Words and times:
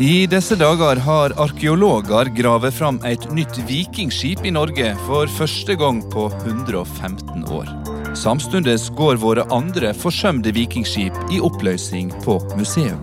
I 0.00 0.26
disse 0.26 0.56
dager 0.56 0.96
har 0.96 1.32
arkeologer 1.36 2.30
gravet 2.32 2.72
fram 2.72 2.96
et 3.04 3.26
nytt 3.36 3.58
vikingskip 3.68 4.46
i 4.48 4.52
Norge 4.56 4.94
for 5.04 5.28
første 5.28 5.74
gang 5.76 5.98
på 6.14 6.22
115 6.38 7.44
år. 7.44 7.68
Samtidig 8.16 8.78
går 8.96 9.20
våre 9.20 9.44
andre 9.52 9.92
forsømte 9.92 10.54
vikingskip 10.56 11.18
i 11.36 11.42
oppløsning 11.44 12.08
på 12.24 12.38
museum. 12.56 13.02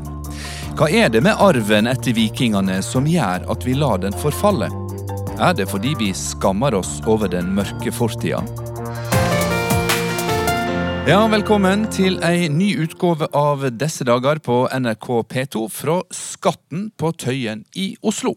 Hva 0.73 0.89
er 0.89 1.13
det 1.13 1.21
med 1.21 1.37
arven 1.37 1.85
etter 1.85 2.17
vikingene 2.17 2.79
som 2.81 3.05
gjør 3.05 3.45
at 3.45 3.69
vi 3.69 3.77
lar 3.77 4.01
den 4.01 4.17
forfalle? 4.17 4.71
Er 5.37 5.53
det 5.53 5.69
fordi 5.69 5.93
vi 6.01 6.09
skammer 6.17 6.81
oss 6.81 6.97
over 7.05 7.29
den 7.29 7.53
mørke 7.53 7.93
fortida? 7.93 8.41
Ja, 11.07 11.21
velkommen 11.31 11.85
til 11.87 12.17
ei 12.19 12.49
ny 12.51 12.73
utgave 12.83 13.29
av 13.31 13.61
Disse 13.79 14.03
dager 14.03 14.41
på 14.43 14.57
NRK 14.67 15.05
P2 15.31 15.61
fra 15.71 15.93
Skatten 16.11 16.89
på 16.99 17.13
Tøyen 17.15 17.61
i 17.79 17.85
Oslo. 18.03 18.33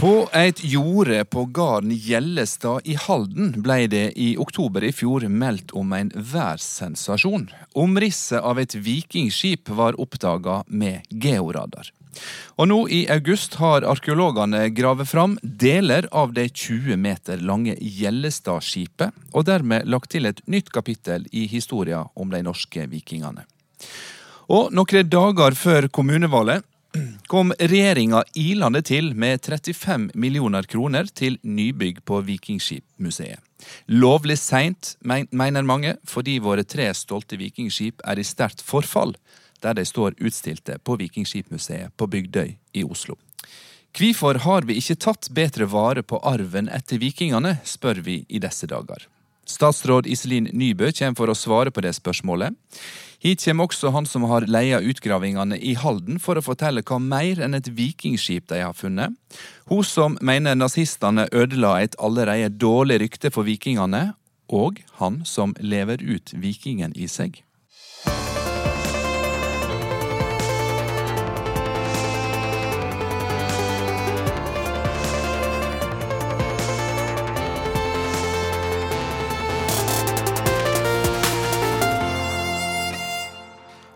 På 0.00 0.26
et 0.34 0.64
jorde 0.72 1.22
på 1.30 1.46
gården 1.54 1.94
Gjellestad 1.94 2.90
i 2.90 2.98
Halden 2.98 3.54
ble 3.62 3.78
det 3.94 4.04
i 4.18 4.32
oktober 4.34 4.88
i 4.90 4.90
fjor 4.90 5.28
meldt 5.30 5.70
om 5.70 5.94
en 5.94 6.10
værsensasjon. 6.10 7.46
Omrisset 7.78 8.42
av 8.42 8.58
et 8.58 8.74
vikingskip 8.74 9.70
var 9.70 10.02
oppdaga 10.02 10.64
med 10.66 11.06
georadar. 11.14 11.94
Og 12.60 12.68
nå 12.68 12.78
i 12.92 13.00
august 13.12 13.56
har 13.60 13.86
arkeologene 13.88 14.66
gravet 14.74 15.08
fram 15.08 15.36
deler 15.42 16.08
av 16.12 16.34
det 16.36 16.50
20 16.52 16.98
meter 17.00 17.42
lange 17.44 17.76
Gjellestadskipet, 17.80 19.14
og 19.32 19.46
dermed 19.48 19.88
lagt 19.88 20.12
til 20.14 20.28
et 20.28 20.42
nytt 20.50 20.72
kapittel 20.74 21.26
i 21.32 21.46
historia 21.50 22.04
om 22.14 22.32
de 22.32 22.42
norske 22.44 22.86
vikingene. 22.90 23.46
Og 24.50 24.72
noen 24.74 25.06
dager 25.06 25.54
før 25.54 25.86
kommunevalget 25.94 26.66
kom 27.30 27.52
regjeringa 27.54 28.24
ilende 28.34 28.82
til 28.82 29.12
med 29.14 29.44
35 29.46 30.10
millioner 30.18 30.66
kroner 30.66 31.06
til 31.06 31.38
nybygg 31.46 32.02
på 32.04 32.18
Vikingskipmuseet. 32.26 33.38
Lovlig 33.92 34.38
seint, 34.40 34.94
mener 35.04 35.62
mange, 35.62 35.94
fordi 36.08 36.38
våre 36.42 36.64
tre 36.64 36.88
stolte 36.96 37.36
vikingskip 37.38 38.00
er 38.08 38.18
i 38.18 38.24
sterkt 38.24 38.64
forfall, 38.64 39.12
der 39.62 39.76
de 39.78 39.84
står 39.86 40.16
utstilte 40.18 40.78
på 40.84 40.96
Vikingskipmuseet 41.00 41.96
på 41.96 42.06
Bygdøy 42.06 42.56
i 42.72 42.84
Oslo. 42.84 43.16
Hvorfor 43.96 44.38
har 44.44 44.66
vi 44.68 44.78
ikke 44.78 45.00
tatt 45.02 45.30
bedre 45.34 45.66
vare 45.66 46.02
på 46.06 46.20
arven 46.22 46.68
etter 46.70 47.00
vikingene, 47.02 47.58
spør 47.64 48.04
vi 48.06 48.20
i 48.28 48.38
disse 48.38 48.68
dager. 48.70 49.08
Statsråd 49.50 50.06
Iselin 50.06 50.46
Nybø 50.54 50.92
kommer 50.94 51.18
for 51.18 51.32
å 51.32 51.34
svare 51.34 51.72
på 51.74 51.82
det 51.82 51.96
spørsmålet. 51.96 52.54
Hit 53.20 53.42
kommer 53.44 53.66
også 53.66 53.90
han 53.92 54.06
som 54.08 54.24
har 54.30 54.46
leia 54.48 54.78
utgravingene 54.80 55.58
i 55.58 55.74
Halden 55.76 56.20
for 56.22 56.38
å 56.38 56.44
fortelle 56.44 56.84
hva 56.86 57.00
mer 57.02 57.42
enn 57.42 57.58
et 57.58 57.68
vikingskip 57.68 58.46
de 58.52 58.62
har 58.62 58.76
funnet. 58.78 59.12
Hun 59.68 59.84
som 59.84 60.16
mener 60.22 60.56
nazistene 60.56 61.26
ødela 61.32 61.80
et 61.82 61.98
allerede 61.98 62.54
dårlig 62.62 63.00
rykte 63.02 63.34
for 63.34 63.48
vikingene, 63.48 64.12
og 64.48 64.80
han 65.02 65.20
som 65.26 65.54
lever 65.60 66.00
ut 66.02 66.32
vikingen 66.32 66.94
i 66.96 67.10
seg. 67.10 67.42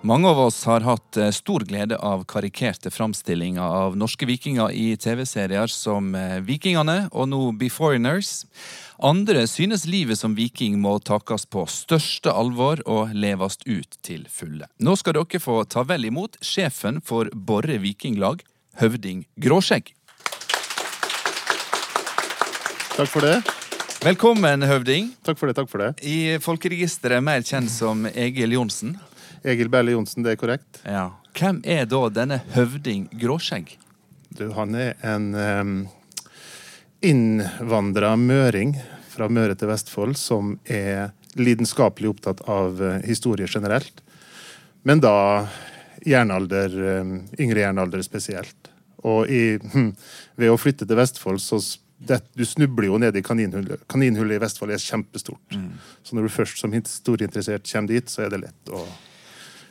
Mange 0.04 0.28
av 0.28 0.38
oss 0.38 0.58
har 0.68 0.84
hatt 0.84 1.16
eh, 1.16 1.30
stor 1.32 1.62
glede 1.64 1.96
av 1.96 2.26
karikerte 2.28 2.90
framstillinger 2.92 3.62
av 3.62 3.94
norske 3.96 4.26
vikinger 4.28 4.68
i 4.76 4.98
TV-serier 5.00 5.70
som 5.72 6.10
eh, 6.12 6.42
Vikingene 6.44 7.06
og 7.08 7.30
nå 7.32 7.38
Beforeigners. 7.56 8.42
Andre 9.00 9.46
synes 9.48 9.86
livet 9.88 10.20
som 10.20 10.34
viking 10.36 10.76
må 10.82 10.98
takes 11.00 11.48
på 11.48 11.64
største 11.72 12.34
alvor 12.36 12.82
og 12.84 13.14
leves 13.16 13.56
ut 13.64 13.96
til 14.04 14.26
fulle. 14.28 14.68
Nå 14.76 14.92
skal 15.00 15.16
dere 15.16 15.40
få 15.40 15.62
ta 15.64 15.86
vel 15.88 16.04
imot 16.10 16.36
sjefen 16.44 17.00
for 17.00 17.32
Borre 17.32 17.80
vikinglag, 17.80 18.44
høvding 18.84 19.24
Gråskjegg. 19.40 19.88
Takk 22.98 23.08
for 23.08 23.24
det. 23.24 23.40
Velkommen, 24.04 24.68
høvding. 24.68 25.14
Takk 25.24 25.40
for 25.40 25.48
det, 25.48 25.56
takk 25.56 25.72
for 25.72 25.80
det. 25.80 25.90
I 26.04 26.36
folkeregisteret 26.44 27.24
mer 27.24 27.40
kjent 27.40 27.72
som 27.72 28.04
Egil 28.12 28.52
Johnsen. 28.60 28.98
Egil 29.44 29.68
Berle 29.72 29.94
Johnsen, 29.94 30.24
det 30.24 30.34
er 30.34 30.40
korrekt. 30.40 30.80
Ja. 30.88 31.10
Hvem 31.36 31.60
er 31.68 31.84
da 31.90 32.00
denne 32.14 32.40
høvding 32.54 33.08
Gråskjegg? 33.20 33.74
Du, 34.34 34.48
han 34.56 34.74
er 34.78 34.94
en 35.04 35.28
um, 35.34 35.74
innvandra 37.04 38.14
møring 38.18 38.74
fra 39.12 39.28
Møre 39.30 39.54
til 39.58 39.70
Vestfold 39.70 40.16
som 40.18 40.56
er 40.64 41.12
lidenskapelig 41.38 42.14
opptatt 42.14 42.42
av 42.50 42.80
uh, 42.80 42.96
historie 43.04 43.46
generelt. 43.50 44.00
Men 44.84 45.00
da 45.04 45.16
jernalder, 46.04 46.74
yngre 47.40 47.62
jernalder 47.62 48.02
spesielt. 48.04 48.68
Og 49.04 49.30
i, 49.32 49.56
hm, 49.56 49.94
ved 50.36 50.52
å 50.52 50.58
flytte 50.60 50.84
til 50.84 50.98
Vestfold, 50.98 51.40
så 51.40 51.60
det, 52.04 52.20
du 52.36 52.44
snubler 52.44 52.88
jo 52.88 52.98
ned 53.00 53.16
i 53.16 53.22
kaninhullet. 53.24 53.84
Kaninhullet 53.90 54.38
i 54.38 54.42
Vestfold 54.42 54.74
er 54.74 54.82
kjempestort. 54.82 55.56
Mm. 55.56 55.70
Så 56.04 56.16
når 56.16 56.26
du 56.26 56.34
først 56.34 56.60
som 56.60 56.74
historieinteressert 56.74 57.68
kommer 57.70 57.94
dit, 57.94 58.12
så 58.12 58.26
er 58.26 58.34
det 58.34 58.42
lett 58.44 58.72
å 58.72 58.82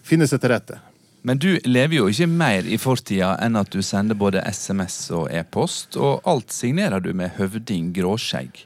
finne 0.03 0.28
seg 0.30 0.41
til 0.44 0.53
rette. 0.53 0.80
Men 1.24 1.40
du 1.40 1.53
lever 1.64 2.02
jo 2.02 2.09
ikke 2.12 2.28
mer 2.28 2.68
i 2.68 2.78
fortida 2.81 3.38
enn 3.44 3.56
at 3.56 3.72
du 3.72 3.80
sender 3.86 4.18
både 4.19 4.44
SMS 4.44 4.97
og 5.16 5.30
e-post, 5.31 5.96
og 5.96 6.25
alt 6.28 6.52
signerer 6.52 7.00
du 7.03 7.14
med 7.16 7.38
høvding 7.38 7.94
Gråskjegg. 7.96 8.66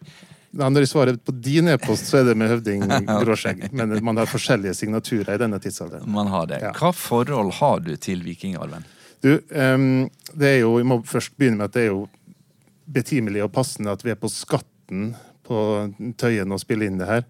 Ja, 0.57 0.69
når 0.71 0.87
jeg 0.87 0.89
svarer 0.89 1.19
på 1.21 1.35
din 1.37 1.69
e-post, 1.69 2.07
så 2.09 2.21
er 2.21 2.31
det 2.31 2.37
med 2.39 2.49
høvding 2.49 2.87
Gråskjegg. 3.23 3.67
Men 3.77 3.93
man 4.05 4.17
har 4.17 4.29
forskjellige 4.29 4.73
signaturer 4.79 5.35
i 5.35 5.41
denne 5.43 5.59
tidsalderen. 5.61 6.09
Man 6.09 6.31
har 6.33 6.49
det. 6.49 6.63
Hva 6.79 6.89
forhold 6.97 7.53
har 7.59 7.83
du 7.85 7.93
til 8.01 8.25
vikingarven? 8.25 8.87
Du, 9.21 9.35
det 9.37 10.49
er 10.49 10.59
jo, 10.61 10.77
Jeg 10.77 10.87
må 10.89 11.01
først 11.05 11.37
begynne 11.37 11.61
med 11.61 11.69
at 11.69 11.77
det 11.77 11.85
er 11.85 11.93
jo 11.93 12.07
betimelig 12.87 13.43
og 13.45 13.53
passende 13.53 13.93
at 13.93 14.05
vi 14.05 14.13
er 14.13 14.19
på 14.19 14.31
Skatten 14.31 15.11
på 15.45 15.59
Tøyen 16.17 16.51
og 16.53 16.61
spiller 16.63 16.89
inn 16.89 16.97
det 17.01 17.09
her. 17.09 17.27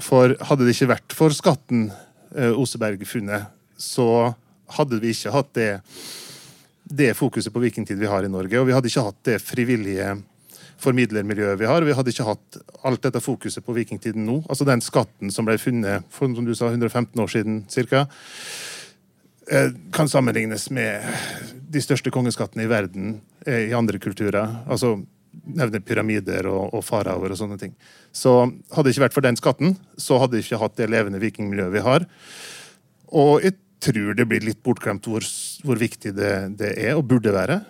For 0.00 0.36
hadde 0.46 0.66
det 0.66 0.76
ikke 0.76 0.92
vært 0.94 1.16
for 1.16 1.34
Skatten 1.34 1.88
Oseberg-funnet, 2.30 3.50
så 3.80 4.08
hadde 4.76 5.00
vi 5.02 5.10
ikke 5.14 5.32
hatt 5.34 5.54
det, 5.56 5.70
det 6.84 7.14
fokuset 7.18 7.52
på 7.52 7.62
vikingtid 7.62 7.98
vi 7.98 8.10
har 8.10 8.26
i 8.26 8.30
Norge. 8.30 8.60
Og 8.60 8.68
vi 8.68 8.74
hadde 8.76 8.90
ikke 8.90 9.06
hatt 9.08 9.22
det 9.26 9.38
frivillige 9.42 10.12
formidlermiljøet 10.80 11.60
vi 11.60 11.68
har. 11.68 11.84
Vi 11.84 11.94
hadde 11.96 12.12
ikke 12.12 12.28
hatt 12.28 12.58
alt 12.86 13.04
dette 13.04 13.22
fokuset 13.22 13.64
på 13.64 13.74
vikingtiden 13.76 14.24
nå. 14.26 14.40
Altså 14.48 14.66
den 14.68 14.82
skatten 14.84 15.32
som 15.34 15.48
ble 15.48 15.58
funnet 15.60 16.06
for 16.14 16.32
som 16.36 16.46
du 16.46 16.54
sa, 16.56 16.70
115 16.70 17.20
år 17.20 17.32
siden 17.32 17.62
ca. 17.68 18.06
Eh, 19.50 19.72
kan 19.92 20.08
sammenlignes 20.08 20.68
med 20.70 21.02
de 21.70 21.82
største 21.82 22.12
kongeskattene 22.14 22.64
i 22.64 22.70
verden 22.70 23.16
eh, 23.46 23.70
i 23.70 23.76
andre 23.76 23.98
kulturer. 23.98 24.60
Altså 24.70 25.00
nevner 25.30 25.82
pyramider 25.84 26.48
og, 26.50 26.74
og 26.74 26.84
faraoer 26.84 27.34
og 27.34 27.38
sånne 27.38 27.58
ting. 27.60 27.74
Så 28.12 28.32
hadde 28.44 28.88
det 28.88 28.94
ikke 28.94 29.06
vært 29.06 29.16
for 29.16 29.26
den 29.26 29.38
skatten, 29.38 29.76
så 30.00 30.18
hadde 30.22 30.38
vi 30.38 30.44
ikke 30.44 30.60
hatt 30.62 30.78
det 30.80 30.90
levende 30.90 31.22
vikingmiljøet 31.22 31.74
vi 31.74 31.84
har. 31.86 32.06
Og 33.10 33.44
jeg 33.44 33.56
tror 33.80 34.16
det 34.18 34.26
blir 34.28 34.44
litt 34.44 34.60
bortglemt 34.66 35.06
hvor, 35.08 35.24
hvor 35.64 35.80
viktig 35.80 36.12
det, 36.16 36.34
det, 36.60 36.74
er, 36.76 36.98
og 36.98 37.06
burde 37.10 37.32
være. 37.34 37.60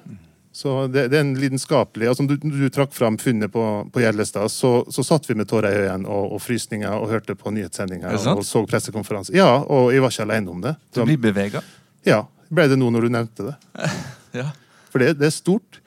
Så 0.52 0.88
det, 0.90 1.06
det 1.12 1.20
er 1.20 1.22
en 1.22 1.36
lidenskapelig 1.38 2.08
altså 2.10 2.24
Du, 2.26 2.32
du 2.42 2.64
trakk 2.74 2.90
fram 2.90 3.14
funnet 3.22 3.52
på, 3.54 3.64
på 3.94 4.02
Gjellestad, 4.02 4.50
så, 4.50 4.72
så 4.90 5.04
satt 5.06 5.28
vi 5.30 5.36
med 5.38 5.46
tårer 5.48 5.70
i 5.70 5.84
øynene 5.84 6.10
og, 6.10 6.34
og 6.34 6.42
frysninger 6.42 6.90
og 6.90 7.06
hørte 7.12 7.36
på 7.38 7.52
nyhetssendinger 7.54 8.18
og, 8.18 8.40
og 8.40 8.42
så 8.46 8.64
pressekonferanse. 8.68 9.34
Ja, 9.36 9.52
og 9.62 9.92
jeg 9.94 10.02
var 10.02 10.12
ikke 10.12 10.26
alene 10.26 10.56
om 10.56 10.64
det. 10.64 10.74
Du 10.96 11.04
blir 11.06 11.20
bevega? 11.30 11.62
Ja. 12.06 12.24
Ble 12.50 12.66
det 12.66 12.80
nå 12.80 12.88
når 12.90 13.06
du 13.06 13.14
nevnte 13.14 13.46
det. 13.52 13.54
ja. 14.40 14.48
For 14.90 15.02
det, 15.02 15.14
det 15.20 15.28
er 15.28 15.34
stort. 15.36 15.79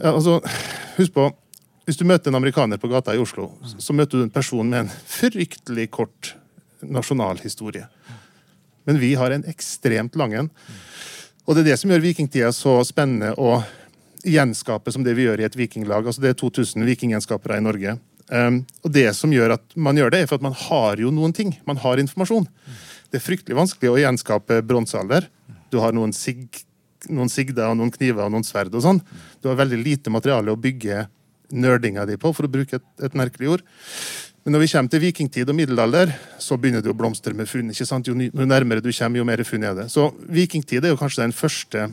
Ja, 0.00 0.14
altså, 0.14 0.40
husk 0.96 1.14
på, 1.14 1.30
Hvis 1.84 1.98
du 2.00 2.06
møter 2.08 2.30
en 2.30 2.38
amerikaner 2.38 2.78
på 2.80 2.88
gata 2.88 3.12
i 3.12 3.18
Oslo, 3.20 3.50
så 3.60 3.92
møter 3.92 4.16
du 4.16 4.22
en 4.24 4.32
person 4.32 4.64
med 4.64 4.86
en 4.86 4.88
fryktelig 4.88 5.90
kort 5.92 6.30
nasjonalhistorie. 6.80 7.84
Men 8.88 8.98
vi 9.02 9.10
har 9.20 9.34
en 9.34 9.44
ekstremt 9.44 10.16
lang 10.16 10.32
en. 10.32 10.48
Og 11.44 11.52
det 11.52 11.60
er 11.60 11.68
det 11.68 11.76
som 11.82 11.92
gjør 11.92 12.06
vikingtida 12.06 12.48
så 12.56 12.78
spennende 12.88 13.34
å 13.36 13.58
gjenskape 14.24 14.92
som 14.92 15.04
det 15.04 15.12
vi 15.18 15.26
gjør 15.26 15.42
i 15.42 15.46
et 15.48 15.58
vikinglag. 15.60 16.06
Altså 16.08 16.24
Det 16.24 16.32
er 16.32 16.40
2000 16.40 16.88
vikinggjenskapere 16.88 17.60
i 17.60 17.64
Norge. 17.64 17.98
Um, 18.32 18.62
og 18.80 18.92
det 18.96 19.10
som 19.12 19.32
gjør 19.32 19.58
at 19.58 19.76
man 19.76 20.00
gjør 20.00 20.14
det, 20.14 20.22
er 20.22 20.30
for 20.30 20.40
at 20.40 20.46
man 20.46 20.56
har 20.56 21.00
jo 21.04 21.12
noen 21.12 21.36
ting. 21.36 21.52
Man 21.68 21.80
har 21.84 22.00
informasjon. 22.00 22.48
Det 23.12 23.20
er 23.20 23.28
fryktelig 23.28 23.60
vanskelig 23.60 23.92
å 23.92 24.00
gjenskape 24.00 24.62
bronsealder. 24.64 25.28
Du 25.68 25.82
har 25.84 25.92
noen 25.92 26.16
sig 26.16 26.48
noen 27.12 27.32
sigder 27.32 27.70
og 27.70 27.78
noen 27.80 27.92
kniver 27.94 28.26
og 28.26 28.34
noen 28.34 28.46
sverd 28.46 28.74
og 28.74 28.84
sånn. 28.84 29.00
Du 29.42 29.50
har 29.50 29.58
veldig 29.60 29.80
lite 29.80 30.12
materiale 30.12 30.52
å 30.52 30.60
bygge 30.60 31.06
nerdinga 31.54 32.06
di 32.08 32.16
på, 32.20 32.32
for 32.34 32.46
å 32.46 32.50
bruke 32.50 32.80
et, 32.80 32.86
et 33.04 33.18
merkelig 33.18 33.56
ord. 33.56 33.66
Men 34.44 34.56
når 34.56 34.64
vi 34.64 34.70
kommer 34.74 34.92
til 34.92 35.00
vikingtid 35.00 35.48
og 35.48 35.56
middelalder, 35.56 36.10
så 36.42 36.58
begynner 36.60 36.82
det 36.84 36.92
å 36.92 36.96
blomstre 36.96 37.32
med 37.36 37.48
funn. 37.48 37.70
ikke 37.72 37.86
sant? 37.88 38.08
Jo 38.08 38.16
nærmere 38.44 38.84
du 38.84 38.90
kommer, 38.92 39.20
jo 39.20 39.28
mer 39.28 39.40
funn 39.48 39.64
er 39.64 39.76
det. 39.78 39.86
Så 39.92 40.10
vikingtid 40.28 40.84
er 40.84 40.92
jo 40.92 41.00
kanskje 41.00 41.24
den 41.24 41.36
første 41.36 41.86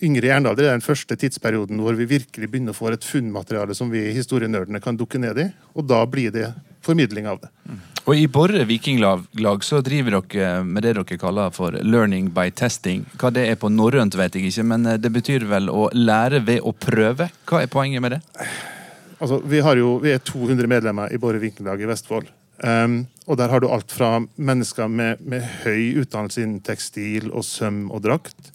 yngre 0.00 0.30
jernalder 0.30 0.70
er 0.70 0.76
den 0.78 0.84
første 0.84 1.16
tidsperioden 1.20 1.80
hvor 1.82 1.96
vi 1.98 2.08
virkelig 2.08 2.48
begynner 2.48 2.72
å 2.72 2.78
få 2.78 2.88
et 2.92 3.04
funnmateriale 3.04 3.76
som 3.76 3.90
vi 3.92 4.06
historienerdene 4.16 4.80
kan 4.80 4.96
dukke 4.96 5.20
ned 5.20 5.42
i. 5.42 5.48
Og 5.76 5.84
da 5.88 6.00
blir 6.08 6.32
det 6.32 6.48
formidling 6.84 7.28
av 7.28 7.42
det. 7.42 7.52
Og 8.02 8.18
I 8.18 8.24
Borre 8.26 8.64
vikinglag 8.66 9.62
så 9.62 9.78
driver 9.84 10.16
dere 10.16 10.64
med 10.66 10.82
det 10.82 10.96
dere 10.96 11.18
kaller 11.20 11.52
for 11.54 11.70
'learning 11.70 12.32
by 12.34 12.50
testing'. 12.50 13.04
Hva 13.14 13.30
det 13.30 13.46
er 13.46 13.54
på 13.54 13.70
norrønt, 13.70 14.16
vet 14.18 14.34
jeg 14.34 14.50
ikke, 14.50 14.64
men 14.66 14.82
det 14.98 15.12
betyr 15.12 15.46
vel 15.46 15.70
å 15.70 15.88
lære 15.94 16.42
ved 16.42 16.66
å 16.66 16.72
prøve. 16.74 17.30
Hva 17.46 17.62
er 17.62 17.70
poenget 17.70 18.02
med 18.02 18.16
det? 18.16 18.20
Altså, 19.20 19.38
vi, 19.46 19.62
jo, 19.78 20.00
vi, 20.02 20.10
er 20.10 20.18
200 20.18 20.66
medlemmer 20.66 21.14
i 21.14 21.18
Borre 21.22 21.38
Vikinglag 21.38 21.80
i 21.80 21.86
Vestfold. 21.86 22.26
Um, 22.64 23.06
og 23.26 23.38
der 23.38 23.48
har 23.48 23.60
du 23.62 23.68
alt 23.70 23.94
fra 23.94 24.18
mennesker 24.18 24.90
med, 24.90 25.22
med 25.22 25.46
høy 25.62 26.02
utdannelse 26.02 26.42
innen 26.42 26.60
tekstil 26.60 27.30
og 27.30 27.46
søm 27.46 27.86
og 27.90 28.02
drakt. 28.02 28.50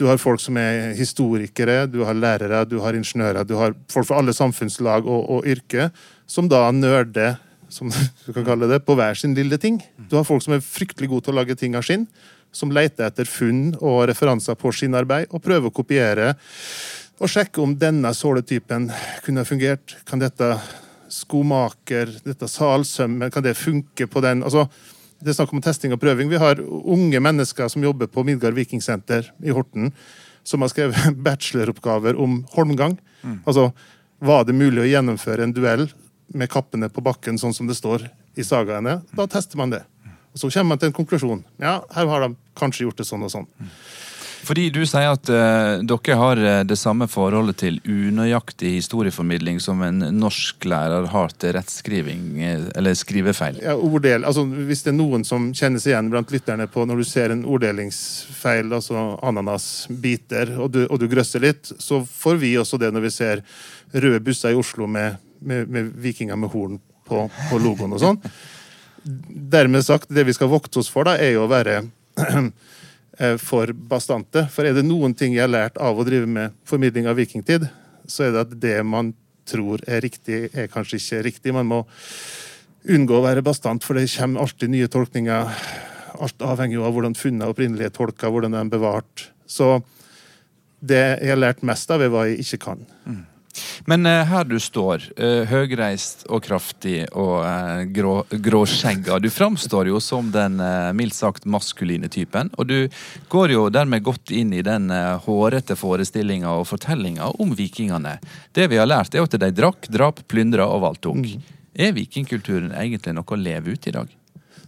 Du 0.00 0.08
har 0.08 0.16
folk 0.16 0.40
som 0.40 0.56
er 0.56 0.94
historikere, 0.96 1.84
du 1.86 2.00
har 2.08 2.16
lærere, 2.16 2.64
du 2.64 2.80
har 2.80 2.96
ingeniører. 2.96 3.44
Du 3.44 3.58
har 3.60 3.76
folk 3.92 4.08
fra 4.08 4.18
alle 4.18 4.32
samfunnslag 4.32 5.04
og, 5.04 5.28
og 5.30 5.46
yrke 5.46 5.90
som 6.26 6.48
da 6.48 6.70
nerder 6.72 7.36
som 7.74 7.90
du 7.90 8.30
kan 8.32 8.46
kalle 8.46 8.68
det, 8.70 8.80
på 8.86 8.96
hver 8.98 9.18
sin 9.18 9.34
lille 9.36 9.58
ting. 9.60 9.80
Du 10.08 10.16
har 10.18 10.26
folk 10.26 10.44
som 10.44 10.54
er 10.56 10.64
fryktelig 10.64 11.10
gode 11.10 11.26
til 11.26 11.34
å 11.34 11.40
lage 11.40 11.56
ting 11.58 11.74
av 11.78 11.86
skinn, 11.86 12.06
som 12.54 12.70
leter 12.74 13.08
etter 13.08 13.26
funn 13.26 13.72
og 13.80 14.04
referanser 14.10 14.56
på 14.58 14.70
skinnarbeid, 14.74 15.32
og 15.34 15.42
prøver 15.42 15.70
å 15.70 15.74
kopiere 15.74 16.34
og 17.22 17.30
sjekke 17.30 17.62
om 17.62 17.76
denne 17.78 18.10
såletypen 18.14 18.88
kunne 19.24 19.44
fungert. 19.46 19.96
Kan 20.06 20.22
dette 20.22 20.50
skomaker, 21.14 22.10
dette 22.24 22.48
salsømmen, 22.50 23.30
kan 23.34 23.44
det 23.44 23.56
funke 23.58 24.08
på 24.10 24.22
den? 24.24 24.42
Altså, 24.46 24.66
det 25.22 25.32
er 25.32 25.38
snakk 25.38 25.54
om 25.54 25.62
testing 25.64 25.94
og 25.94 26.02
prøving. 26.02 26.30
Vi 26.30 26.40
har 26.42 26.60
unge 26.60 27.20
mennesker 27.22 27.70
som 27.70 27.84
jobber 27.86 28.10
på 28.10 28.24
Midgard 28.26 28.56
Vikingsenter 28.58 29.30
i 29.44 29.54
Horten, 29.54 29.92
som 30.44 30.64
har 30.64 30.72
skrevet 30.72 31.18
bacheloroppgaver 31.26 32.18
om 32.20 32.42
holmgang. 32.56 32.98
Mm. 33.22 33.42
Altså, 33.44 33.70
var 34.24 34.46
det 34.48 34.56
mulig 34.56 34.82
å 34.82 34.88
gjennomføre 34.88 35.46
en 35.46 35.54
duell 35.54 35.88
med 36.34 36.50
kappene 36.52 36.90
på 36.92 37.02
bakken, 37.04 37.38
sånn 37.40 37.54
som 37.56 37.70
det 37.70 37.78
står 37.78 38.08
i 38.34 38.46
sagaene? 38.46 39.00
Da 39.14 39.26
tester 39.30 39.60
man 39.60 39.72
det. 39.72 39.84
Og 40.34 40.40
Så 40.40 40.50
kommer 40.50 40.74
man 40.74 40.82
til 40.82 40.90
en 40.90 40.96
konklusjon. 40.96 41.44
Ja, 41.62 41.84
her 41.94 42.10
har 42.10 42.26
de 42.26 42.34
kanskje 42.58 42.88
gjort 42.88 42.98
det 42.98 43.06
sånn 43.06 43.22
og 43.22 43.30
sånn. 43.30 43.46
Fordi 44.44 44.66
du 44.72 44.82
sier 44.84 45.08
at 45.14 45.30
uh, 45.32 45.80
dere 45.86 46.16
har 46.20 46.40
eh, 46.42 46.60
det 46.68 46.76
samme 46.76 47.06
forholdet 47.08 47.56
til 47.62 47.78
unøyaktig 47.86 48.74
historieformidling 48.76 49.60
som 49.62 49.80
en 49.86 50.02
norsklærer 50.18 51.08
har 51.12 51.32
til 51.40 51.54
rettskriving, 51.56 52.26
eh, 52.44 52.66
eller 52.76 52.96
skrivefeil. 52.98 53.62
Ja, 53.64 53.76
orddel. 53.78 54.26
Altså, 54.28 54.44
hvis 54.44 54.84
det 54.84 54.92
er 54.92 54.98
noen 54.98 55.24
som 55.24 55.48
kjennes 55.56 55.86
igjen 55.88 56.10
blant 56.12 56.34
lytterne 56.34 56.68
på 56.70 56.84
når 56.84 57.00
du 57.00 57.08
ser 57.08 57.32
en 57.32 57.46
orddelingsfeil, 57.48 58.72
altså 58.76 59.06
ananasbiter, 59.24 60.56
og 60.58 60.74
du, 60.76 60.82
og 60.90 61.00
du 61.00 61.08
grøsser 61.08 61.44
litt, 61.44 61.72
så 61.80 62.02
får 62.04 62.42
vi 62.42 62.56
også 62.60 62.80
det 62.82 62.92
når 62.92 63.08
vi 63.08 63.14
ser 63.14 63.44
røde 63.94 64.20
busser 64.24 64.52
i 64.52 64.60
Oslo 64.60 64.90
med, 64.90 65.16
med, 65.40 65.68
med 65.68 65.90
vikinger 66.04 66.38
med 66.40 66.52
horn 66.52 66.78
på, 67.08 67.26
på 67.50 67.60
logoen 67.62 67.96
og 67.96 68.02
sånn. 68.02 68.20
Dermed 69.04 69.84
sagt, 69.84 70.08
det 70.12 70.24
vi 70.28 70.34
skal 70.36 70.52
vokte 70.52 70.80
oss 70.80 70.88
for, 70.92 71.08
da, 71.08 71.18
er 71.20 71.36
jo 71.36 71.44
å 71.44 71.50
være 71.52 71.82
Eh, 73.18 73.36
for 73.36 73.72
bastante. 73.72 74.46
For 74.50 74.66
er 74.66 74.74
det 74.74 74.86
noen 74.86 75.14
ting 75.14 75.36
jeg 75.36 75.44
har 75.44 75.52
lært 75.52 75.78
av 75.78 75.98
å 75.98 76.06
drive 76.06 76.26
med 76.26 76.54
formidling 76.66 77.06
av 77.06 77.18
vikingtid, 77.18 77.68
så 78.10 78.26
er 78.26 78.34
det 78.34 78.42
at 78.42 78.54
det 78.60 78.78
man 78.86 79.12
tror 79.48 79.82
er 79.86 80.02
riktig, 80.02 80.48
er 80.56 80.70
kanskje 80.72 80.98
ikke 80.98 81.20
riktig. 81.28 81.54
Man 81.54 81.68
må 81.70 81.84
unngå 82.90 83.18
å 83.18 83.24
være 83.24 83.44
bastant, 83.44 83.84
for 83.84 83.96
det 83.96 84.10
kommer 84.16 84.42
alltid 84.42 84.72
nye 84.72 84.90
tolkninger. 84.90 85.52
Alt 86.24 86.42
avhenger 86.46 86.78
jo 86.78 86.88
av 86.88 86.96
hvordan 86.96 87.14
funnet 87.18 87.50
opprinnelig 87.50 87.88
er 87.88 87.94
tolka, 87.94 88.30
hvordan 88.32 88.56
de 88.56 88.62
er 88.62 88.72
bevart. 88.72 89.28
Så 89.46 89.78
det 90.84 91.04
jeg 91.22 91.30
har 91.30 91.40
lært 91.40 91.62
mest 91.66 91.90
av, 91.94 92.02
er 92.02 92.12
hva 92.12 92.26
jeg 92.28 92.42
ikke 92.42 92.62
kan. 92.66 92.82
Mm. 93.06 93.22
Men 93.90 94.06
uh, 94.06 94.22
her 94.28 94.46
du 94.48 94.56
står, 94.60 95.04
uh, 95.18 95.44
høgreist 95.50 96.24
og 96.32 96.44
kraftig 96.46 97.04
og 97.12 97.44
uh, 97.44 97.84
grå, 97.94 98.14
gråskjegga. 98.30 99.18
Du 99.22 99.30
framstår 99.32 99.90
jo 99.92 100.00
som 100.02 100.30
den 100.34 100.58
uh, 100.62 100.92
mildt 100.96 101.16
sagt 101.16 101.46
maskuline 101.48 102.10
typen. 102.12 102.50
Og 102.58 102.68
du 102.70 102.78
går 103.32 103.54
jo 103.54 103.68
dermed 103.72 104.04
godt 104.04 104.32
inn 104.34 104.52
i 104.54 104.64
den 104.64 104.90
hårete 105.24 105.76
forestillinga 105.78 106.52
og 106.58 106.66
fortellinga 106.68 107.30
om 107.42 107.54
vikingene. 107.56 108.18
Det 108.54 108.68
vi 108.72 108.80
har 108.80 108.88
lært, 108.90 109.14
er 109.14 109.24
at 109.24 109.38
de 109.40 109.50
drakk, 109.54 109.88
drap, 109.92 110.24
plyndra 110.30 110.68
og 110.70 110.84
voldtok. 110.88 111.22
Mm. 111.22 111.54
Er 111.74 111.94
vikingkulturen 111.96 112.74
egentlig 112.78 113.14
noe 113.16 113.34
å 113.34 113.40
leve 113.40 113.74
ut 113.74 113.88
i 113.90 113.94
dag? 113.94 114.10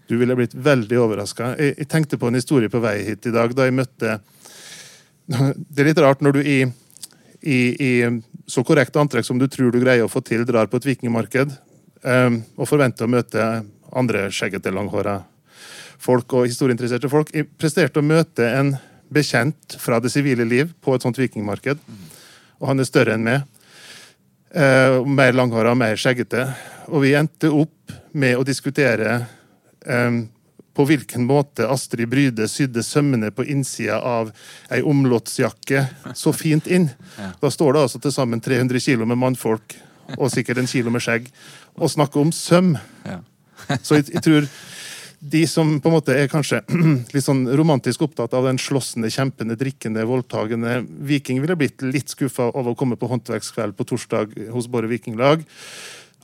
Du 0.06 0.16
ville 0.16 0.36
blitt 0.38 0.54
veldig 0.54 0.98
overraska. 1.02 1.54
Jeg, 1.58 1.74
jeg, 1.80 1.88
tenkte 1.90 2.18
på 2.18 2.30
en 2.30 2.38
historie 2.38 2.70
på 2.70 2.80
vei 2.82 3.00
hit 3.08 3.26
i 3.26 3.34
dag, 3.34 3.54
da 3.56 3.66
jeg 3.66 3.74
møtte 3.74 4.18
Det 5.26 5.82
er 5.82 5.88
litt 5.88 6.02
rart 6.02 6.22
når 6.22 6.38
du 6.38 6.42
i, 6.46 6.58
i, 7.42 7.58
i 7.74 7.92
så 8.46 8.62
korrekt 8.64 8.96
antrekk 8.96 9.26
som 9.26 9.38
du 9.38 9.46
tror 9.50 9.72
du 9.74 9.80
greier 9.82 10.06
å 10.06 10.10
få 10.10 10.22
til, 10.24 10.44
drar 10.46 10.68
på 10.70 10.78
et 10.80 10.88
vikingmarked 10.92 11.54
um, 12.06 12.42
og 12.56 12.68
forventer 12.70 13.06
å 13.06 13.10
møte 13.10 13.46
andre 13.96 14.26
skjeggete, 14.34 14.72
langhåra 14.74 15.20
folk 16.02 16.34
og 16.36 16.46
historieinteresserte 16.46 17.10
folk. 17.10 17.32
Jeg 17.34 17.48
presterte 17.58 18.02
å 18.02 18.06
møte 18.06 18.46
en 18.58 18.76
bekjent 19.12 19.76
fra 19.80 19.98
det 20.02 20.12
sivile 20.12 20.46
liv 20.46 20.72
på 20.82 20.94
et 20.94 21.04
sånt 21.04 21.18
vikingmarked. 21.18 21.80
Og 22.60 22.70
han 22.70 22.80
er 22.82 22.88
større 22.88 23.16
enn 23.16 23.26
meg. 23.26 23.44
Uh, 24.56 25.02
mer 25.04 25.34
langhåra, 25.36 25.74
mer 25.78 25.98
skjeggete. 26.00 26.46
Og 26.90 27.02
vi 27.04 27.16
endte 27.18 27.50
opp 27.52 27.94
med 28.16 28.38
å 28.38 28.46
diskutere 28.46 29.18
um, 29.84 30.24
på 30.76 30.84
hvilken 30.84 31.24
måte 31.24 31.68
Astrid 31.72 32.08
Bryde 32.12 32.48
sydde 32.50 32.84
sømmene 32.84 33.30
på 33.32 33.46
innsida 33.48 33.96
av 34.04 34.32
ei 34.72 34.82
omlottsjakke 34.84 35.86
så 36.14 36.32
fint 36.36 36.68
inn. 36.68 36.90
Da 37.40 37.50
står 37.52 37.76
det 37.76 37.84
altså 37.86 38.00
til 38.02 38.14
sammen 38.14 38.42
300 38.44 38.82
kilo 38.84 39.08
med 39.08 39.20
mannfolk 39.20 39.78
og 40.16 40.30
sikkert 40.30 40.60
en 40.60 40.70
kilo 40.70 40.92
med 40.92 41.02
skjegg 41.04 41.30
og 41.76 41.90
snakker 41.92 42.22
om 42.22 42.32
søm. 42.32 42.76
Så 43.82 43.96
jeg, 43.96 44.10
jeg, 44.12 44.22
tror 44.22 44.44
de 45.18 45.40
som 45.48 45.70
på 45.80 45.88
en 45.88 45.94
måte 45.96 46.14
er 46.14 46.28
kanskje 46.30 46.60
litt 47.14 47.24
sånn 47.24 47.46
romantisk 47.58 48.04
opptatt 48.06 48.36
av 48.36 48.46
den 48.46 48.60
slåssende, 48.60 49.10
kjempende, 49.10 49.56
drikkende, 49.58 50.04
voldtagende 50.06 50.82
viking, 51.08 51.40
ville 51.42 51.56
blitt 51.58 51.82
litt 51.82 52.12
skuffa 52.12 52.52
over 52.52 52.74
å 52.74 52.78
komme 52.78 52.98
på 53.00 53.08
håndverkskveld 53.10 53.74
på 53.74 53.88
torsdag 53.88 54.36
hos 54.54 54.68
Borre 54.70 54.92
Vikinglag 54.92 55.42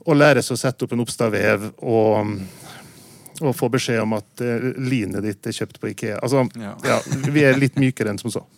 og 0.03 0.19
lære 0.19 0.43
seg 0.43 0.57
å 0.57 0.61
sette 0.61 0.85
opp 0.85 0.95
en 0.95 1.03
oppstavev 1.05 1.69
og 1.79 2.37
og 3.41 3.55
få 3.57 3.69
beskjed 3.73 4.03
om 4.03 4.17
at 4.19 4.43
uh, 4.45 4.69
linet 4.79 5.25
ditt 5.25 5.49
er 5.49 5.57
kjøpt 5.57 5.81
på 5.81 5.91
Ikea. 5.93 6.19
Altså, 6.23 6.45
ja. 6.61 6.75
ja. 6.87 6.99
Vi 7.33 7.45
er 7.47 7.59
litt 7.61 7.79
mykere 7.81 8.13
enn 8.13 8.21
som 8.23 8.35
så. 8.35 8.45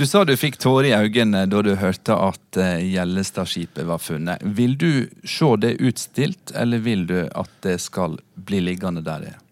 Du 0.00 0.06
sa 0.08 0.22
du 0.24 0.32
fikk 0.38 0.54
tårer 0.56 0.86
i 0.88 0.92
øynene 0.96 1.42
da 1.50 1.58
du 1.60 1.74
hørte 1.76 2.14
at 2.16 2.56
uh, 2.56 2.78
Gjellestadskipet 2.80 3.84
var 3.84 4.00
funnet. 4.00 4.40
Vil 4.56 4.78
du 4.80 5.10
se 5.28 5.50
det 5.60 5.74
utstilt, 5.76 6.54
eller 6.56 6.80
vil 6.80 7.04
du 7.10 7.18
at 7.26 7.50
det 7.66 7.76
skal 7.84 8.16
bli 8.34 8.62
liggende 8.64 9.04
der 9.04 9.26
det 9.26 9.34
er? 9.34 9.42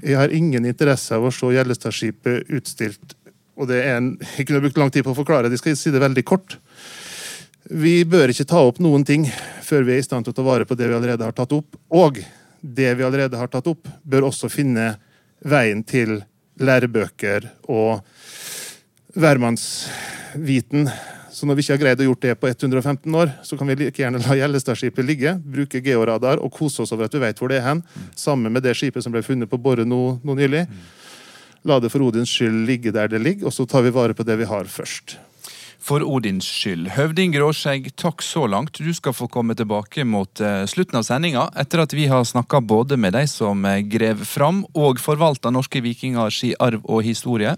Jeg 0.00 0.16
har 0.16 0.34
ingen 0.36 0.68
interesse 0.68 1.16
av 1.16 1.24
å 1.24 1.32
se 1.32 1.48
Gjellestadskipet 1.54 2.52
utstilt. 2.52 3.16
Og 3.60 3.68
det 3.70 3.80
er 3.84 3.98
en, 4.00 4.14
Jeg 4.36 4.48
kunne 4.48 4.64
brukt 4.66 4.80
lang 4.80 4.92
tid 4.92 5.06
på 5.06 5.14
å 5.14 5.20
forklare, 5.22 5.52
jeg 5.52 5.62
skal 5.62 5.78
si 5.78 5.94
det 5.94 6.02
veldig 6.02 6.26
kort. 6.28 6.58
Vi 7.70 8.00
bør 8.08 8.32
ikke 8.32 8.48
ta 8.50 8.60
opp 8.66 8.80
noen 8.82 9.04
ting 9.06 9.28
før 9.62 9.84
vi 9.86 9.94
er 9.94 10.02
i 10.02 10.04
stand 10.04 10.26
til 10.26 10.34
å 10.34 10.38
ta 10.40 10.44
vare 10.44 10.66
på 10.66 10.76
det 10.76 10.88
vi 10.90 10.96
allerede 10.96 11.26
har 11.26 11.36
tatt 11.36 11.52
opp. 11.54 11.76
Og 11.94 12.18
det 12.60 12.94
vi 12.94 13.04
allerede 13.06 13.38
har 13.38 13.50
tatt 13.52 13.68
opp, 13.70 13.88
bør 14.02 14.28
også 14.28 14.50
finne 14.52 14.94
veien 15.40 15.82
til 15.86 16.20
lærebøker 16.60 17.48
og 17.72 18.02
hvermannsviten. 19.16 20.90
Så 21.30 21.46
når 21.46 21.56
vi 21.56 21.64
ikke 21.64 21.76
har 21.76 21.82
greid 21.84 22.02
å 22.02 22.08
gjort 22.10 22.24
det 22.26 22.34
på 22.42 22.50
115 22.50 23.16
år, 23.16 23.32
så 23.46 23.56
kan 23.56 23.70
vi 23.70 23.78
like 23.86 24.02
gjerne 24.02 24.20
la 24.20 24.36
Gjellestadskipet 24.36 25.06
ligge, 25.06 25.34
bruke 25.40 25.80
georadar 25.84 26.42
og 26.42 26.52
kose 26.52 26.84
oss 26.84 26.92
over 26.92 27.08
at 27.08 27.16
vi 27.16 27.22
vet 27.22 27.40
hvor 27.40 27.52
det 27.52 27.60
er 27.60 27.68
hen, 27.68 27.84
sammen 28.18 28.52
med 28.52 28.66
det 28.66 28.74
skipet 28.76 29.04
som 29.04 29.14
ble 29.14 29.24
funnet 29.24 29.50
på 29.50 29.60
Borre 29.62 29.86
nå, 29.88 30.18
nå 30.20 30.36
nylig. 30.36 30.66
La 31.68 31.80
det 31.80 31.92
for 31.92 32.04
Odins 32.04 32.32
skyld 32.32 32.66
ligge 32.68 32.92
der 32.92 33.08
det 33.12 33.22
ligger, 33.22 33.48
og 33.48 33.56
så 33.56 33.66
tar 33.68 33.84
vi 33.86 33.94
vare 33.94 34.16
på 34.16 34.26
det 34.26 34.36
vi 34.40 34.48
har 34.48 34.68
først 34.68 35.16
for 35.80 36.04
Odins 36.04 36.46
skyld. 36.46 36.90
Høvding 36.94 37.32
Gråskjegg, 37.34 37.90
takk 37.98 38.22
så 38.24 38.44
langt. 38.50 38.78
Du 38.78 38.92
skal 38.94 39.14
få 39.16 39.28
komme 39.32 39.56
tilbake 39.58 40.04
mot 40.04 40.42
uh, 40.44 40.64
slutten 40.68 41.00
av 41.00 41.06
sendinga, 41.08 41.46
etter 41.58 41.82
at 41.82 41.94
vi 41.96 42.06
har 42.10 42.26
snakka 42.28 42.60
både 42.60 42.98
med 43.00 43.16
de 43.16 43.24
som 43.30 43.64
uh, 43.64 43.78
grev 43.80 44.24
fram 44.28 44.62
og 44.76 45.00
forvalta 45.02 45.52
norske 45.54 45.82
vikingers 45.84 46.42
arv 46.60 46.84
og 46.84 47.02
historie, 47.06 47.56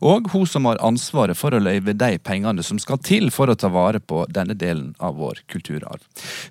og 0.00 0.30
hun 0.32 0.46
som 0.48 0.70
har 0.70 0.80
ansvaret 0.86 1.38
for 1.38 1.54
å 1.54 1.62
løyve 1.62 1.96
de 1.98 2.16
pengene 2.22 2.64
som 2.66 2.80
skal 2.82 3.02
til 3.02 3.30
for 3.34 3.50
å 3.50 3.58
ta 3.58 3.70
vare 3.72 4.00
på 4.00 4.24
denne 4.30 4.54
delen 4.54 4.94
av 5.02 5.18
vår 5.18 5.42
kulturarv. 5.50 6.02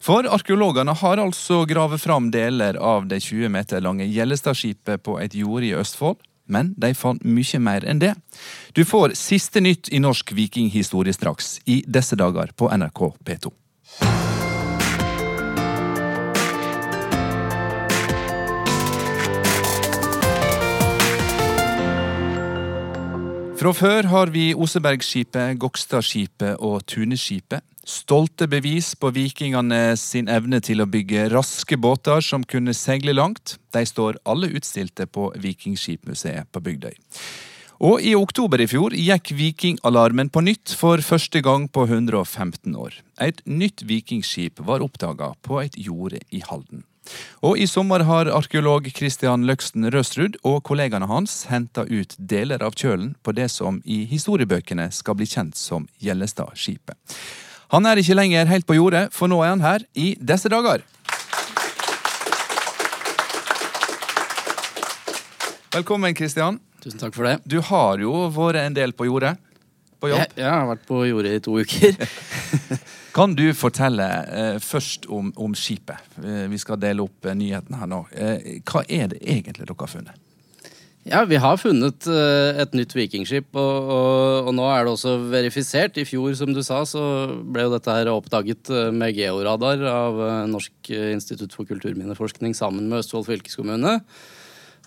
For 0.04 0.28
arkeologene 0.28 0.96
har 1.00 1.24
altså 1.24 1.64
gravet 1.70 2.04
fram 2.04 2.32
deler 2.34 2.78
av 2.78 3.08
det 3.10 3.24
20 3.24 3.52
meter 3.56 3.84
lange 3.84 4.08
Gjellestadskipet 4.10 5.04
på 5.06 5.20
et 5.24 5.36
jorde 5.36 5.70
i 5.72 5.76
Østfold 5.80 6.20
men 6.48 6.74
de 6.78 6.94
fant 6.98 7.24
mye 7.24 7.60
mer 7.60 7.86
enn 7.88 8.02
det. 8.02 8.14
Du 8.74 8.86
får 8.86 9.16
siste 9.20 9.64
nytt 9.64 9.92
i 9.92 10.02
norsk 10.04 10.36
vikinghistorie 10.36 11.14
straks, 11.14 11.60
i 11.66 11.84
disse 11.88 12.18
dager 12.20 12.54
på 12.56 12.72
NRK 12.72 13.06
P2. 13.26 13.54
Fra 23.56 23.72
før 23.72 24.10
har 24.12 24.30
vi 24.34 24.50
Osebergskipet, 24.52 25.56
Gokstadskipet 25.62 26.60
og 26.60 26.82
Tuneskipet. 26.92 27.64
Stolte 27.88 28.50
bevis 28.52 28.90
på 29.00 29.14
vikingene 29.16 29.96
sin 29.96 30.28
evne 30.28 30.60
til 30.60 30.84
å 30.84 30.88
bygge 30.92 31.30
raske 31.32 31.78
båter 31.80 32.20
som 32.26 32.44
kunne 32.44 32.74
seile 32.76 33.14
langt. 33.16 33.56
De 33.72 33.84
står 33.88 34.20
alle 34.28 34.50
utstilte 34.60 35.08
på 35.08 35.30
Vikingskipmuseet 35.40 36.52
på 36.52 36.64
Bygdøy. 36.66 36.98
Og 37.86 38.04
i 38.04 38.12
oktober 38.20 38.60
i 38.64 38.68
fjor 38.68 38.96
gikk 38.96 39.32
vikingalarmen 39.38 40.34
på 40.34 40.44
nytt 40.44 40.76
for 40.76 41.00
første 41.04 41.40
gang 41.46 41.70
på 41.72 41.88
115 41.88 42.76
år. 42.76 43.00
Et 43.24 43.40
nytt 43.48 43.86
vikingskip 43.88 44.60
var 44.68 44.84
oppdaga 44.84 45.32
på 45.48 45.62
et 45.64 45.80
jorde 45.80 46.20
i 46.32 46.44
Halden. 46.44 46.84
Og 47.46 47.60
i 47.62 47.68
sommer 47.70 48.06
har 48.08 48.32
arkeolog 48.34 48.88
Christian 48.96 49.46
Løksten 49.46 49.88
Røsrud 49.94 50.40
og 50.44 50.64
kollegaene 50.66 51.10
hans 51.10 51.44
henta 51.52 51.86
ut 51.86 52.16
deler 52.18 52.64
av 52.66 52.78
kjølen 52.78 53.14
på 53.24 53.36
det 53.38 53.50
som 53.54 53.82
i 53.86 54.04
historiebøkene 54.10 54.90
skal 54.96 55.18
bli 55.20 55.30
kjent 55.30 55.60
som 55.60 55.88
Gjellestadskipet. 56.02 56.98
Han 57.74 57.86
er 57.90 58.02
ikke 58.02 58.18
lenger 58.18 58.50
helt 58.50 58.68
på 58.68 58.78
jordet, 58.78 59.08
for 59.14 59.30
nå 59.30 59.42
er 59.44 59.56
han 59.56 59.66
her 59.66 59.86
i 59.98 60.14
disse 60.22 60.50
dager. 60.52 60.86
Velkommen, 65.76 66.16
Christian. 66.16 66.62
Tusen 66.80 67.02
takk 67.02 67.16
for 67.18 67.28
det. 67.28 67.40
Du 67.44 67.58
har 67.66 68.00
jo 68.00 68.28
vært 68.32 68.62
en 68.62 68.78
del 68.78 68.94
på 68.96 69.10
jordet. 69.10 69.34
På 70.06 70.12
jobb. 70.12 70.22
Jeg, 70.22 70.44
jeg 70.44 70.52
har 70.52 70.68
vært 70.70 70.86
på 70.86 71.00
jordet 71.10 71.34
i 71.34 71.42
to 71.42 71.56
uker. 71.58 71.96
Kan 73.16 73.34
du 73.38 73.46
fortelle 73.58 74.06
eh, 74.28 74.58
først 74.62 75.08
om, 75.10 75.32
om 75.40 75.56
skipet? 75.58 76.04
Eh, 76.22 76.46
vi 76.52 76.60
skal 76.62 76.78
dele 76.82 77.06
opp 77.08 77.26
eh, 77.26 77.38
nyhetene 77.38 77.80
her 77.80 77.90
nå. 77.90 78.04
Eh, 78.12 78.62
hva 78.68 78.84
er 78.86 79.10
det 79.14 79.22
egentlig 79.24 79.64
dere 79.64 79.78
har 79.80 79.92
funnet? 79.92 80.22
Ja, 81.06 81.22
vi 81.30 81.38
har 81.38 81.58
funnet 81.62 82.08
eh, 82.10 82.60
et 82.62 82.78
nytt 82.78 82.94
vikingskip, 82.98 83.50
og, 83.54 83.90
og, 83.96 84.50
og 84.50 84.56
nå 84.58 84.70
er 84.74 84.86
det 84.86 84.94
også 84.94 85.16
verifisert. 85.32 85.98
I 86.02 86.06
fjor, 86.06 86.34
som 86.38 86.54
du 86.54 86.62
sa, 86.66 86.84
så 86.90 87.02
ble 87.46 87.66
jo 87.66 87.74
dette 87.74 87.98
her 87.98 88.14
oppdaget 88.14 88.74
med 88.94 89.18
georadar 89.18 89.86
av 89.90 90.22
Norsk 90.52 90.94
institutt 91.16 91.56
for 91.56 91.70
kulturminneforskning 91.70 92.58
sammen 92.58 92.90
med 92.92 93.02
Østfold 93.02 93.30
fylkeskommune. 93.30 94.00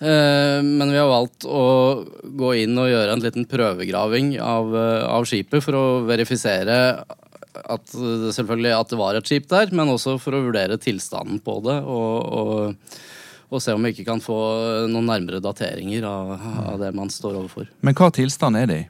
Eh, 0.00 0.62
Men 0.62 0.92
vi 0.92 0.98
har 0.98 1.08
valgt 1.10 1.46
å 1.48 2.04
gå 2.22 2.52
inn 2.62 2.78
og 2.78 2.90
gjøre 2.90 3.14
en 3.16 3.22
liten 3.24 3.46
prøvegraving 3.50 4.36
av, 4.40 4.74
eh, 4.76 5.06
av 5.06 5.26
skipet 5.26 5.64
for 5.64 5.74
å 5.74 5.86
verifisere 6.06 6.78
at 7.58 7.86
det, 7.90 8.32
selvfølgelig 8.36 8.74
at 8.76 8.92
det 8.92 8.98
var 9.00 9.18
et 9.18 9.26
skip 9.26 9.48
der, 9.50 9.72
men 9.74 9.90
også 9.90 10.18
for 10.22 10.36
å 10.36 10.44
vurdere 10.44 10.78
tilstanden 10.78 11.40
på 11.42 11.58
det. 11.66 11.80
Og, 11.82 12.28
og, 12.38 13.00
og 13.50 13.64
se 13.64 13.74
om 13.74 13.82
vi 13.82 13.90
ikke 13.96 14.06
kan 14.06 14.22
få 14.22 14.36
noen 14.92 15.08
nærmere 15.10 15.42
dateringer 15.42 16.06
av, 16.06 16.30
av 16.74 16.78
det 16.78 16.92
man 16.94 17.10
står 17.10 17.40
overfor. 17.40 17.66
Men 17.82 17.98
hva 17.98 18.12
tilstand 18.14 18.60
er 18.60 18.70
det 18.70 18.78
i? 18.84 18.86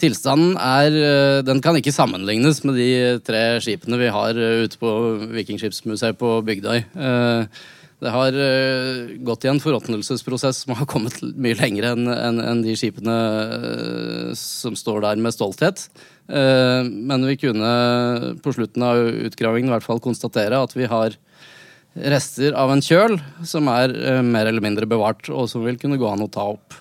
Tilstanden 0.00 0.54
er 0.56 0.94
eh, 0.96 1.42
Den 1.44 1.60
kan 1.60 1.76
ikke 1.76 1.92
sammenlignes 1.92 2.62
med 2.64 2.78
de 2.80 3.18
tre 3.26 3.42
skipene 3.60 3.98
vi 4.00 4.08
har 4.08 4.38
eh, 4.38 4.64
ute 4.64 4.80
på 4.80 4.94
Vikingskipsmuseet 5.36 6.16
på 6.16 6.38
Bygdøy. 6.46 6.86
Det 8.00 8.08
har 8.14 8.32
eh, 8.32 9.10
gått 9.20 9.44
i 9.44 9.50
en 9.50 9.60
forråtnelsesprosess 9.60 10.62
som 10.64 10.72
har 10.78 10.88
kommet 10.88 11.18
mye 11.36 11.56
lenger 11.58 11.90
enn 11.90 12.08
en, 12.08 12.38
en 12.40 12.62
de 12.64 12.72
skipene 12.78 13.16
eh, 13.44 14.30
som 14.40 14.76
står 14.78 15.02
der 15.04 15.20
med 15.20 15.36
stolthet. 15.36 15.84
Eh, 16.24 16.80
Men 16.88 17.26
vi 17.28 17.36
kunne 17.42 17.72
på 18.40 18.54
slutten 18.56 18.86
av 18.86 19.02
utgravingen 19.28 19.68
i 19.68 19.74
hvert 19.74 19.84
fall 19.84 20.00
konstatere 20.00 20.62
at 20.64 20.72
vi 20.78 20.88
har 20.88 21.18
rester 22.08 22.56
av 22.56 22.72
en 22.72 22.80
kjøl 22.80 23.18
som 23.44 23.68
er 23.68 23.92
mer 24.22 24.48
eller 24.48 24.62
mindre 24.64 24.86
bevart, 24.88 25.26
og 25.28 25.50
som 25.50 25.66
vil 25.66 25.76
kunne 25.76 25.98
gå 26.00 26.06
an 26.08 26.22
å 26.24 26.30
ta 26.30 26.46
opp. 26.54 26.78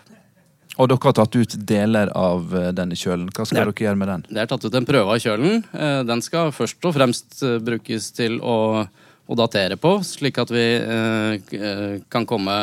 Og 0.80 0.88
dere 0.88 1.02
har 1.10 1.16
tatt 1.18 1.36
ut 1.36 1.56
deler 1.68 2.12
av 2.16 2.54
denne 2.78 2.96
kjølen. 2.96 3.28
Hva 3.34 3.44
skal 3.44 3.66
er, 3.66 3.72
dere 3.74 3.88
gjøre 3.90 4.00
med 4.00 4.12
den? 4.14 4.26
Det 4.30 4.44
er 4.46 4.52
tatt 4.54 4.64
ut 4.70 4.78
en 4.78 4.88
prøve 4.88 5.18
av 5.18 5.20
kjølen. 5.20 5.66
Den 6.08 6.22
skal 6.24 6.54
først 6.56 6.86
og 6.88 6.94
fremst 6.96 7.42
brukes 7.66 8.14
til 8.16 8.38
å, 8.40 8.86
å 9.30 9.38
datere 9.38 9.78
på, 9.78 10.00
slik 10.06 10.40
at 10.42 10.50
vi 10.54 10.66
eh, 10.80 11.54
eh, 11.54 11.96
kan 12.10 12.26
komme 12.30 12.56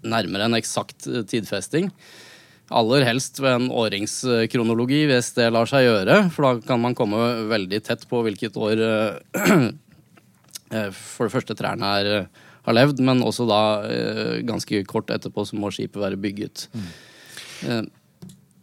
nærmere 0.00 0.48
en 0.48 0.56
eksakt 0.56 1.08
eh, 1.10 1.24
tidfesting. 1.28 1.90
Aller 2.70 3.04
helst 3.04 3.40
ved 3.42 3.56
en 3.56 3.68
årringskronologi, 3.74 5.02
hvis 5.10 5.32
det 5.36 5.50
lar 5.52 5.68
seg 5.68 5.84
gjøre. 5.88 6.20
For 6.32 6.46
da 6.46 6.68
kan 6.70 6.80
man 6.80 6.96
komme 6.96 7.18
veldig 7.50 7.82
tett 7.84 8.06
på 8.08 8.22
hvilket 8.24 8.56
år 8.60 8.84
eh, 8.86 9.66
for 10.94 11.26
det 11.26 11.34
første 11.34 11.56
trærne 11.58 11.94
er, 12.00 12.10
har 12.64 12.78
levd, 12.78 13.02
men 13.04 13.24
også 13.26 13.48
da 13.50 13.62
eh, 13.90 14.36
ganske 14.48 14.84
kort 14.88 15.12
etterpå 15.12 15.44
så 15.48 15.58
må 15.60 15.72
skipet 15.74 16.00
være 16.00 16.20
bygget. 16.20 16.68
Men 17.66 17.90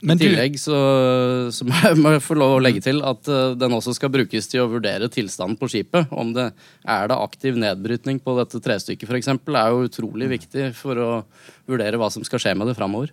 i 0.03 0.15
tillegg 0.19 0.57
så, 0.61 0.77
så 1.51 1.65
må 1.65 2.11
jeg- 2.13 2.21
få 2.21 2.35
lov 2.37 2.57
å 2.57 2.61
legge 2.61 2.83
til 2.85 3.01
at 3.01 3.27
eh, 3.27 3.55
den 3.57 3.73
også 3.73 3.95
skal 3.97 4.11
brukes 4.13 4.47
til 4.51 4.61
å 4.61 4.69
vurdere 4.69 5.09
tilstanden 5.09 5.57
på 5.57 5.69
skipet. 5.71 6.11
Om 6.13 6.33
det 6.35 6.51
er 6.85 7.07
det 7.09 7.17
aktiv 7.17 7.57
nedbrytning 7.57 8.19
på 8.21 8.35
dette 8.37 8.61
trestykket 8.61 9.09
f.eks., 9.09 9.27
er 9.33 9.69
jo 9.73 9.87
utrolig 9.87 10.29
viktig 10.35 10.71
for 10.77 10.95
å 11.01 11.11
vurdere 11.67 11.97
hva 11.97 12.11
som 12.13 12.23
skal 12.27 12.39
skje 12.43 12.53
med 12.57 12.67
det 12.69 12.77
framover. 12.77 13.09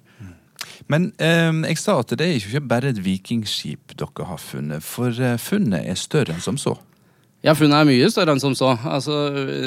Men 0.88 1.12
eh, 1.18 1.52
jeg 1.70 1.78
sa 1.80 1.98
at 2.00 2.12
det 2.18 2.24
er 2.26 2.36
ikke 2.40 2.60
bare 2.68 2.90
et 2.92 3.00
vikingskip 3.04 3.94
dere 3.96 4.26
har 4.28 4.40
funnet, 4.42 4.84
for 4.84 5.08
eh, 5.08 5.38
funnet 5.40 5.86
er 5.88 5.96
større 6.00 6.34
enn 6.36 6.44
som 6.44 6.58
så. 6.60 6.76
Ja, 7.44 7.52
funnet 7.52 7.76
er 7.76 7.88
mye 7.88 8.08
større 8.12 8.32
enn 8.32 8.40
som 8.40 8.54
så. 8.56 8.70
Altså, 8.88 9.12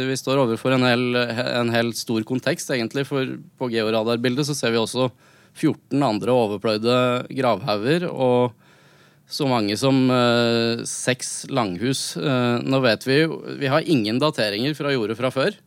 vi 0.10 0.16
står 0.18 0.40
overfor 0.42 0.74
en 0.74 0.86
hel, 0.88 1.04
en 1.14 1.70
hel 1.70 1.92
stor 1.94 2.24
kontekst, 2.26 2.72
egentlig. 2.74 3.04
For 3.06 3.36
på 3.62 3.70
georadarbildet 3.70 4.48
så 4.50 4.56
ser 4.58 4.74
vi 4.74 4.80
også 4.82 5.12
14 5.58 6.06
andre 6.06 6.34
overpløyde 6.34 6.98
gravhauger 7.34 8.08
og 8.12 8.56
så 9.28 9.44
mange 9.50 9.76
som 9.76 10.06
eh, 10.14 10.84
seks 10.88 11.50
langhus. 11.52 12.14
Eh, 12.16 12.58
nå 12.64 12.80
vet 12.84 13.04
vi 13.08 13.18
Vi 13.60 13.68
har 13.68 13.84
ingen 13.84 14.22
dateringer 14.24 14.78
fra 14.78 14.94
jordet 14.94 15.18
fra 15.20 15.32
før. 15.34 15.58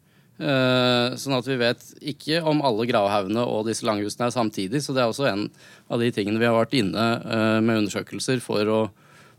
Eh, 0.41 1.17
sånn 1.21 1.37
at 1.37 1.45
vi 1.45 1.59
vet 1.61 1.83
ikke 2.01 2.41
om 2.49 2.63
alle 2.65 2.87
gravhaugene 2.89 3.43
og 3.45 3.67
disse 3.69 3.85
langhusene 3.85 4.31
er 4.31 4.33
samtidig. 4.33 4.81
Så 4.81 4.97
det 4.97 5.03
er 5.05 5.13
også 5.13 5.29
en 5.29 5.49
av 5.93 6.01
de 6.01 6.09
tingene 6.15 6.41
vi 6.41 6.49
har 6.49 6.57
vært 6.57 6.79
inne 6.79 7.07
eh, 7.21 7.59
med 7.61 7.83
undersøkelser 7.83 8.41
for 8.45 8.73
å, 8.73 8.81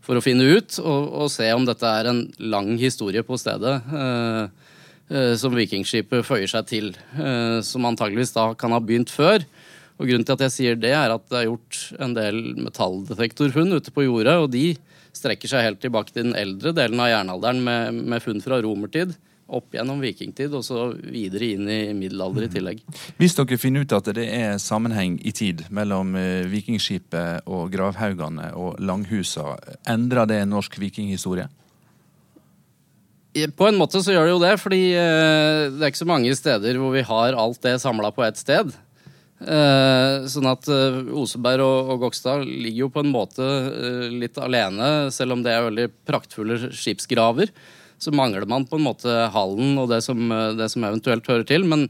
for 0.04 0.18
å 0.18 0.22
finne 0.22 0.46
ut 0.46 0.78
og, 0.78 1.08
og 1.24 1.32
se 1.34 1.48
om 1.50 1.66
dette 1.66 1.90
er 1.90 2.12
en 2.12 2.22
lang 2.38 2.76
historie 2.78 3.26
på 3.26 3.40
stedet. 3.42 3.80
eh, 3.90 4.44
eh, 5.10 5.34
som 5.40 5.58
Vikingskipet 5.58 6.22
føyer 6.28 6.46
seg 6.46 6.70
til. 6.70 6.94
som 7.66 7.84
antageligvis 7.90 8.36
da 8.38 8.52
kan 8.54 8.70
ha 8.72 8.78
begynt 8.78 9.10
før. 9.10 9.42
Og 10.02 10.08
Grunnen 10.10 10.26
til 10.26 10.34
at 10.34 10.46
jeg 10.48 10.54
sier 10.56 10.78
det, 10.82 10.90
er 10.98 11.14
at 11.14 11.28
det 11.30 11.38
er 11.38 11.46
gjort 11.46 11.82
en 12.02 12.16
del 12.16 12.40
metalldetektorfunn 12.58 13.76
ute 13.78 13.92
på 13.94 14.08
jordet. 14.08 14.34
Og 14.42 14.48
de 14.50 14.72
strekker 15.14 15.50
seg 15.50 15.68
helt 15.68 15.82
tilbake 15.82 16.10
til 16.10 16.26
den 16.26 16.38
eldre 16.38 16.72
delen 16.74 17.02
av 17.02 17.12
jernalderen 17.12 17.62
med, 17.62 18.00
med 18.10 18.24
funn 18.24 18.42
fra 18.42 18.58
romertid. 18.64 19.14
Opp 19.52 19.74
gjennom 19.76 20.00
vikingtid 20.00 20.54
og 20.56 20.64
så 20.64 20.88
videre 20.96 21.52
inn 21.54 21.66
i 21.70 21.80
middelalder 21.94 22.46
i 22.46 22.50
tillegg. 22.50 22.82
Hvis 23.20 23.36
dere 23.36 23.58
finner 23.60 23.84
ut 23.84 23.94
at 23.94 24.08
det 24.16 24.24
er 24.24 24.60
sammenheng 24.62 25.18
i 25.22 25.32
tid 25.36 25.66
mellom 25.74 26.14
eh, 26.18 26.46
vikingskipet 26.48 27.46
og 27.46 27.66
gravhaugene 27.74 28.52
og 28.58 28.80
langhusa, 28.82 29.58
endrer 29.92 30.30
det 30.30 30.44
norsk 30.48 30.78
vikinghistorie? 30.82 31.50
På 33.56 33.68
en 33.68 33.78
måte 33.80 34.00
så 34.04 34.12
gjør 34.12 34.26
det 34.26 34.32
jo 34.32 34.40
det, 34.42 34.54
fordi 34.60 34.80
eh, 34.96 35.68
det 35.72 35.84
er 35.84 35.92
ikke 35.92 36.02
så 36.02 36.08
mange 36.10 36.32
steder 36.36 36.80
hvor 36.80 36.96
vi 36.96 37.04
har 37.06 37.36
alt 37.36 37.62
det 37.64 37.78
samla 37.84 38.10
på 38.16 38.24
ett 38.26 38.40
sted. 38.40 38.72
Eh, 39.42 40.24
sånn 40.30 40.46
at 40.46 40.68
eh, 40.70 40.98
Oseberg 41.18 41.64
og, 41.64 41.88
og 41.90 42.04
Gokstad 42.04 42.44
ligger 42.46 42.84
jo 42.84 42.90
på 42.94 43.02
en 43.02 43.10
måte 43.10 43.42
eh, 43.42 44.04
litt 44.14 44.38
alene, 44.38 45.10
selv 45.10 45.34
om 45.34 45.42
det 45.42 45.54
er 45.54 45.66
veldig 45.66 45.86
praktfulle 46.06 46.58
skipsgraver. 46.70 47.50
Så 48.02 48.14
mangler 48.14 48.46
man 48.46 48.66
på 48.68 48.78
en 48.78 48.86
måte 48.86 49.10
hallen 49.34 49.74
og 49.82 49.88
det 49.90 50.00
som, 50.06 50.20
det 50.58 50.68
som 50.70 50.86
eventuelt 50.86 51.26
hører 51.30 51.46
til. 51.48 51.66
Men, 51.70 51.88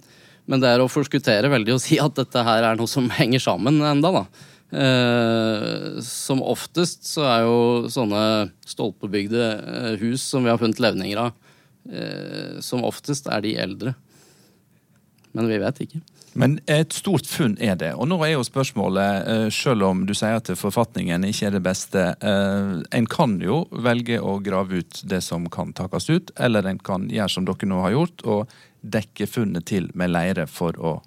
men 0.48 0.62
det 0.62 0.70
er 0.70 0.84
å 0.84 0.90
forskuttere 0.92 1.52
veldig 1.52 1.76
å 1.76 1.82
si 1.82 2.00
at 2.00 2.16
dette 2.16 2.44
her 2.46 2.68
er 2.68 2.80
noe 2.80 2.88
som 2.90 3.10
henger 3.12 3.42
sammen 3.42 3.80
enda 3.80 4.12
da. 4.12 4.24
Som 6.04 6.40
oftest 6.44 7.08
så 7.08 7.24
er 7.28 7.42
jo 7.44 7.56
sånne 7.92 8.22
stolpebygde 8.68 9.48
hus 10.00 10.24
som 10.24 10.44
vi 10.44 10.52
har 10.52 10.60
funnet 10.60 10.80
levninger 10.84 11.20
av, 11.20 11.32
som 12.64 12.84
oftest 12.84 13.28
er 13.32 13.44
de 13.44 13.56
eldre. 13.64 13.96
Men 15.32 15.48
vi 15.48 15.60
vet 15.64 15.84
ikke. 15.86 16.00
Men 16.34 16.56
et 16.70 16.92
stort 16.96 17.26
funn 17.28 17.56
er 17.60 17.76
det. 17.76 17.90
Og 18.00 18.08
nå 18.08 18.16
er 18.24 18.34
jo 18.34 18.44
spørsmålet, 18.46 19.28
eh, 19.28 19.48
selv 19.52 19.84
om 19.90 20.04
du 20.08 20.14
sier 20.16 20.38
at 20.40 20.48
forfatningen 20.56 21.26
ikke 21.28 21.46
er 21.50 21.56
det 21.58 21.62
beste, 21.66 22.04
eh, 22.20 22.82
en 22.98 23.06
kan 23.10 23.38
jo 23.42 23.66
velge 23.72 24.16
å 24.20 24.38
grave 24.42 24.80
ut 24.80 25.02
det 25.04 25.20
som 25.22 25.46
kan 25.52 25.72
takes 25.76 26.08
ut, 26.10 26.30
eller 26.40 26.66
en 26.70 26.78
kan 26.78 27.08
gjøre 27.12 27.30
som 27.30 27.44
dere 27.44 27.68
nå 27.68 27.82
har 27.84 27.92
gjort, 27.98 28.24
og 28.24 28.48
dekke 28.82 29.28
funnet 29.28 29.64
til 29.68 29.90
med 29.94 30.10
leire 30.10 30.46
for 30.48 30.72
å 30.80 31.02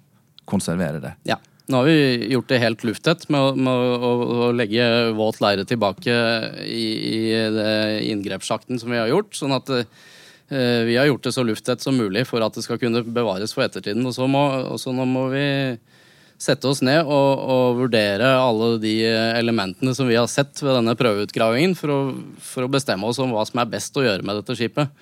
konservere 0.46 1.00
det. 1.02 1.14
Ja. 1.24 1.36
Nå 1.68 1.80
har 1.80 1.84
vi 1.90 2.28
gjort 2.30 2.46
det 2.46 2.60
helt 2.62 2.82
lufttett 2.86 3.24
med, 3.28 3.40
å- 3.42 3.56
med 3.56 3.72
å, 3.74 4.10
å, 4.46 4.52
legge 4.54 4.84
våt 5.18 5.40
leire 5.42 5.64
tilbake 5.66 6.14
i, 6.62 6.84
i 7.10 8.12
inngrepssjakten 8.12 8.78
som 8.78 8.92
vi 8.94 9.00
har 9.00 9.08
gjort. 9.10 9.34
Sånn 9.34 9.50
at 9.56 9.68
eh, 9.74 9.88
vi 10.48 10.94
har 10.94 11.08
gjort 11.08 11.24
det 11.26 11.32
så 11.34 11.42
lufttett 11.42 11.82
som 11.82 11.96
mulig 11.98 12.22
for 12.28 12.44
at 12.44 12.54
det 12.54 12.62
skal 12.62 12.78
kunne 12.78 13.00
bevares 13.02 13.50
for 13.50 13.64
ettertiden. 13.64 14.04
Og 14.06 14.14
så, 14.14 14.28
må, 14.30 14.44
også 14.76 14.92
nå 14.94 15.02
må 15.10 15.24
vi 15.32 15.46
sette 16.38 16.68
oss 16.68 16.82
ned 16.84 17.02
og, 17.08 17.30
og, 17.40 17.78
vurdere 17.80 18.28
alle 18.38 18.76
de 18.80 18.94
elementene 19.08 19.94
som 19.96 20.08
vi 20.08 20.18
har 20.18 20.28
sett 20.30 20.60
ved 20.62 20.76
denne 20.76 20.96
prøveutgravingen, 20.98 21.76
for 21.78 21.92
å, 21.92 21.98
for 22.38 22.66
å, 22.66 22.72
bestemme 22.72 23.08
oss 23.08 23.20
om 23.22 23.32
hva 23.34 23.44
som 23.48 23.62
er 23.62 23.70
best 23.72 23.96
å 23.96 24.04
gjøre 24.04 24.26
med 24.26 24.40
dette 24.40 24.56
skipet. 24.58 24.92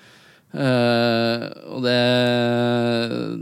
Uh, 0.55 1.51
og 1.75 1.81
det, 1.83 1.95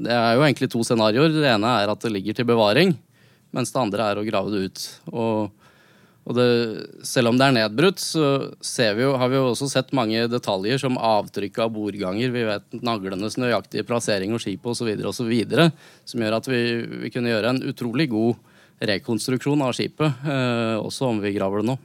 det, 0.07 0.13
er 0.15 0.31
jo 0.33 0.45
egentlig 0.47 0.71
to 0.73 0.81
scenarioer. 0.85 1.35
Det 1.35 1.51
ene 1.51 1.75
er 1.83 1.91
at 1.93 2.01
det 2.01 2.13
ligger 2.15 2.39
til 2.39 2.47
bevaring, 2.49 2.95
mens 3.53 3.73
det 3.73 3.83
andre 3.83 4.07
er 4.09 4.21
å 4.21 4.25
grave 4.25 4.53
det 4.53 4.63
ut. 4.65 4.87
Og 5.13 5.62
og 6.23 6.37
det, 6.37 6.47
selv 7.03 7.33
om 7.33 7.39
det 7.39 7.49
er 7.49 7.55
nedbrutt, 7.57 7.99
så 7.99 8.27
vi 8.95 9.03
jo, 9.03 9.11
har 9.19 9.31
vi 9.31 9.35
jo 9.35 9.49
også 9.49 9.67
sett 9.73 9.91
mange 9.95 10.23
detaljer 10.31 10.79
som 10.79 10.95
avtrykk 10.95 11.59
av 11.65 11.73
bordganger. 11.75 12.31
Vi 12.31 12.45
vet 12.47 12.77
naglenes 12.79 13.35
nøyaktige 13.41 13.83
plassering 13.87 14.31
og 14.35 14.39
skipet 14.43 14.71
osv. 14.71 14.93
osv. 15.09 15.33
Som 16.07 16.23
gjør 16.23 16.37
at 16.39 16.47
vi, 16.47 16.61
vi, 17.03 17.11
kunne 17.11 17.33
gjøre 17.33 17.51
en 17.51 17.63
utrolig 17.67 18.07
god 18.13 18.39
rekonstruksjon 18.83 19.65
av 19.67 19.75
skipet, 19.75 20.23
eh, 20.23 20.77
også 20.79 21.11
om 21.11 21.19
vi 21.23 21.35
graver 21.35 21.61
det 21.61 21.73
nå. 21.73 21.77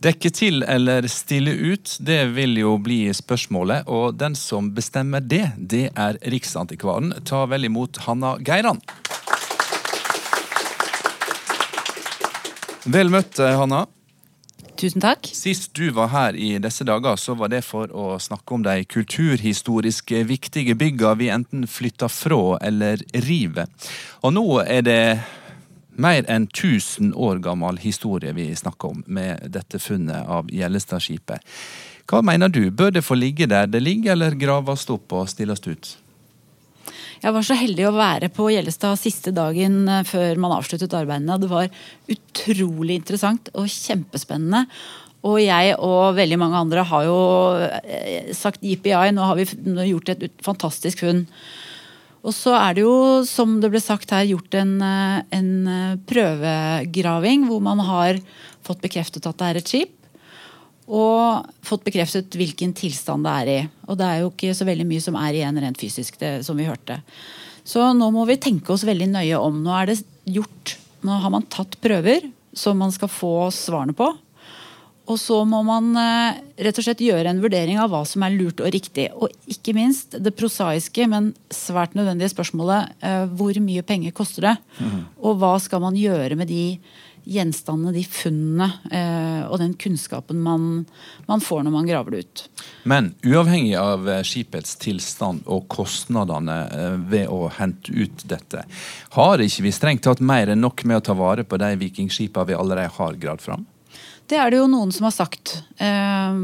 Dekke 0.00 0.30
til 0.32 0.64
eller 0.64 1.04
stille 1.12 1.52
ut, 1.52 1.98
det 2.00 2.22
vil 2.32 2.56
jo 2.56 2.78
bli 2.80 3.02
spørsmålet. 3.12 3.84
Og 3.84 4.16
den 4.16 4.32
som 4.38 4.72
bestemmer 4.72 5.20
det, 5.20 5.44
det 5.60 5.90
er 5.92 6.16
Riksantikvaren. 6.24 7.12
Ta 7.28 7.44
vel 7.52 7.68
imot 7.68 8.00
Hanna 8.06 8.38
Geiran. 8.40 8.80
Vel 12.84 13.10
møtt, 13.12 13.38
eh, 13.38 13.56
Hanna. 13.58 13.86
Tusen 14.80 15.02
takk. 15.02 15.26
Sist 15.36 15.74
du 15.76 15.90
var 15.92 16.08
her 16.08 16.36
i 16.36 16.54
disse 16.58 16.84
dager, 16.88 17.16
så 17.20 17.34
var 17.36 17.50
det 17.52 17.60
for 17.66 17.90
å 17.92 18.16
snakke 18.16 18.56
om 18.56 18.62
de 18.64 18.84
kulturhistoriske 18.88 20.22
viktige 20.24 20.74
bygga 20.74 21.14
vi 21.20 21.28
enten 21.28 21.66
flytta 21.68 22.08
fra 22.08 22.56
eller 22.64 23.02
river. 23.12 23.68
Og 24.24 24.32
nå 24.32 24.46
er 24.64 24.82
det 24.82 25.20
mer 26.00 26.24
enn 26.32 26.48
1000 26.48 27.12
år 27.12 27.42
gammel 27.44 27.76
historie 27.82 28.32
vi 28.32 28.48
snakker 28.56 28.94
om 28.94 29.04
med 29.06 29.50
dette 29.52 29.78
funnet 29.78 30.24
av 30.24 30.48
Gjellestadskipet. 30.48 31.44
Hva 32.08 32.24
mener 32.24 32.48
du, 32.48 32.70
bør 32.70 32.90
det 32.96 33.04
få 33.04 33.14
ligge 33.14 33.46
der 33.46 33.68
det 33.68 33.84
ligger, 33.84 34.16
eller 34.16 34.34
graves 34.34 34.88
opp 34.90 35.12
og 35.12 35.28
stilles 35.28 35.60
ut? 35.68 35.96
Jeg 37.20 37.34
var 37.36 37.44
så 37.44 37.56
heldig 37.58 37.84
å 37.84 37.92
være 37.92 38.30
på 38.32 38.46
Gjellestad 38.48 38.96
siste 38.96 39.32
dagen 39.36 39.82
eh, 39.92 40.06
før 40.08 40.40
man 40.40 40.54
avsluttet 40.56 40.94
arbeidene. 40.96 41.36
Det 41.40 41.50
var 41.50 41.68
utrolig 42.08 42.96
interessant 42.96 43.50
og 43.52 43.68
kjempespennende. 43.68 44.64
Og 45.28 45.36
jeg 45.42 45.74
og 45.84 46.16
veldig 46.16 46.38
mange 46.40 46.62
andre 46.62 46.84
har 46.88 47.04
jo 47.04 47.18
eh, 47.60 48.32
sagt 48.36 48.64
JPI, 48.64 49.12
nå 49.12 49.28
har 49.28 49.36
vi 49.36 49.44
gjort 49.90 50.14
et 50.14 50.24
fantastisk 50.44 51.04
funn. 51.04 51.26
Og 52.24 52.32
så 52.36 52.54
er 52.56 52.76
det 52.76 52.86
jo, 52.86 52.96
som 53.28 53.58
det 53.60 53.68
ble 53.72 53.84
sagt 53.84 54.16
her, 54.16 54.24
gjort 54.28 54.56
en, 54.56 54.74
eh, 54.80 55.20
en 55.36 55.52
prøvegraving 56.08 57.44
hvor 57.50 57.60
man 57.68 57.84
har 57.84 58.24
fått 58.64 58.80
bekreftet 58.80 59.28
at 59.28 59.36
det 59.36 59.50
er 59.50 59.60
et 59.60 59.74
skip 59.76 59.99
og 60.90 61.50
fått 61.62 61.84
bekreftet 61.86 62.34
hvilken 62.34 62.72
tilstand 62.74 63.26
det 63.26 63.34
er 63.42 63.50
i. 63.52 63.58
Og 63.86 63.98
det 64.00 64.08
er 64.08 64.22
jo 64.22 64.32
ikke 64.32 64.56
så 64.58 64.66
veldig 64.66 64.86
mye 64.90 65.04
som 65.04 65.18
er 65.20 65.38
igjen 65.38 65.60
rent 65.62 65.78
fysisk, 65.78 66.18
det, 66.18 66.40
som 66.46 66.58
vi 66.58 66.66
hørte. 66.66 66.98
Så 67.62 67.84
nå 67.94 68.08
må 68.10 68.24
vi 68.26 68.40
tenke 68.42 68.74
oss 68.74 68.86
veldig 68.88 69.10
nøye 69.12 69.38
om. 69.38 69.62
Nå 69.62 69.74
er 69.76 69.92
det 69.92 70.00
gjort 70.30 70.76
Nå 71.00 71.14
har 71.16 71.32
man 71.32 71.46
tatt 71.48 71.78
prøver 71.80 72.26
som 72.52 72.76
man 72.76 72.90
skal 72.92 73.08
få 73.08 73.48
svarene 73.56 73.94
på. 73.96 74.10
Og 75.10 75.18
så 75.18 75.40
må 75.48 75.62
man 75.66 75.90
eh, 75.98 76.38
rett 76.66 76.78
og 76.78 76.84
slett 76.86 77.02
gjøre 77.02 77.32
en 77.32 77.40
vurdering 77.42 77.80
av 77.80 77.90
hva 77.90 78.02
som 78.06 78.22
er 78.22 78.34
lurt 78.36 78.60
og 78.62 78.70
riktig. 78.74 79.08
Og 79.16 79.32
ikke 79.50 79.74
minst 79.74 80.14
det 80.22 80.34
prosaiske, 80.38 81.06
men 81.10 81.32
svært 81.54 81.96
nødvendige 81.98 82.30
spørsmålet 82.34 82.92
eh, 83.06 83.24
hvor 83.38 83.56
mye 83.64 83.86
penger 83.86 84.14
koster 84.14 84.50
det? 84.50 84.54
Mm. 84.78 85.00
Og 85.24 85.40
hva 85.40 85.54
skal 85.62 85.82
man 85.82 85.98
gjøre 85.98 86.38
med 86.38 86.50
de 86.52 86.64
gjenstandene, 87.28 87.92
de 87.94 88.02
funnene 88.06 88.68
eh, 88.90 89.42
og 89.46 89.60
den 89.60 89.74
kunnskapen 89.80 90.40
man, 90.42 90.86
man, 91.28 91.42
får 91.44 91.64
når 91.66 91.74
man 91.74 91.88
graver 91.88 92.14
det 92.14 92.22
ut. 92.24 92.42
Men 92.88 93.12
uavhengig 93.26 93.76
av 93.80 94.08
eh, 94.08 94.22
skipets 94.26 94.76
tilstand 94.80 95.44
og 95.50 95.68
kostnadene 95.72 96.58
eh, 96.68 96.96
ved 97.12 97.30
å 97.32 97.50
hente 97.58 97.92
ut 97.92 98.24
dette, 98.30 98.64
har 99.16 99.44
ikke 99.44 99.66
vi 99.66 99.74
strengt 99.74 100.06
tatt 100.06 100.22
mer 100.24 100.52
enn 100.52 100.64
nok 100.64 100.84
med 100.88 101.00
å 101.00 101.06
ta 101.10 101.16
vare 101.18 101.44
på 101.44 101.60
de 101.60 101.74
vikingskipene 101.84 102.50
vi 102.50 102.58
allerede 102.58 102.94
har 102.96 103.20
gravd 103.20 103.46
fram? 103.46 103.68
Det 104.30 104.38
er 104.38 104.52
det 104.52 104.60
jo 104.60 104.70
noen 104.70 104.92
som 104.94 105.08
har 105.08 105.14
sagt. 105.16 105.58
Eh, 105.82 106.40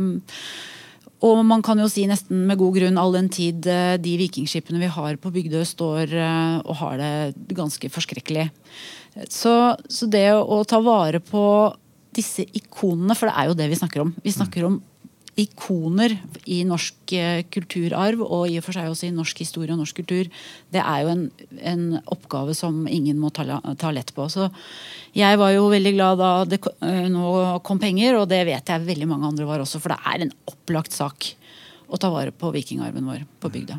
og 1.27 1.41
man 1.49 1.62
kan 1.65 1.81
jo 1.81 1.89
si 1.89 2.05
nesten 2.07 2.45
med 2.47 2.61
god 2.61 2.77
grunn 2.77 3.01
all 3.01 3.15
den 3.15 3.31
tid 3.33 3.65
de 3.65 4.17
vikingskipene 4.21 4.83
vi 4.83 4.91
har 4.93 5.17
på 5.17 5.33
Bygdøy 5.33 5.65
står 5.65 6.12
og 6.61 6.75
har 6.83 7.01
det 7.01 7.55
ganske 7.57 7.89
forskrekkelig. 7.91 8.45
Så, 9.33 9.52
så, 9.88 10.09
det 10.12 10.29
å, 10.37 10.61
ta 10.68 10.83
vare 10.85 11.22
på 11.24 11.42
disse 12.16 12.44
ikonene, 12.57 13.16
for 13.16 13.31
det 13.31 13.37
er 13.37 13.48
jo 13.48 13.57
det 13.57 13.70
vi 13.70 13.79
snakker 13.79 14.05
om. 14.05 14.12
Vi 14.24 14.35
snakker 14.35 14.66
om 14.68 14.76
ikoner 15.37 16.14
i 16.48 16.62
norsk 16.64 17.12
eh, 17.12 17.42
kulturarv, 17.52 18.22
og 18.24 18.48
i 18.48 18.57
og 18.57 18.64
for 18.64 18.76
seg 18.76 18.88
også 18.88 19.09
i 19.09 19.14
norsk 19.16 19.42
historie 19.44 19.74
og 19.74 19.83
norsk 19.83 19.98
kultur, 20.00 20.31
det 20.72 20.81
er 20.81 21.02
jo 21.05 21.11
en, 21.12 21.24
en 21.61 21.83
oppgave 22.12 22.55
som 22.57 22.87
ingen 22.88 23.20
må 23.20 23.29
ta, 23.37 23.44
ta, 23.76 23.92
lett 23.92 24.14
på. 24.16 24.29
Så 24.33 24.48
jeg 25.16 25.40
var 25.40 25.52
jo 25.52 25.68
veldig 25.72 25.92
glad 25.96 26.22
da 26.22 26.31
det 26.48 26.61
eh, 26.64 27.05
nå 27.12 27.26
kom 27.66 27.81
penger, 27.83 28.16
og 28.22 28.31
det 28.33 28.46
vet 28.48 28.72
jeg 28.72 28.88
veldig 28.88 29.11
mange 29.12 29.29
andre 29.33 29.48
var 29.48 29.64
også, 29.64 29.83
for 29.83 29.92
det 29.92 30.00
er 30.09 30.24
en 30.24 30.33
opplagt 30.48 30.96
sak 30.96 31.35
å 31.87 32.00
ta 32.00 32.11
vare 32.12 32.33
på 32.33 32.52
vikingarven 32.57 33.12
vår 33.12 33.29
på 33.40 33.52
bygda. 33.52 33.79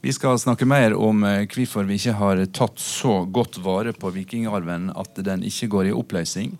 Vi 0.00 0.12
skal 0.12 0.38
snakke 0.40 0.64
mer 0.64 0.94
om 0.96 1.24
eh, 1.28 1.42
hvorfor 1.44 1.84
vi 1.84 1.98
ikke 2.00 2.14
har 2.16 2.38
tatt 2.56 2.80
så 2.80 3.18
godt 3.28 3.58
vare 3.60 3.92
på 3.92 4.08
vikingarven 4.14 4.88
at 4.96 5.18
den 5.26 5.42
ikke 5.44 5.68
går 5.74 5.90
i 5.90 5.92
oppløsning. 5.92 6.54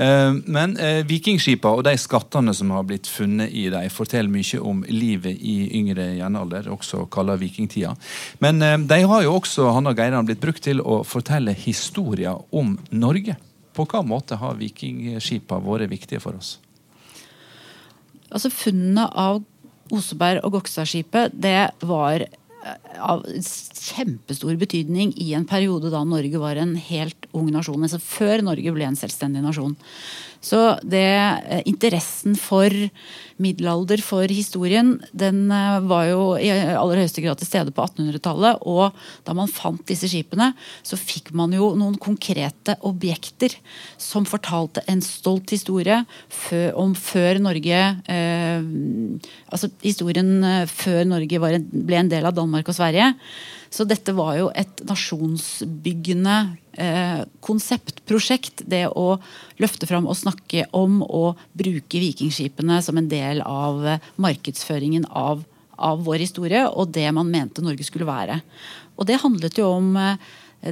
Eh, 0.00 0.30
men 0.48 0.78
eh, 0.80 1.02
vikingskipa 1.04 1.74
og 1.76 1.84
de 1.84 1.92
skattene 2.00 2.54
som 2.56 2.72
har 2.72 2.86
blitt 2.88 3.10
funnet 3.10 3.52
i 3.52 3.66
dem, 3.72 3.90
forteller 3.92 4.32
mye 4.32 4.60
om 4.64 4.80
livet 4.88 5.36
i 5.36 5.58
yngre 5.76 6.06
jernalder, 6.16 6.70
også 6.72 7.04
kalt 7.12 7.34
vikingtida. 7.40 7.92
Men 8.40 8.62
de 8.88 8.98
har 9.10 9.24
jo 9.24 9.34
også 9.34 9.66
Hanna 9.74 9.92
Geiran, 9.96 10.24
blitt 10.28 10.40
brukt 10.40 10.62
til 10.64 10.80
å 10.80 11.02
fortelle 11.04 11.52
historier 11.52 12.38
om 12.54 12.76
Norge. 12.94 13.36
På 13.76 13.84
hva 13.84 14.00
måte 14.06 14.38
har 14.40 14.56
vikingskipa 14.56 15.58
vært 15.60 15.90
viktige 15.92 16.22
for 16.22 16.38
oss? 16.38 16.54
Altså 18.30 18.48
Funnene 18.52 19.04
av 19.12 19.42
Oseberg- 19.92 20.44
og 20.46 20.56
Gokstadskipet 20.56 21.34
det 21.36 21.68
var 21.84 22.24
av 23.02 23.24
kjempestor 23.26 24.56
betydning 24.60 25.12
i 25.22 25.32
en 25.38 25.46
periode 25.48 25.90
da 25.92 26.02
Norge 26.06 26.40
var 26.42 26.58
en 26.60 26.74
helt 26.88 27.28
ung 27.36 27.50
nasjon. 27.54 27.82
Altså 27.82 28.00
før 28.02 28.44
Norge 28.46 28.74
ble 28.74 28.88
en 28.88 28.98
selvstendig 28.98 29.44
nasjon. 29.44 29.76
Så 30.44 30.78
det, 30.82 31.02
eh, 31.02 31.62
interessen 31.66 32.36
for 32.38 32.70
middelalder, 33.42 34.00
for 34.04 34.28
historien, 34.28 34.96
den 35.12 35.50
eh, 35.50 35.80
var 35.88 36.06
jo 36.10 36.20
i 36.40 36.50
aller 36.50 37.02
høyeste 37.02 37.24
grad 37.24 37.40
til 37.40 37.48
stede 37.48 37.74
på 37.74 37.84
1800-tallet. 37.84 38.62
Og 38.68 38.94
da 39.26 39.36
man 39.36 39.50
fant 39.50 39.84
disse 39.88 40.08
skipene, 40.10 40.52
så 40.86 40.98
fikk 41.00 41.32
man 41.36 41.54
jo 41.56 41.72
noen 41.78 41.98
konkrete 42.00 42.76
objekter 42.86 43.56
som 44.00 44.28
fortalte 44.28 44.84
en 44.90 45.02
stolt 45.04 45.52
historie 45.54 46.02
om 46.76 46.94
før 46.96 47.40
Norge 47.42 47.82
eh, 48.10 48.64
Altså 49.46 49.68
historien 49.82 50.42
før 50.68 51.04
Norge 51.08 51.38
ble 51.40 51.98
en 51.98 52.10
del 52.10 52.26
av 52.26 52.34
Danmark 52.36 52.68
og 52.70 52.76
Sverige. 52.76 53.12
Så 53.70 53.86
dette 53.88 54.14
var 54.16 54.36
jo 54.38 54.46
et 54.54 54.82
nasjonsbyggende 54.86 56.36
eh, 56.78 57.20
konseptprosjekt. 57.44 58.64
Det 58.68 58.86
å 58.88 59.18
løfte 59.62 59.88
fram 59.88 60.08
og 60.08 60.18
snakke 60.18 60.66
om 60.76 61.02
og 61.06 61.42
bruke 61.56 62.00
vikingskipene 62.02 62.80
som 62.84 62.98
en 63.00 63.10
del 63.10 63.42
av 63.44 63.84
eh, 63.86 64.08
markedsføringen 64.22 65.08
av, 65.10 65.44
av, 65.76 66.02
vår 66.06 66.24
historie 66.24 66.64
og 66.68 66.94
det 66.96 67.08
man 67.16 67.30
mente 67.32 67.64
Norge 67.64 67.86
skulle 67.86 68.08
være. 68.08 68.40
Og 68.96 69.08
det 69.08 69.20
handlet 69.22 69.60
jo 69.60 69.70
om 69.76 69.92
eh, 70.00 70.18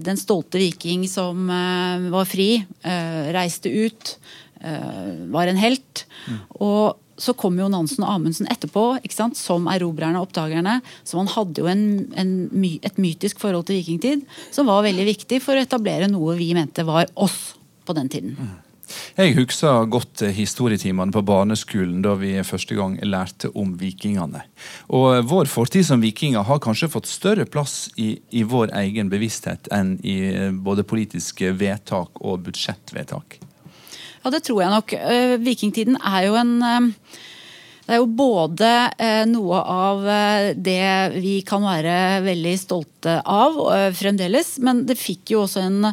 den 0.04 0.18
stolte 0.20 0.60
viking 0.62 1.06
som 1.10 1.48
eh, 1.50 2.10
var 2.14 2.28
fri, 2.28 2.50
eh, 2.62 3.22
reiste 3.34 3.70
ut, 3.70 4.16
eh, 4.60 5.24
var 5.34 5.50
en 5.50 5.60
helt. 5.60 6.06
Mm. 6.28 6.40
Og 6.60 7.00
så 7.16 7.34
kom 7.38 7.58
jo 7.58 7.68
Nansen 7.70 8.04
og 8.04 8.12
Amundsen 8.16 8.48
etterpå 8.50 8.98
som 9.38 9.68
erobrerne 9.70 10.18
og 10.18 10.28
oppdagerne. 10.28 10.80
Så 11.04 11.18
man 11.18 11.30
hadde 11.30 11.62
jo 11.62 11.70
en, 11.70 11.84
en, 12.16 12.34
et 12.82 12.98
mytisk 12.98 13.40
forhold 13.42 13.68
til 13.68 13.80
vikingtid 13.80 14.24
som 14.54 14.70
var 14.70 14.84
veldig 14.86 15.06
viktig 15.12 15.40
for 15.44 15.54
å 15.54 15.64
etablere 15.64 16.10
noe 16.10 16.36
vi 16.38 16.52
mente 16.56 16.84
var 16.86 17.10
oss 17.14 17.54
på 17.84 17.96
den 17.96 18.10
tiden. 18.10 18.36
Mm. 18.38 18.54
Jeg 19.16 19.34
husker 19.38 19.86
godt 19.88 20.24
historietimene 20.36 21.14
på 21.14 21.22
barneskolen 21.24 22.02
da 22.04 22.14
vi 22.20 22.34
første 22.44 22.76
gang 22.76 22.96
lærte 23.06 23.50
om 23.56 23.72
vikingene. 23.80 24.44
Og 24.92 25.24
Vår 25.30 25.48
fortid 25.50 25.86
som 25.88 26.02
vikinger 26.04 26.44
har 26.46 26.60
kanskje 26.62 26.90
fått 26.92 27.08
større 27.10 27.46
plass 27.48 27.88
i, 27.96 28.14
i 28.30 28.44
vår 28.44 28.74
egen 28.82 29.10
bevissthet 29.12 29.70
enn 29.74 29.96
i 30.04 30.18
både 30.52 30.86
politiske 30.86 31.54
vedtak 31.56 32.20
og 32.20 32.44
budsjettvedtak. 32.48 33.40
Ja, 34.24 34.32
det 34.32 34.42
tror 34.46 34.62
jeg 34.64 34.72
nok. 34.72 34.96
Uh, 34.96 35.36
vikingtiden 35.44 35.98
er 36.00 36.26
jo 36.30 36.36
en 36.40 36.54
uh, 36.64 36.90
Det 37.84 37.92
er 37.92 38.00
jo 38.00 38.06
både 38.16 38.68
eh, 38.96 39.26
noe 39.28 39.58
av 39.60 40.06
eh, 40.08 40.54
det 40.56 41.20
vi 41.20 41.34
kan 41.44 41.60
være 41.60 42.22
veldig 42.24 42.54
stolte 42.56 43.18
av 43.28 43.58
eh, 43.74 43.90
fremdeles, 43.92 44.54
men 44.64 44.86
det 44.88 44.96
fikk 44.96 45.34
jo 45.34 45.42
også 45.42 45.60
en, 45.66 45.90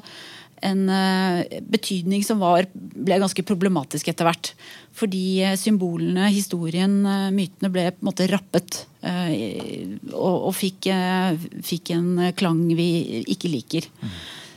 en 0.64 0.86
eh, 0.88 1.60
betydning 1.68 2.24
som 2.24 2.40
var, 2.40 2.70
ble 2.72 3.20
ganske 3.20 3.44
problematisk 3.44 4.08
etter 4.08 4.24
hvert. 4.30 4.54
Fordi 4.96 5.26
eh, 5.44 5.58
symbolene, 5.60 6.32
historien, 6.32 6.96
eh, 7.04 7.28
mytene 7.36 7.74
ble 7.76 7.90
på 7.92 8.00
en 8.00 8.08
måte 8.14 8.32
rappet. 8.32 8.86
eh, 9.04 9.84
og 10.16 10.48
og 10.48 10.56
fikk, 10.56 10.88
eh, 10.96 11.36
fikk 11.60 11.92
en 11.98 12.32
klang 12.40 12.70
vi 12.80 13.26
ikke 13.36 13.52
liker. 13.52 13.92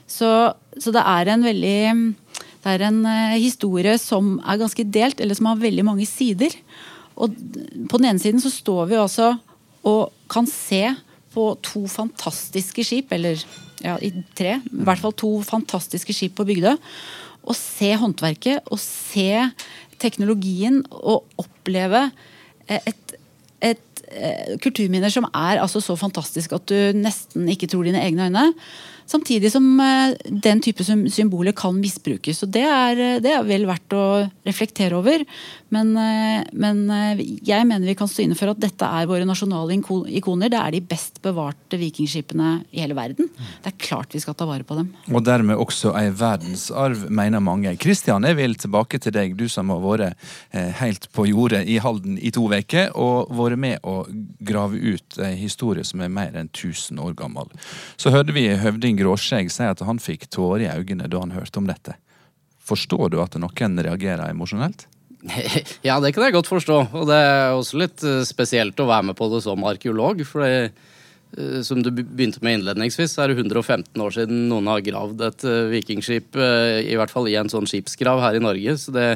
Så, 0.06 0.30
så 0.78 0.94
det 0.94 1.02
er 1.02 1.34
en 1.34 1.42
veldig 1.50 1.78
det 2.64 2.72
er 2.72 2.86
en 2.88 3.02
eh, 3.08 3.38
historie 3.42 3.96
som 4.00 4.38
er 4.40 4.60
ganske 4.60 4.86
delt, 4.88 5.20
eller 5.20 5.36
som 5.36 5.50
har 5.50 5.60
veldig 5.60 5.84
mange 5.84 6.06
sider. 6.08 6.54
Og 7.14 7.34
på 7.90 8.00
den 8.00 8.08
ene 8.08 8.22
siden 8.22 8.40
så 8.42 8.52
står 8.52 8.88
vi 8.90 9.00
altså 9.00 9.34
og 9.84 10.14
kan 10.32 10.48
se 10.48 10.86
på 11.34 11.44
to 11.66 11.84
fantastiske 11.90 12.84
skip, 12.86 13.12
eller 13.12 13.36
ja, 13.84 13.98
i 14.00 14.10
tre, 14.38 14.56
i 14.64 14.86
hvert 14.86 15.02
fall 15.02 15.12
to 15.18 15.30
fantastiske 15.44 16.14
skip 16.16 16.38
på 16.38 16.46
Bygdøy. 16.48 16.78
Og 17.44 17.56
se 17.58 17.90
håndverket, 18.00 18.64
og 18.72 18.80
se 18.80 19.28
teknologien, 20.00 20.80
og 20.88 21.26
oppleve 21.40 22.06
eh, 22.68 22.80
et, 22.80 23.16
et 23.60 24.04
eh, 24.08 24.56
kulturminner 24.64 25.12
som 25.12 25.28
er 25.28 25.60
altså 25.60 25.84
så 25.84 25.98
fantastisk 26.00 26.56
at 26.56 26.64
du 26.70 26.96
nesten 26.96 27.50
ikke 27.52 27.68
tror 27.68 27.84
dine 27.84 28.00
egne 28.00 28.30
øyne. 28.30 28.48
Samtidig 29.06 29.50
som 29.52 29.66
eh, 29.80 30.14
den 30.28 30.62
type 30.64 30.84
symboler 30.84 31.52
kan 31.56 31.76
misbrukes. 31.76 32.42
og 32.42 32.52
det 32.54 32.64
er, 32.64 33.00
eh, 33.00 33.20
det 33.20 33.34
er 33.34 33.44
vel 33.44 33.66
verdt 33.68 33.92
å 33.96 34.04
reflektere 34.46 34.96
over. 34.96 35.24
Men, 35.74 35.90
eh, 35.98 36.44
men 36.52 36.84
jeg 37.44 37.66
mener 37.66 37.86
vi 37.86 37.96
kan 37.98 38.08
stå 38.08 38.24
inne 38.24 38.38
for 38.38 38.52
at 38.52 38.60
dette 38.62 38.86
er 38.86 39.08
våre 39.10 39.26
nasjonale 39.28 39.76
ikoner. 40.14 40.48
Det 40.48 40.60
er 40.60 40.76
de 40.76 40.80
best 40.80 41.20
bevarte 41.24 41.78
vikingskipene 41.80 42.64
i 42.72 42.80
hele 42.80 42.96
verden. 42.96 43.28
Det 43.62 43.72
er 43.72 43.78
klart 43.78 44.14
vi 44.14 44.22
skal 44.22 44.36
ta 44.38 44.46
vare 44.48 44.64
på 44.64 44.78
dem. 44.78 44.92
Og 45.12 45.24
dermed 45.24 45.60
også 45.60 45.92
ei 45.98 46.08
verdensarv, 46.08 47.08
mener 47.10 47.44
mange. 47.44 47.76
Kristian, 47.76 48.24
jeg 48.24 48.38
vil 48.38 48.56
tilbake 48.56 49.00
til 49.02 49.12
deg, 49.12 49.36
du 49.36 49.48
som 49.48 49.72
har 49.72 49.82
vært 49.84 50.16
helt 50.80 51.10
på 51.12 51.26
jordet 51.28 51.64
i 51.68 51.76
Halden 51.82 52.16
i 52.22 52.30
to 52.34 52.46
uker, 52.48 52.92
og 52.94 53.32
vært 53.34 53.58
med 53.58 53.84
å 53.84 54.04
grave 54.44 54.78
ut 54.78 55.18
ei 55.24 55.34
historie 55.36 55.84
som 55.84 56.00
er 56.04 56.12
mer 56.12 56.36
enn 56.38 56.48
1000 56.48 57.00
år 57.02 57.16
gammel. 57.18 57.50
Så 58.00 58.12
hørte 58.14 58.34
vi 58.36 58.46
høvding 58.48 58.93
Gråskjegg 58.98 59.52
sier 59.52 59.74
at 59.74 59.84
han 59.84 60.00
fikk 60.02 60.28
tårer 60.32 60.66
i 60.66 60.72
øynene 60.72 61.10
da 61.10 61.22
han 61.22 61.34
hørte 61.34 61.60
om 61.60 61.68
dette. 61.68 61.96
Forstår 62.64 63.12
du 63.12 63.20
at 63.22 63.36
noen 63.40 63.80
reagerer 63.84 64.30
emosjonelt? 64.30 64.86
Ja, 65.86 65.98
det 66.00 66.12
kan 66.12 66.26
jeg 66.26 66.36
godt 66.36 66.50
forstå. 66.50 66.78
Og 66.92 67.06
det 67.08 67.16
er 67.16 67.54
også 67.56 67.80
litt 67.80 68.04
eh, 68.04 68.22
spesielt 68.28 68.80
å 68.80 68.88
være 68.88 69.10
med 69.10 69.18
på 69.18 69.28
det 69.32 69.40
som 69.44 69.64
arkeolog. 69.64 70.20
For 70.28 70.44
det, 70.44 70.74
som 71.66 71.80
du 71.82 71.90
begynte 71.90 72.38
med 72.44 72.58
innledningsvis, 72.58 73.14
så 73.14 73.24
er 73.24 73.32
det 73.32 73.40
115 73.40 74.02
år 74.02 74.14
siden 74.14 74.44
noen 74.50 74.68
har 74.70 74.82
gravd 74.86 75.24
et 75.26 75.46
eh, 75.48 75.70
vikingskip, 75.72 76.36
eh, 76.38 76.80
i 76.92 76.98
hvert 76.98 77.10
fall 77.10 77.26
i 77.30 77.36
en 77.40 77.50
sånn 77.50 77.66
skipsgrav 77.68 78.22
her 78.22 78.38
i 78.38 78.42
Norge. 78.42 78.76
Så 78.78 78.94
det, 78.94 79.06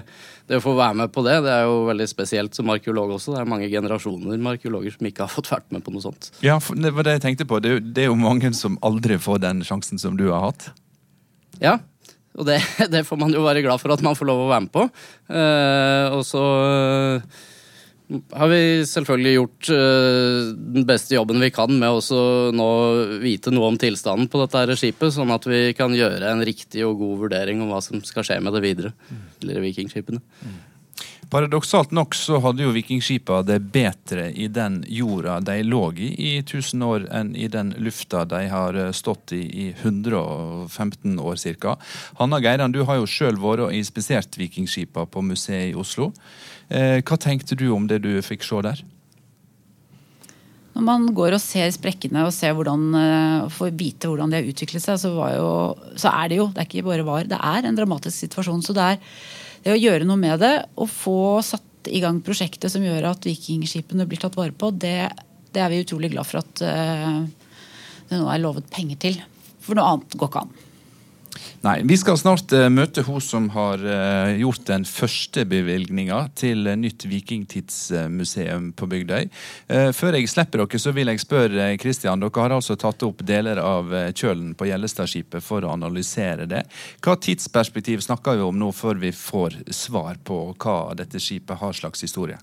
det 0.51 0.59
å 0.59 0.65
få 0.65 0.75
være 0.79 0.99
med 1.03 1.13
på 1.15 1.23
det, 1.27 1.37
det 1.47 1.53
er 1.55 1.69
jo 1.69 1.85
veldig 1.89 2.09
spesielt 2.11 2.59
som 2.59 2.73
arkeolog 2.75 3.15
også. 3.17 3.37
Det 3.37 3.43
er 3.43 3.53
mange 3.53 3.71
generasjoner 3.71 4.35
med 4.35 4.57
arkeologer 4.57 4.97
som 4.97 5.11
ikke 5.11 5.27
har 5.27 5.35
fått 5.35 5.53
vært 5.53 5.69
med 5.75 5.85
på 5.87 5.95
noe 5.95 6.05
sånt. 6.05 6.33
Ja, 6.45 6.59
det 6.59 6.95
var 6.97 7.07
det 7.07 7.19
jeg 7.19 7.27
tenkte 7.29 7.49
på. 7.49 7.61
Det 7.63 7.71
er, 7.71 7.79
jo, 7.79 7.85
det 7.87 8.07
er 8.07 8.11
jo 8.11 8.19
mange 8.19 8.51
som 8.57 8.81
aldri 8.87 9.21
får 9.23 9.45
den 9.47 9.63
sjansen 9.67 10.03
som 10.03 10.19
du 10.19 10.27
har 10.33 10.49
hatt. 10.49 10.71
Ja, 11.63 11.79
og 12.39 12.47
det, 12.49 12.59
det 12.95 13.05
får 13.07 13.21
man 13.21 13.35
jo 13.35 13.45
være 13.47 13.63
glad 13.67 13.83
for 13.83 13.95
at 13.95 14.03
man 14.05 14.19
får 14.19 14.31
lov 14.31 14.47
å 14.47 14.51
være 14.51 14.67
med 14.67 14.75
på. 14.75 14.89
Eh, 15.31 16.17
og 16.19 16.27
så 16.27 16.43
eh, 16.67 17.47
har 18.09 18.49
vi 18.49 18.61
selvfølgelig 18.89 19.33
gjort 19.35 19.71
uh, 19.75 20.53
den 20.77 20.87
beste 20.89 21.17
jobben 21.17 21.43
vi 21.45 21.51
kan 21.53 21.75
med 21.77 21.99
å 21.99 22.21
nå 22.57 22.69
vite 23.21 23.53
noe 23.53 23.69
om 23.69 23.77
tilstanden 23.81 24.31
på 24.33 24.41
dette 24.43 24.63
her 24.63 24.73
skipet, 24.81 25.13
sånn 25.15 25.35
at 25.35 25.49
vi 25.49 25.75
kan 25.77 25.93
gjøre 25.97 26.33
en 26.33 26.45
riktig 26.47 26.87
og 26.89 26.97
god 27.03 27.27
vurdering 27.27 27.61
om 27.65 27.75
hva 27.75 27.83
som 27.85 28.01
skal 28.07 28.25
skje 28.25 28.41
med 28.45 28.57
det 28.57 28.65
videre. 28.65 28.95
Eller 29.43 29.61
vikingskipene. 29.65 30.23
Paradoksalt 31.29 31.91
nok 31.93 32.15
så 32.17 32.39
hadde 32.41 32.65
jo 32.65 32.71
vikingskipa 32.73 33.43
det 33.45 33.59
bedre 33.75 34.31
i 34.33 34.47
den 34.49 34.79
jorda 34.89 35.37
de 35.45 35.59
lå 35.67 35.83
i 36.01 36.09
i 36.09 36.31
1000 36.41 36.85
år, 36.87 37.05
enn 37.13 37.35
i 37.37 37.51
den 37.53 37.75
lufta 37.77 38.23
de 38.25 38.47
har 38.49 38.79
eh, 38.81 38.95
stått 38.97 39.35
i 39.37 39.43
i 39.59 39.67
115 39.75 41.19
år 41.21 41.37
ca. 41.61 41.77
Hanna 42.17 42.41
Geiran, 42.41 42.73
du 42.73 42.81
har 42.89 43.01
jo 43.01 43.11
sjøl 43.11 43.37
vært 43.43 43.67
og 43.67 43.75
inspisert 43.77 44.41
vikingskipa 44.41 45.05
på 45.05 45.25
museet 45.25 45.75
i 45.75 45.77
Oslo. 45.77 46.15
Eh, 46.69 47.01
hva 47.01 47.17
tenkte 47.21 47.57
du 47.57 47.71
om 47.73 47.87
det 47.89 48.03
du 48.05 48.11
fikk 48.25 48.45
se 48.45 48.61
der? 48.65 48.83
Når 50.77 50.85
man 50.85 51.07
går 51.17 51.35
og 51.35 51.43
ser 51.43 51.71
sprekkene 51.75 52.23
og 52.27 52.35
ser 52.37 52.53
hvordan, 52.55 52.83
eh, 52.95 53.49
får 53.51 53.73
vite 53.75 54.11
hvordan 54.11 54.31
de 54.31 54.39
har 54.39 54.51
utviklet 54.51 54.85
seg, 54.85 55.01
så, 55.01 55.11
jo, 55.35 55.49
så 55.99 56.13
er 56.13 56.29
det 56.29 56.39
jo 56.39 56.51
Det 56.53 56.63
er 56.63 56.69
ikke 56.69 56.87
bare 56.87 57.07
var, 57.07 57.25
det 57.25 57.41
er 57.41 57.67
en 57.67 57.79
dramatisk 57.79 58.15
situasjon. 58.15 58.63
Så 58.63 58.77
det 58.77 58.85
er 58.85 59.01
det 59.65 59.75
å 59.75 59.81
gjøre 59.81 60.07
noe 60.07 60.21
med 60.21 60.39
det 60.45 60.55
og 60.77 60.93
få 60.93 61.41
satt 61.43 61.65
i 61.89 62.03
gang 62.05 62.21
prosjektet 62.23 62.71
som 62.71 62.85
gjør 62.85 63.11
at 63.11 63.27
vikingskipene 63.27 64.07
blir 64.07 64.21
tatt 64.21 64.37
vare 64.37 64.53
på, 64.53 64.71
det, 64.71 65.09
det 65.55 65.63
er 65.63 65.73
vi 65.73 65.83
utrolig 65.83 66.13
glad 66.13 66.29
for 66.29 66.43
at 66.43 66.63
eh, 66.63 67.21
det 68.09 68.21
nå 68.21 68.29
er 68.31 68.43
lovet 68.43 68.69
penger 68.71 69.01
til. 69.09 69.21
For 69.65 69.79
noe 69.79 69.97
annet 69.97 70.17
går 70.21 70.31
ikke 70.31 70.45
an. 70.45 70.68
Nei, 71.65 71.81
Vi 71.89 71.97
skal 71.99 72.19
snart 72.21 72.53
uh, 72.55 72.69
møte 72.71 73.03
hun 73.07 73.23
som 73.23 73.49
har 73.55 73.83
uh, 73.83 74.31
gjort 74.39 74.65
den 74.69 74.85
første 74.89 75.45
bevilgninga 75.49 76.21
til 76.39 76.69
uh, 76.69 76.77
nytt 76.79 77.07
vikingtidsmuseum 77.09 78.73
på 78.79 78.89
Bygdøy. 78.91 79.29
Før 79.95 80.17
jeg 80.17 80.29
slipper 80.31 80.63
dere, 80.63 80.81
så 80.81 80.93
vil 80.97 81.11
jeg 81.11 81.23
spørre 81.23 81.71
Kristian. 81.81 82.23
Dere 82.23 82.45
har 82.45 82.55
altså 82.57 82.77
tatt 82.79 83.03
opp 83.07 83.25
deler 83.27 83.61
av 83.63 83.91
kjølen 84.17 84.53
på 84.59 84.69
Gjellestadskipet 84.69 85.45
for 85.45 85.65
å 85.65 85.73
analysere 85.75 86.47
det. 86.51 86.65
Hva 87.05 87.17
tidsperspektiv 87.21 88.05
snakker 88.05 88.39
vi 88.39 88.47
om 88.47 88.59
nå 88.59 88.71
før 88.77 89.01
vi 89.03 89.13
får 89.15 89.61
svar 89.75 90.21
på 90.25 90.41
hva 90.57 90.79
dette 90.99 91.21
skipet 91.23 91.61
har 91.61 91.77
slags 91.77 92.07
historie? 92.07 92.39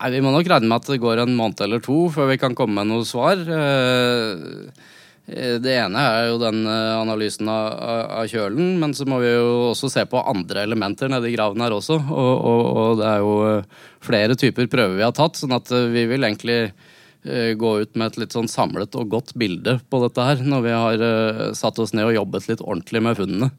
Nei, 0.00 0.10
Vi 0.10 0.22
må 0.24 0.32
nok 0.34 0.48
regne 0.50 0.68
med 0.68 0.82
at 0.82 0.90
det 0.90 1.02
går 1.02 1.22
en 1.22 1.36
måned 1.38 1.60
eller 1.64 1.80
to 1.84 2.08
før 2.12 2.32
vi 2.32 2.40
kan 2.40 2.56
komme 2.58 2.80
med 2.80 2.90
noe 2.90 3.06
svar. 3.08 3.40
Eh, 3.40 4.92
Det 5.24 5.72
ene 5.80 6.00
er 6.04 6.26
jo 6.28 6.34
den 6.42 6.66
eh, 6.68 6.94
analysen 7.00 7.48
av, 7.48 7.68
av- 8.12 8.26
kjølen, 8.28 8.74
men 8.82 8.92
så 8.92 9.06
må 9.08 9.22
vi 9.22 9.30
jo 9.30 9.70
også 9.70 9.88
se 9.88 10.02
på 10.10 10.20
andre 10.20 10.66
elementer 10.66 11.08
nedi 11.08 11.30
graven 11.32 11.64
her 11.64 11.72
også. 11.72 11.96
Og, 11.96 12.34
og, 12.44 12.64
og 12.82 12.98
det 13.00 13.06
er 13.08 13.22
jo 13.24 13.30
eh, 13.48 13.78
flere 14.04 14.36
typer 14.36 14.68
prøver 14.68 14.98
vi 14.98 15.06
har 15.06 15.14
tatt, 15.16 15.40
sånn 15.40 15.56
at 15.56 15.72
eh, 15.72 15.86
vi 15.94 16.04
vil 16.12 16.28
egentlig 16.28 16.58
eh, 16.68 17.54
gå 17.56 17.72
ut 17.86 17.96
med 17.96 18.10
et 18.12 18.20
litt 18.20 18.36
sånn 18.36 18.52
samlet 18.52 18.92
og 19.00 19.08
godt 19.16 19.32
bilde 19.40 19.78
på 19.88 20.02
dette 20.04 20.28
her, 20.28 20.44
når 20.44 20.66
vi 20.68 20.76
har 20.76 21.06
eh, 21.08 21.42
satt 21.56 21.80
oss 21.80 21.96
ned 21.96 22.10
og 22.10 22.18
jobbet 22.20 22.50
litt 22.52 22.60
ordentlig 22.64 23.04
med 23.08 23.16
funnene. 23.22 23.50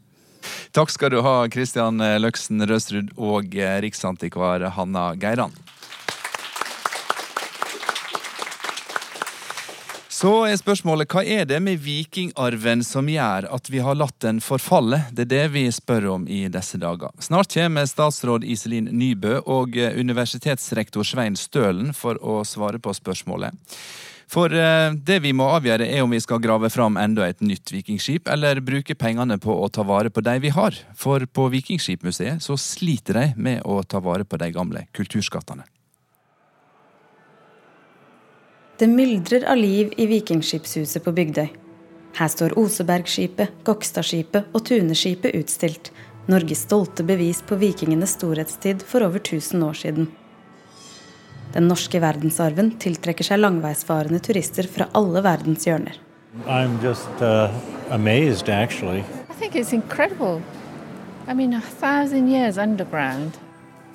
Takk 0.77 0.91
skal 0.93 1.09
du 1.15 1.23
ha, 1.25 1.39
Kristian 1.49 1.97
Løksen 2.21 2.61
Røsrud 2.69 3.15
og 3.17 3.57
eh, 3.57 3.79
riksantikvar 3.81 4.69
Hanna 4.77 5.15
Geiran. 5.17 5.57
Så 10.15 10.29
er 10.47 10.55
spørsmålet 10.55 11.11
hva 11.11 11.25
er 11.27 11.43
det 11.49 11.57
med 11.59 11.81
vikingarven 11.83 12.85
som 12.87 13.09
gjør 13.11 13.49
at 13.51 13.67
vi 13.67 13.81
har 13.83 13.97
latt 13.99 14.15
den 14.23 14.37
forfalle? 14.39 15.01
Det 15.11 15.25
er 15.25 15.31
det 15.33 15.47
vi 15.51 15.65
spør 15.75 16.07
om 16.13 16.27
i 16.31 16.45
disse 16.47 16.79
dager. 16.79 17.11
Snart 17.19 17.51
kommer 17.51 17.89
statsråd 17.89 18.47
Iselin 18.47 18.87
Nybø 18.95 19.41
og 19.41 19.75
eh, 19.75 19.97
universitetsrektor 19.99 21.03
Svein 21.03 21.35
Stølen 21.35 21.91
for 21.91 22.21
å 22.23 22.37
svare 22.47 22.79
på 22.79 22.95
spørsmålet. 22.95 23.59
For 24.31 24.55
eh, 24.55 24.95
det 24.95 25.19
vi 25.25 25.35
må 25.35 25.49
avgjøre 25.57 25.91
er 25.91 26.05
om 26.05 26.15
vi 26.15 26.23
skal 26.23 26.39
grave 26.39 26.71
fram 26.71 26.95
enda 27.01 27.27
et 27.27 27.43
nytt 27.43 27.75
vikingskip, 27.75 28.31
eller 28.31 28.63
bruke 28.63 28.95
pengene 28.95 29.35
på 29.35 29.51
å 29.51 29.67
ta 29.67 29.83
vare 29.83 30.13
på 30.15 30.23
de 30.23 30.39
vi 30.47 30.55
har. 30.55 30.79
For 30.95 31.27
på 31.27 31.51
Vikingskipmuseet 31.59 32.39
så 32.45 32.55
sliter 32.55 33.19
de 33.19 33.29
med 33.35 33.67
å 33.67 33.81
ta 33.83 33.99
vare 33.99 34.23
på 34.23 34.39
de 34.39 34.53
gamle 34.55 34.87
kulturskattene. 34.95 35.67
Det 38.77 38.87
myldrer 38.87 39.45
av 39.47 39.55
liv 39.57 39.93
i 39.97 40.05
Vikingskipshuset 40.05 41.03
på 41.03 41.11
Bygdøy. 41.15 41.47
Her 42.17 42.27
står 42.27 42.57
Osebergskipet, 42.59 43.53
Gokstadskipet 43.63 44.49
og 44.51 44.65
Tuneskipet 44.67 45.31
utstilt. 45.39 45.91
Norges 46.27 46.65
stolte 46.65 47.05
bevis 47.07 47.39
på 47.47 47.55
vikingenes 47.61 48.17
storhetstid 48.17 48.83
for 48.83 49.05
over 49.07 49.23
1000 49.23 49.63
år 49.63 49.79
siden. 49.79 50.09
Den 51.53 51.69
norske 51.71 52.01
verdensarven 52.03 52.73
tiltrekker 52.83 53.23
seg 53.23 53.39
langveisfarende 53.39 54.19
turister 54.19 54.67
fra 54.67 54.89
alle 54.91 55.23
verdens 55.23 55.63
hjørner. 55.69 55.95
I'm 56.43 56.75
just 56.83 57.23
uh, 57.23 57.55
amazed, 57.89 58.49
actually. 58.49 59.05
I 59.29 59.39
think 59.39 59.55
it's 59.55 59.71
incredible. 59.71 60.41
I 61.29 61.33
mean, 61.33 61.53
a 61.53 61.61
thousand 61.61 62.27
years 62.27 62.57
underground. 62.57 63.39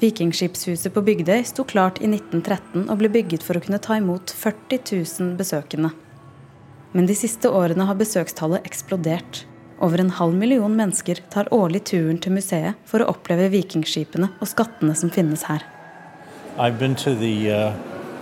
Vikingskipshuset 0.00 0.94
på 0.94 1.02
Bygdøy 1.04 1.42
sto 1.44 1.64
klart 1.68 1.98
i 2.00 2.08
1913 2.08 2.86
og 2.86 3.00
ble 3.02 3.10
bygget 3.12 3.42
for 3.44 3.58
å 3.58 3.60
kunne 3.60 3.80
ta 3.84 3.98
imot 4.00 4.32
40 4.32 4.80
000 4.96 5.34
besøkende. 5.36 5.90
Men 6.96 7.04
de 7.06 7.16
siste 7.18 7.50
årene 7.52 7.84
har 7.84 7.98
besøkstallet 8.00 8.64
eksplodert. 8.64 9.42
Over 9.76 10.00
en 10.00 10.14
halv 10.16 10.38
million 10.40 10.72
mennesker 10.76 11.20
tar 11.32 11.52
årlig 11.52 11.84
turen 11.92 12.16
til 12.16 12.32
museet 12.32 12.80
for 12.88 13.04
å 13.04 13.10
oppleve 13.12 13.50
vikingskipene 13.52 14.32
og 14.40 14.48
skattene 14.48 14.96
som 14.96 15.12
finnes 15.12 15.44
her. 15.52 15.68
I've 16.56 16.78
been 16.78 16.96
to 17.04 17.14
the 17.14 17.52
uh, 17.52 17.72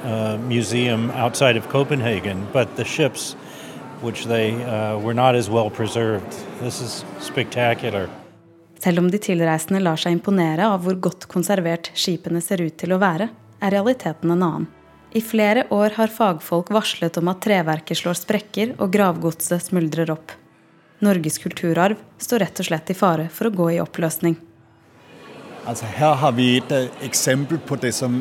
uh, 0.02 0.36
museum 0.48 1.12
outside 1.12 1.56
of 1.56 1.68
Copenhagen, 1.68 2.46
but 2.52 2.74
the 2.74 2.84
ships, 2.84 3.34
which 4.02 4.26
they 4.26 4.50
uh, 4.64 4.98
were 4.98 5.14
not 5.14 5.36
as 5.36 5.48
well 5.48 5.70
preserved. 5.70 6.34
This 6.60 6.80
is 6.80 7.04
spectacular. 7.20 8.10
Selv 8.78 9.02
om 9.02 9.10
de 9.10 9.18
tilreisende 9.18 9.82
lar 9.82 9.98
seg 9.98 10.14
imponere 10.14 10.68
av 10.70 10.84
hvor 10.84 10.98
godt 11.02 11.26
konservert 11.30 11.90
skipene 11.98 12.42
ser 12.44 12.62
ut 12.62 12.76
til 12.78 12.94
å 12.94 13.00
være, 13.02 13.28
er 13.58 13.74
realiteten 13.74 14.30
en 14.30 14.42
annen. 14.42 14.66
I 15.12 15.22
flere 15.24 15.64
år 15.72 15.96
har 15.96 16.12
fagfolk 16.12 16.68
varslet 16.70 17.16
om 17.18 17.30
at 17.32 17.40
treverket 17.42 17.96
slår 17.96 18.18
sprekker 18.20 18.74
og 18.76 18.92
gravgodset 18.92 19.70
smuldrer 19.70 20.12
opp. 20.12 20.34
Norges 21.00 21.38
kulturarv 21.40 21.96
står 22.20 22.44
rett 22.44 22.60
og 22.60 22.68
slett 22.68 22.92
i 22.92 22.96
fare 22.98 23.28
for 23.32 23.48
å 23.48 23.54
gå 23.54 23.70
i 23.76 23.80
oppløsning. 23.80 24.36
Altså 25.68 25.88
her 25.96 26.14
har 26.20 26.34
vi 26.36 26.50
et 26.58 26.72
uh, 26.72 26.90
eksempel 27.04 27.60
på 27.60 27.76
det 27.80 27.94
som 27.96 28.20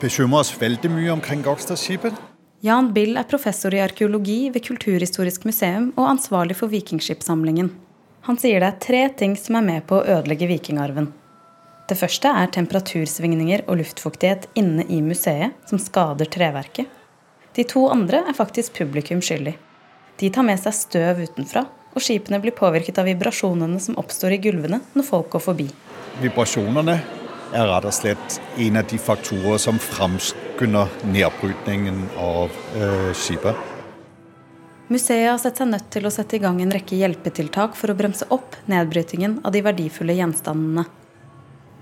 bekymrer 0.00 0.42
oss 0.42 0.54
veldig 0.58 0.90
mye 0.94 1.12
omkring 1.12 1.42
Gokstadskipet. 1.44 2.16
Jan 2.64 2.90
Bill 2.94 3.18
er 3.20 3.28
professor 3.28 3.74
i 3.74 3.82
arkeologi 3.82 4.48
ved 4.54 4.64
Kulturhistorisk 4.66 5.44
museum 5.46 5.92
og 5.96 6.08
ansvarlig 6.08 6.56
for 6.58 6.72
Vikingskipssamlingen. 6.72 7.70
Han 8.26 8.38
sier 8.40 8.60
det 8.60 8.68
er 8.68 8.82
tre 8.82 9.02
ting 9.20 9.36
som 9.40 9.60
er 9.60 9.66
med 9.66 9.86
på 9.88 10.00
å 10.00 10.04
ødelegge 10.04 10.48
vikingarven. 10.50 11.12
Det 11.88 11.96
første 11.96 12.28
er 12.28 12.50
temperatursvingninger 12.52 13.62
og 13.64 13.78
luftfuktighet 13.80 14.50
inne 14.60 14.84
i 14.92 14.98
museet, 15.00 15.54
som 15.70 15.80
skader 15.80 16.28
treverket. 16.28 16.90
De 17.56 17.64
to 17.64 17.86
andre 17.88 18.20
er 18.28 18.36
faktisk 18.36 18.76
publikum 18.76 19.22
skyldig. 19.24 19.54
De 20.20 20.28
tar 20.34 20.44
med 20.44 20.60
seg 20.60 20.76
støv 20.76 21.22
utenfra, 21.24 21.64
og 21.94 22.04
skipene 22.04 22.40
blir 22.42 22.52
påvirket 22.58 23.00
av 23.00 23.08
vibrasjonene 23.08 23.80
som 23.80 23.96
oppstår 23.98 24.36
i 24.36 24.42
gulvene 24.44 24.82
når 24.92 25.06
folk 25.06 25.32
går 25.32 25.44
forbi. 25.46 25.70
Vibrasjonene 26.20 26.98
er 27.56 27.70
rett 27.70 27.88
og 27.88 27.96
slett 27.96 28.38
en 28.60 28.76
av 28.76 28.86
de 28.90 29.00
faktorer 29.00 29.60
som 29.62 29.80
framskynder 29.80 30.92
nedbrytningen 31.08 32.04
av 32.20 32.52
eh, 32.76 33.10
skipet. 33.16 33.77
Museet 34.88 35.30
har 35.30 35.38
sett 35.38 35.58
seg 35.60 35.68
nødt 35.68 35.90
til 35.92 36.06
å 36.08 36.10
sette 36.12 36.38
i 36.38 36.40
gang 36.40 36.62
en 36.64 36.70
rekke 36.72 36.96
hjelpetiltak 36.96 37.74
for 37.76 37.92
å 37.92 37.96
bremse 37.96 38.24
opp 38.32 38.56
nedbrytingen 38.72 39.34
av 39.44 39.52
de 39.52 39.60
verdifulle 39.66 40.14
gjenstandene. 40.16 40.86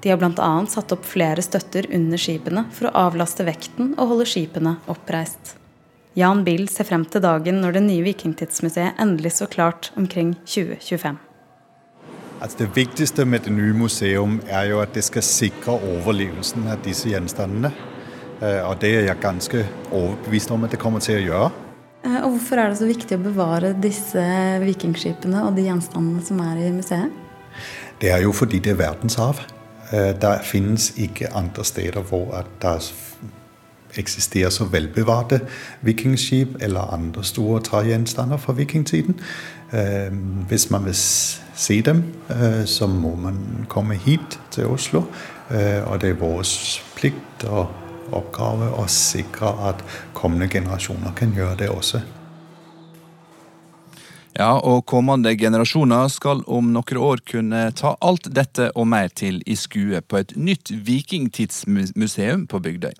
De 0.03 0.11
har 0.11 0.19
bl.a. 0.19 0.49
satt 0.67 0.91
opp 0.95 1.05
flere 1.07 1.43
støtter 1.43 1.87
under 1.95 2.19
skipene 2.19 2.65
for 2.75 2.89
å 2.89 3.07
avlaste 3.07 3.47
vekten 3.47 3.93
og 3.95 4.11
holde 4.11 4.27
skipene 4.27 4.75
oppreist. 4.91 5.55
Jan 6.19 6.43
Bill 6.43 6.67
ser 6.73 6.89
frem 6.89 7.05
til 7.07 7.23
dagen 7.23 7.61
når 7.63 7.77
det 7.77 7.83
nye 7.87 8.05
Vikingtidsmuseet 8.09 8.99
endelig 9.03 9.37
står 9.37 9.53
klart 9.55 9.91
omkring 9.95 10.35
2025. 10.43 11.21
Altså 12.41 12.59
det 12.65 12.69
viktigste 12.75 13.25
med 13.25 13.47
det 13.47 13.53
nye 13.55 13.77
museum 13.77 14.41
er 14.51 14.73
jo 14.73 14.81
at 14.83 14.97
det 14.97 15.05
skal 15.07 15.25
sikre 15.25 15.77
overlevelsen 15.93 16.67
av 16.73 16.83
disse 16.83 17.13
gjenstandene. 17.13 17.71
Eh, 18.43 18.61
og 18.67 18.81
det 18.83 18.91
er 18.97 19.07
jeg 19.13 19.23
ganske 19.23 19.63
overbevist 19.93 20.51
om 20.53 20.67
at 20.67 20.75
det 20.75 20.83
kommer 20.83 21.05
til 21.05 21.21
å 21.21 21.25
gjøre. 21.29 21.66
Eh, 22.07 22.25
og 22.25 22.31
Hvorfor 22.31 22.57
er 22.57 22.71
det 22.71 22.79
så 22.79 22.89
viktig 22.89 23.19
å 23.19 23.25
bevare 23.25 23.75
disse 23.83 24.23
vikingskipene 24.63 25.47
og 25.47 25.57
de 25.57 25.67
gjenstandene 25.67 26.25
som 26.25 26.41
er 26.45 26.63
i 26.63 26.73
museet? 26.75 27.23
Det 28.01 28.13
er 28.13 28.23
jo 28.23 28.35
fordi 28.37 28.61
det 28.63 28.75
er 28.75 28.83
verdenshav. 28.83 29.43
Eh, 29.93 30.13
der 30.21 30.45
finnes 30.45 30.93
ikke 30.97 31.33
andre 31.35 31.65
steder 31.65 32.07
hvor 32.07 32.35
det 32.63 32.79
eksisterer 33.97 34.51
så 34.53 34.67
velbevarte 34.69 35.41
vikingskip 35.87 36.59
eller 36.61 36.93
andre 36.93 37.25
store 37.25 37.63
tregjenstander 37.65 38.37
fra 38.37 38.53
vikingtiden. 38.53 39.17
Eh, 39.73 40.13
hvis 40.51 40.69
man 40.71 40.85
vil 40.85 40.95
se 40.95 41.81
dem, 41.81 42.03
så 42.67 42.87
må 42.87 43.15
man 43.17 43.65
komme 43.69 43.95
hit 43.95 44.39
til 44.51 44.67
Oslo. 44.67 45.07
Og 45.87 46.01
det 46.01 46.11
er 46.11 46.19
vår 46.21 46.43
plikt 46.97 47.47
og 47.49 47.86
oppgave 48.15 48.71
å 48.79 48.87
sikre 48.91 49.55
at 49.71 49.83
kommende 50.17 50.51
generasjoner 50.53 51.17
kan 51.17 51.35
gjøre 51.35 51.59
det 51.65 51.73
også. 51.73 52.03
Ja, 54.37 54.59
og 54.61 54.83
kommende 54.85 55.31
generasjoner 55.39 56.11
skal 56.13 56.43
om 56.45 56.69
noen 56.75 56.99
år 57.01 57.23
kunne 57.25 57.63
ta 57.73 57.95
alt 58.05 58.29
dette 58.37 58.69
og 58.77 58.85
mer 58.93 59.09
til 59.09 59.39
i 59.49 59.57
skue 59.57 60.03
på 60.05 60.19
et 60.21 60.35
nytt 60.37 60.75
vikingtidsmuseum 60.85 62.45
på 62.51 62.61
Bygdøy. 62.67 62.93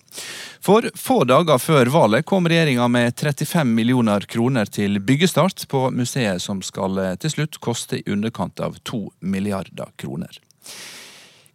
For 0.65 0.89
få 0.97 1.19
dager 1.29 1.61
før 1.61 1.93
valget 1.93 2.25
kom 2.25 2.49
regjeringa 2.49 2.89
med 2.89 3.13
35 3.13 3.69
millioner 3.69 4.25
kroner 4.25 4.65
til 4.65 4.97
byggestart 4.97 5.67
på 5.69 5.91
museet, 5.93 6.41
som 6.41 6.65
skal 6.65 6.97
til 7.21 7.35
slutt 7.35 7.61
koste 7.61 8.01
i 8.01 8.07
underkant 8.09 8.57
av 8.57 8.81
to 8.81 9.05
milliarder 9.21 9.93
kroner. 10.01 10.41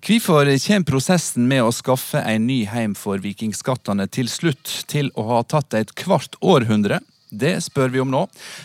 Hvorfor 0.03 0.49
kommer 0.59 0.83
prosessen 0.83 1.45
med 1.47 1.62
å 1.62 1.69
skaffe 1.71 2.19
en 2.27 2.49
ny 2.49 2.65
heim 2.67 2.97
for 2.99 3.23
vikingskattene 3.23 4.09
til 4.11 4.27
slutt 4.27 4.73
til 4.91 5.12
å 5.15 5.29
ha 5.29 5.38
tatt 5.47 5.77
et 5.79 5.93
kvart 5.95 6.35
århundre? 6.43 6.99
Det 7.31 7.53
spør 7.62 7.95
vi 7.95 8.03
om 8.03 8.11
nå. 8.11 8.25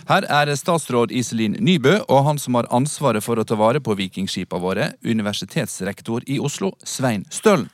Her 0.10 0.26
er 0.26 0.50
statsråd 0.58 1.14
Iselin 1.14 1.60
Nybø 1.62 2.00
og 2.08 2.26
han 2.26 2.42
som 2.42 2.58
har 2.58 2.66
ansvaret 2.74 3.22
for 3.22 3.38
å 3.38 3.46
ta 3.46 3.54
vare 3.54 3.78
på 3.78 3.94
vikingskipa 4.02 4.58
våre, 4.58 4.96
universitetsrektor 5.06 6.26
i 6.26 6.42
Oslo, 6.42 6.74
Svein 6.82 7.30
Stølen. 7.30 7.70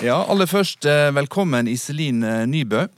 Ja, 0.00 0.22
aller 0.24 0.48
først, 0.48 0.88
eh, 0.88 1.12
velkommen 1.12 1.68
Iselin 1.68 2.24
eh, 2.24 2.46
Nybø. 2.48 2.88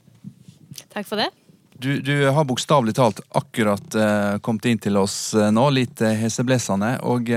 Takk 0.95 1.03
for 1.03 1.19
det. 1.19 1.33
Du, 1.77 1.99
du 1.99 2.27
har 2.31 2.45
bokstavelig 2.47 2.93
talt 2.95 3.19
akkurat 3.35 3.95
eh, 3.99 4.37
kommet 4.39 4.67
inn 4.69 4.79
til 4.79 4.95
oss 4.95 5.33
uh, 5.35 5.49
nå, 5.51 5.65
litt 5.75 5.99
uh, 5.99 6.13
heseblesende. 6.15 6.93
Og 7.03 7.27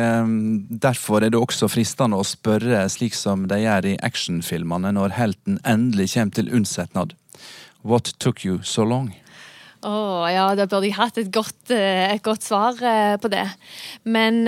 derfor 0.71 1.27
er 1.27 1.33
det 1.35 1.41
også 1.41 1.67
fristende 1.73 2.21
å 2.21 2.27
spørre 2.27 2.85
slik 2.93 3.19
som 3.19 3.49
de 3.51 3.59
gjør 3.65 3.89
i 3.91 3.97
actionfilmene 4.07 4.95
når 4.95 5.17
helten 5.19 5.59
endelig 5.67 6.13
kommer 6.15 6.39
til 6.39 6.53
unnsetnad. 6.55 7.17
What 7.83 8.13
took 8.23 8.45
you 8.47 8.61
so 8.63 8.87
long? 8.87 9.11
Å 9.83 9.91
oh, 9.91 10.25
ja, 10.31 10.47
da 10.59 10.67
burde 10.71 10.87
jeg 10.87 10.99
hatt 10.99 11.19
et 11.19 11.35
godt, 11.35 11.71
et 11.71 12.23
godt 12.23 12.47
svar 12.47 12.79
på 13.23 13.31
det. 13.31 13.45
Men 14.07 14.43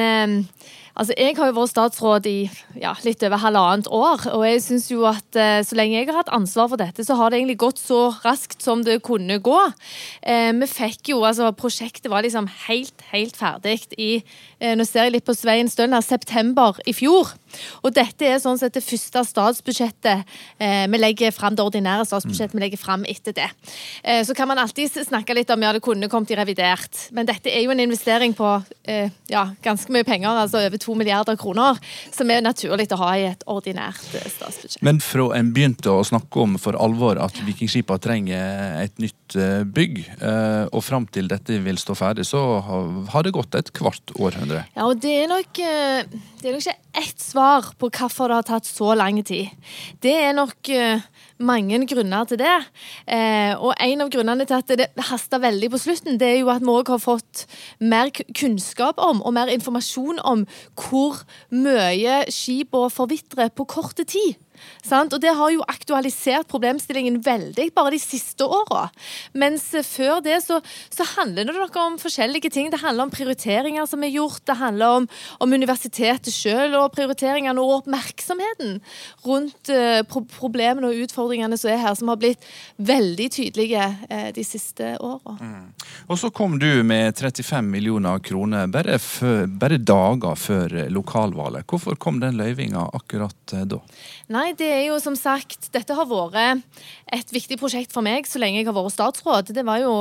Altså, 1.00 1.14
Jeg 1.16 1.32
har 1.38 1.48
jo 1.48 1.54
vært 1.56 1.70
statsråd 1.72 2.26
i 2.28 2.50
ja, 2.76 2.90
litt 3.06 3.22
over 3.24 3.40
halvannet 3.40 3.86
år, 3.88 4.26
og 4.36 4.42
jeg 4.44 4.60
synes 4.60 4.90
jo 4.90 5.06
at 5.08 5.38
eh, 5.38 5.62
så 5.64 5.78
lenge 5.78 5.96
jeg 5.96 6.10
har 6.10 6.18
hatt 6.18 6.32
ansvar 6.36 6.68
for 6.68 6.80
dette, 6.80 7.06
så 7.06 7.16
har 7.16 7.32
det 7.32 7.38
egentlig 7.40 7.56
gått 7.62 7.80
så 7.80 8.10
raskt 8.20 8.60
som 8.60 8.82
det 8.84 8.98
kunne 9.06 9.38
gå. 9.40 9.56
Eh, 10.20 10.50
vi 10.60 10.68
fikk 10.68 11.14
jo, 11.14 11.22
altså 11.24 11.48
Prosjektet 11.56 12.10
var 12.12 12.26
liksom 12.26 12.50
helt, 12.66 13.06
helt 13.14 13.38
ferdig 13.40 13.78
i 13.96 14.10
eh, 14.60 14.76
nå 14.76 14.84
ser 14.84 15.08
jeg 15.08 15.16
litt 15.16 15.28
på 15.28 15.36
Svein 15.38 15.72
Stølen 15.72 15.96
her, 15.96 16.04
september 16.04 16.76
i 16.84 16.92
fjor. 16.92 17.32
Og 17.84 17.94
dette 17.94 18.26
er 18.26 18.40
sånn 18.42 18.58
sett 18.60 18.76
det 18.76 18.84
første 18.84 19.24
statsbudsjettet 19.26 20.24
eh, 20.58 20.84
vi 20.90 21.00
legger 21.00 21.34
fram, 21.34 21.56
det 21.56 21.64
ordinære 21.64 22.06
statsbudsjettet 22.08 22.56
vi 22.56 22.64
legger 22.64 22.80
fram 22.80 23.06
etter 23.08 23.36
det. 23.36 23.48
Eh, 24.02 24.22
så 24.26 24.36
kan 24.36 24.48
man 24.50 24.60
alltid 24.62 25.00
snakke 25.06 25.36
litt 25.36 25.50
om 25.52 25.62
ja, 25.64 25.72
det 25.76 25.82
kunne 25.84 26.10
kommet 26.12 26.32
i 26.34 26.38
revidert, 26.38 27.06
men 27.16 27.28
dette 27.28 27.52
er 27.52 27.64
jo 27.64 27.74
en 27.74 27.82
investering 27.82 28.34
på 28.36 28.52
eh, 28.84 29.10
ja, 29.30 29.46
ganske 29.64 29.92
mye 29.94 30.06
penger, 30.06 30.30
altså 30.44 30.64
over 30.66 30.80
to 30.80 30.96
milliarder 30.98 31.38
kroner, 31.40 31.78
som 32.14 32.30
er 32.30 32.44
naturlig 32.44 32.88
å 32.94 33.00
ha 33.02 33.12
i 33.18 33.26
et 33.30 33.44
ordinært 33.50 34.14
eh, 34.18 34.28
statsbudsjett. 34.30 34.82
Men 34.86 35.00
fra 35.04 35.30
en 35.38 35.52
begynte 35.54 35.92
å 35.92 36.04
snakke 36.06 36.44
om 36.44 36.56
for 36.60 36.78
alvor 36.80 37.20
at 37.22 37.38
vikingskipa 37.46 37.98
trenger 38.02 38.80
et 38.84 38.96
nytt 39.02 39.36
eh, 39.38 39.62
bygg, 39.66 40.02
eh, 40.18 40.64
og 40.70 40.84
fram 40.86 41.06
til 41.10 41.30
dette 41.30 41.60
vil 41.64 41.78
stå 41.80 41.96
ferdig, 41.98 42.26
så 42.28 42.40
har 42.60 43.26
det 43.26 43.34
gått 43.36 43.56
et 43.58 43.72
kvart 43.76 44.14
århundre? 44.16 44.64
Ja, 44.76 44.86
og 44.86 45.00
det 45.02 45.16
er 45.22 45.30
nok, 45.30 45.62
det 46.40 46.50
er 46.50 46.56
nok 46.56 46.66
ikke 46.66 47.04
ett 47.04 47.22
svar 47.22 47.72
på 47.78 47.90
hvorfor 47.90 48.30
det 48.30 48.38
har 48.40 48.48
tatt 48.48 48.68
så 48.68 48.94
lang 48.98 49.20
tid. 49.26 49.50
Det 50.02 50.14
er 50.16 50.36
nok 50.36 50.70
mange 51.40 51.80
grunner 51.88 52.26
til 52.28 52.40
det. 52.40 52.56
Eh, 53.08 53.54
og 53.56 53.74
en 53.80 54.04
av 54.04 54.12
grunnene 54.12 54.46
til 54.48 54.58
at 54.58 54.74
det 54.78 54.88
hasta 55.10 55.40
veldig 55.42 55.70
på 55.72 55.80
slutten, 55.80 56.18
det 56.20 56.28
er 56.28 56.38
jo 56.40 56.52
at 56.52 56.64
vi 56.64 56.72
òg 56.72 56.92
har 56.92 57.02
fått 57.02 57.46
mer 57.80 58.12
kunnskap 58.36 59.00
om 59.02 59.22
og 59.24 59.34
mer 59.36 59.52
informasjon 59.52 60.20
om 60.24 60.46
hvor 60.76 61.22
mye 61.50 62.22
skipene 62.32 62.92
forvitrer 62.92 63.52
på 63.54 63.68
korte 63.68 64.04
tid. 64.04 64.36
Sant? 64.86 65.12
Og 65.14 65.22
det 65.22 65.32
har 65.36 65.52
jo 65.54 65.64
aktualisert 65.68 66.48
problemstillingen 66.50 67.20
veldig 67.24 67.68
bare 67.76 67.94
de 67.94 68.00
siste 68.02 68.46
åra. 68.46 68.88
Mens 69.38 69.68
før 69.86 70.20
det 70.24 70.40
så, 70.44 70.60
så, 70.90 71.06
handler 71.16 71.48
det 71.48 71.56
nok 71.56 71.76
om 71.80 71.98
forskjellige 72.00 72.50
ting. 72.52 72.70
Det 72.72 72.80
handler 72.82 73.08
om 73.08 73.12
prioriteringer 73.14 73.86
som 73.88 74.04
er 74.04 74.12
gjort, 74.14 74.42
det 74.46 74.58
handler 74.60 75.00
om, 75.00 75.08
om 75.42 75.56
universitetet 75.56 76.32
sjøl 76.34 76.76
og 76.78 76.92
prioriteringene 76.94 77.60
og 77.60 77.80
oppmerksomheten 77.80 78.78
rundt 79.26 79.72
uh, 79.72 80.00
pro 80.08 80.24
problemene 80.30 80.90
og 80.90 81.04
utfordringene 81.04 81.58
som 81.58 81.72
er 81.72 81.80
her, 81.82 81.96
som 81.98 82.10
har 82.12 82.20
blitt 82.20 82.44
veldig 82.76 83.28
tydelige 83.34 83.86
uh, 84.10 84.28
de 84.36 84.44
siste 84.46 84.94
åra. 85.00 85.36
Mm. 85.40 85.72
Og 86.10 86.20
så 86.20 86.30
kom 86.34 86.58
du 86.60 86.68
med 86.86 87.18
35 87.18 87.66
millioner 87.66 88.20
kroner 88.24 88.70
bare, 88.70 88.98
før, 89.02 89.46
bare 89.60 89.80
dager 89.80 90.38
før 90.38 90.76
lokalvalget. 90.92 91.66
Hvorfor 91.70 91.98
kom 92.00 92.20
den 92.22 92.38
løyvinga 92.40 92.86
akkurat 92.96 93.56
uh, 93.56 93.64
da? 93.74 93.80
Nei, 94.30 94.49
Nei, 94.50 94.56
det 94.58 94.66
er 94.66 94.84
jo 94.88 94.96
som 94.98 95.14
sagt 95.14 95.68
Dette 95.70 95.94
har 95.94 96.08
vært 96.10 96.64
et 97.10 97.32
viktig 97.34 97.56
prosjekt 97.58 97.90
for 97.94 98.06
meg 98.06 98.26
så 98.26 98.38
lenge 98.38 98.60
jeg 98.60 98.66
har 98.68 98.74
vært 98.74 98.94
statsråd. 98.94 99.50
Det 99.54 99.62
var 99.66 99.80
jo 99.82 99.92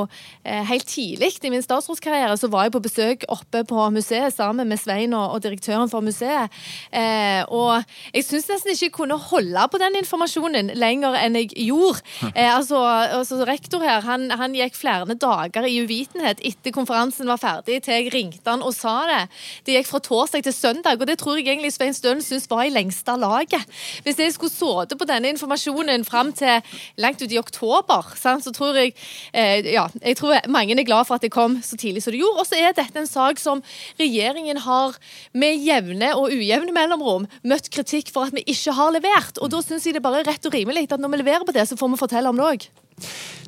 eh, 0.46 0.62
Helt 0.66 0.86
tidlig 0.90 1.32
i 1.42 1.50
min 1.52 1.62
statsrådskarriere 1.62 2.36
så 2.38 2.50
var 2.50 2.66
jeg 2.66 2.74
på 2.74 2.82
besøk 2.82 3.24
oppe 3.30 3.62
på 3.66 3.86
museet 3.94 4.34
sammen 4.34 4.68
med 4.70 4.78
Svein 4.78 5.14
og, 5.14 5.36
og 5.36 5.42
direktøren 5.42 5.90
for 5.90 6.04
museet. 6.06 6.54
Eh, 6.94 7.42
og 7.50 7.82
jeg 8.14 8.26
syns 8.26 8.48
nesten 8.50 8.72
ikke 8.72 8.88
jeg 8.88 8.94
kunne 8.94 9.18
holde 9.22 9.64
på 9.70 9.80
den 9.82 9.98
informasjonen 10.00 10.72
lenger 10.78 11.18
enn 11.18 11.38
jeg 11.38 11.50
gjorde. 11.66 12.02
Eh, 12.30 12.46
altså, 12.46 12.78
altså, 13.18 13.40
Rektor 13.46 13.82
her 13.86 14.06
han, 14.06 14.28
han 14.38 14.54
gikk 14.54 14.78
flere 14.78 15.18
dager 15.18 15.66
i 15.66 15.80
uvitenhet 15.82 16.42
etter 16.46 16.74
konferansen 16.74 17.30
var 17.30 17.42
ferdig, 17.42 17.80
til 17.86 17.96
jeg 17.96 18.14
ringte 18.14 18.50
han 18.50 18.62
og 18.66 18.74
sa 18.76 18.96
det. 19.10 19.22
Det 19.66 19.78
gikk 19.78 19.90
fra 19.90 20.02
torsdag 20.06 20.46
til 20.46 20.54
søndag, 20.54 20.98
og 21.02 21.10
det 21.10 21.18
tror 21.22 21.38
jeg 21.38 21.48
egentlig 21.48 21.74
Svein 21.74 21.96
Stølen 21.96 22.22
syns 22.24 22.46
var 22.50 22.66
i 22.66 22.74
lengste 22.74 23.18
laget. 23.18 23.66
Hvis 24.06 24.22
jeg 24.22 24.38
skulle 24.40 24.54
sittet 24.54 24.98
på 24.98 25.08
denne 25.08 25.30
informasjonen 25.34 26.04
fram 26.08 26.32
til 26.36 26.64
langt 27.00 27.22
ut 27.22 27.32
i 27.32 27.38
oktober, 27.40 28.14
sant, 28.18 28.44
så 28.46 28.52
tror 28.56 28.78
jeg 28.80 28.94
eh, 29.32 29.70
ja, 29.74 29.86
jeg 30.00 30.18
tror 30.20 30.48
mange 30.50 30.76
er 30.76 30.86
glad 30.88 31.06
for 31.08 31.18
at 31.18 31.26
det 31.26 31.32
kom 31.34 31.58
så 31.64 31.76
tidlig 31.76 32.04
som 32.04 32.14
det 32.14 32.22
gjorde. 32.22 32.40
Og 32.40 32.48
så 32.48 32.58
er 32.58 32.76
dette 32.76 33.00
en 33.00 33.10
sak 33.10 33.40
som 33.42 33.62
regjeringen 34.00 34.62
har 34.64 34.96
med 35.36 35.60
jevne 35.60 36.12
og 36.16 36.32
ujevne 36.34 36.74
mellomrom 36.74 37.28
møtt 37.42 37.70
kritikk 37.72 38.12
for 38.14 38.28
at 38.28 38.36
vi 38.36 38.46
ikke 38.48 38.76
har 38.76 38.94
levert. 38.96 39.40
Og 39.40 39.52
da 39.52 39.62
syns 39.64 39.86
jeg 39.86 39.98
det 39.98 40.04
bare 40.04 40.22
er 40.22 40.30
rett 40.32 40.46
og 40.46 40.54
rimelig 40.56 40.88
at 40.90 41.00
når 41.00 41.14
vi 41.14 41.24
leverer 41.24 41.46
på 41.46 41.56
det, 41.56 41.68
så 41.68 41.78
får 41.78 41.92
vi 41.92 42.00
fortelle 42.00 42.30
om 42.32 42.40
det 42.40 42.48
òg. 42.52 42.70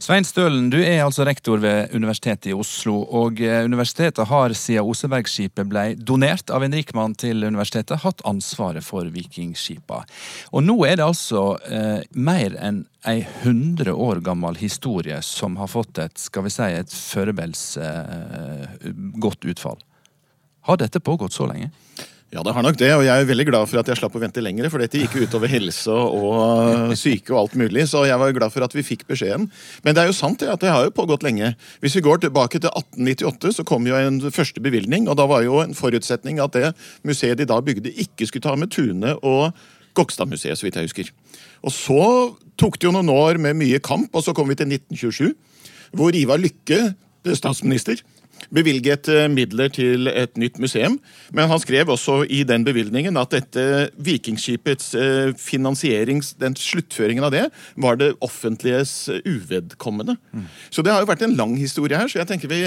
Svein 0.02 0.24
Stølen, 0.26 0.66
du 0.72 0.80
er 0.82 1.04
altså 1.04 1.22
rektor 1.22 1.60
ved 1.62 1.92
Universitetet 1.94 2.48
i 2.50 2.54
Oslo. 2.56 3.04
og 3.06 3.40
eh, 3.40 3.64
Universitetet 3.64 4.26
har 4.26 4.54
siden 4.58 4.88
Osebergskipet 4.90 5.68
ble 5.70 5.84
donert 5.94 6.50
av 6.50 6.64
en 6.66 6.74
rikmann 6.74 7.14
til 7.14 7.44
universitetet, 7.44 8.02
hatt 8.02 8.24
ansvaret 8.26 8.82
for 8.82 9.06
vikingskipa. 9.14 10.02
Og 10.50 10.66
nå 10.66 10.74
er 10.88 10.98
det 10.98 11.06
altså 11.06 11.44
eh, 11.70 12.02
mer 12.18 12.56
enn 12.58 12.82
ei 13.06 13.22
hundre 13.44 13.94
år 13.94 14.22
gammel 14.26 14.58
historie 14.58 15.20
som 15.22 15.54
har 15.62 15.70
fått 15.70 16.02
et 16.02 16.18
skal 16.18 16.48
vi 16.48 16.54
si, 16.54 16.66
et 16.66 16.98
førebels 16.98 17.64
eh, 17.78 18.90
godt 19.22 19.46
utfall. 19.54 19.78
Har 20.66 20.82
dette 20.82 21.02
pågått 21.02 21.34
så 21.34 21.46
lenge? 21.50 21.70
Ja, 22.32 22.40
det 22.40 22.54
har 22.56 22.64
nok 22.64 22.78
det, 22.80 22.88
og 22.96 23.02
jeg 23.04 23.12
er 23.12 23.26
veldig 23.28 23.44
glad 23.50 23.68
for 23.68 23.76
at 23.82 23.88
jeg 23.90 23.98
slapp 24.00 24.14
å 24.16 24.20
vente 24.22 24.40
lenger. 24.40 24.70
For 24.72 24.80
dette 24.80 24.96
gikk 24.96 25.18
utover 25.26 25.50
helse 25.52 25.92
og 25.92 26.94
syke 26.96 27.34
og 27.34 27.42
alt 27.42 27.56
mulig, 27.60 27.82
så 27.90 28.06
jeg 28.08 28.16
var 28.22 28.32
glad 28.32 28.54
for 28.54 28.64
at 28.64 28.72
vi 28.72 28.84
fikk 28.86 29.02
beskjeden. 29.10 29.50
Men 29.84 29.92
det 29.92 30.00
er 30.00 30.08
jo 30.08 30.14
sant 30.16 30.40
det, 30.40 30.48
at 30.48 30.62
det 30.64 30.70
har 30.72 30.86
jo 30.86 30.94
pågått 30.96 31.26
lenge. 31.26 31.50
Hvis 31.84 31.98
vi 31.98 32.04
går 32.06 32.22
tilbake 32.22 32.56
til 32.56 32.72
1898, 32.72 33.52
så 33.58 33.66
kom 33.68 33.84
jo 33.84 33.98
en 34.00 34.16
første 34.32 34.64
bevilgning, 34.64 35.10
og 35.12 35.18
da 35.20 35.26
var 35.28 35.44
jo 35.44 35.60
en 35.60 35.76
forutsetning 35.76 36.40
at 36.40 36.56
det 36.56 36.72
museet 37.04 37.36
de 37.36 37.44
da 37.50 37.60
bygde, 37.60 37.92
ikke 38.00 38.30
skulle 38.30 38.48
ta 38.48 38.56
med 38.56 38.72
Tune 38.72 39.12
og 39.20 39.52
Gokstadmuseet, 39.92 40.56
så 40.56 40.64
vidt 40.64 40.80
jeg 40.80 40.88
husker. 40.88 41.12
Og 41.60 41.76
så 41.76 42.02
tok 42.56 42.80
det 42.80 42.88
jo 42.88 42.94
noen 42.96 43.12
år 43.12 43.42
med 43.44 43.60
mye 43.60 43.82
kamp, 43.84 44.08
og 44.16 44.24
så 44.24 44.32
kom 44.32 44.48
vi 44.48 44.56
til 44.56 44.72
1927, 44.72 45.36
hvor 46.00 46.16
Ivar 46.16 46.40
Lykke, 46.40 46.94
statsminister, 47.36 48.00
bevilget 48.50 49.08
eh, 49.12 49.28
midler 49.30 49.70
til 49.72 50.10
et 50.10 50.34
nytt 50.40 50.58
museum. 50.62 50.98
Men 51.32 51.50
han 51.50 51.60
skrev 51.62 51.92
også 51.92 52.22
i 52.26 52.42
den 52.48 52.64
bevilgningen 52.66 53.18
at 53.20 53.34
dette 53.34 53.64
Vikingskipets 54.02 54.92
eh, 54.98 55.30
finansierings, 55.38 56.34
den 56.40 56.56
sluttføringen 56.58 57.28
av 57.28 57.34
det, 57.34 57.46
var 57.76 58.00
det 58.00 58.12
offentliges 58.24 59.08
eh, 59.12 59.22
uvedkommende. 59.28 60.16
Mm. 60.32 60.50
Så 60.70 60.84
det 60.84 60.94
har 60.94 61.04
jo 61.04 61.10
vært 61.12 61.24
en 61.26 61.38
lang 61.38 61.56
historie 61.60 61.98
her. 61.98 62.10
så 62.10 62.22
jeg 62.22 62.32
tenker 62.32 62.50
vi, 62.52 62.64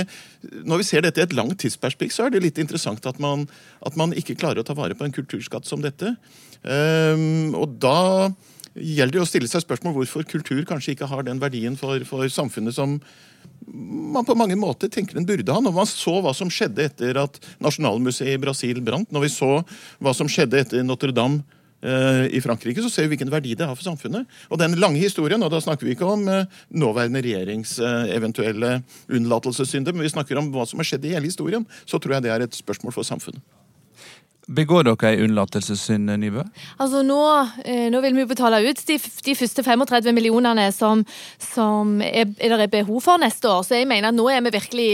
Når 0.64 0.82
vi 0.82 0.88
ser 0.88 1.06
dette 1.06 1.22
i 1.22 1.28
et 1.28 1.36
langt 1.36 1.60
tidsperspektiv, 1.60 2.16
så 2.16 2.26
er 2.26 2.36
det 2.36 2.44
litt 2.44 2.60
interessant 2.62 3.06
at 3.06 3.20
man, 3.20 3.48
at 3.86 3.96
man 4.00 4.14
ikke 4.14 4.38
klarer 4.40 4.62
å 4.62 4.68
ta 4.68 4.76
vare 4.78 4.96
på 4.96 5.06
en 5.06 5.16
kulturskatt 5.16 5.66
som 5.66 5.82
dette. 5.84 6.16
Um, 6.66 7.54
og 7.58 7.78
da 7.82 8.32
gjelder 8.76 9.18
det 9.18 9.24
å 9.24 9.30
stille 9.30 9.50
seg 9.50 9.64
spørsmål 9.64 9.96
hvorfor 9.96 10.28
kultur 10.28 10.62
kanskje 10.68 10.96
ikke 10.96 11.10
har 11.12 11.24
den 11.28 11.40
verdien 11.42 11.78
for, 11.80 12.02
for 12.08 12.28
samfunnet 12.32 12.76
som 12.76 12.98
man 13.66 14.26
på 14.26 14.36
mange 14.38 14.58
måter 14.60 14.92
tenker 14.92 15.18
den 15.18 15.28
burde 15.28 15.54
ha. 15.54 15.62
Når 15.64 15.74
man 15.76 15.90
så 15.90 16.18
hva 16.24 16.34
som 16.36 16.52
skjedde 16.52 16.86
etter 16.90 17.20
at 17.22 17.40
Nasjonalmuseet 17.64 18.36
i 18.36 18.42
Brasil 18.42 18.82
brant, 18.84 19.12
når 19.14 19.28
vi 19.28 19.34
så 19.34 19.52
hva 20.04 20.14
som 20.18 20.30
skjedde 20.32 20.62
etter 20.62 20.86
Notre-Dame 20.86 21.42
eh, 21.86 22.26
i 22.36 22.42
Frankrike, 22.44 22.84
så 22.84 22.92
ser 22.92 23.06
vi 23.06 23.16
hvilken 23.16 23.34
verdi 23.34 23.56
det 23.58 23.68
har 23.68 23.78
for 23.78 23.88
samfunnet. 23.88 24.30
Og 24.50 24.62
den 24.62 24.78
lange 24.82 25.02
historien, 25.02 25.44
og 25.46 25.54
da 25.54 25.62
snakker 25.64 25.88
vi 25.88 25.96
ikke 25.98 26.10
om 26.18 26.26
eh, 26.32 26.50
nåværende 26.76 27.24
regjerings 27.26 27.78
eh, 27.80 28.16
eventuelle 28.18 28.80
unnlatelsessynder, 29.10 29.96
men 29.96 30.06
vi 30.06 30.14
snakker 30.14 30.42
om 30.42 30.52
hva 30.56 30.68
som 30.70 30.82
har 30.82 30.90
skjedd 30.90 31.08
i 31.08 31.16
hele 31.16 31.32
historien, 31.32 31.68
så 31.86 32.02
tror 32.02 32.18
jeg 32.18 32.28
det 32.28 32.36
er 32.36 32.48
et 32.48 32.64
spørsmål 32.64 32.98
for 32.98 33.08
samfunnet. 33.08 33.44
Begår 34.45 34.86
dere 34.86 35.10
ei 35.10 35.23
unnlatelsessynd, 35.25 36.12
Nybø? 36.21 36.43
Altså 36.77 37.01
nå, 37.05 37.21
eh, 37.65 37.88
nå, 37.89 38.01
vil 38.03 38.13
vi 38.13 38.25
jo 38.25 38.29
betale 38.29 38.62
ut 38.67 38.81
de, 38.86 38.99
de 38.99 39.36
første 39.38 39.63
35 39.65 40.13
millionene 40.13 40.67
som, 40.75 41.01
som 41.41 41.97
er, 42.05 42.29
er 42.38 42.53
det 42.53 42.67
er 42.67 42.75
behov 42.77 43.01
for 43.08 43.21
neste 43.21 43.49
år. 43.49 43.63
Så 43.65 43.79
jeg 43.79 43.89
mener 43.89 44.12
at 44.12 44.17
nå 44.17 44.27
er 44.29 44.45
vi 44.45 44.53
virkelig 44.53 44.89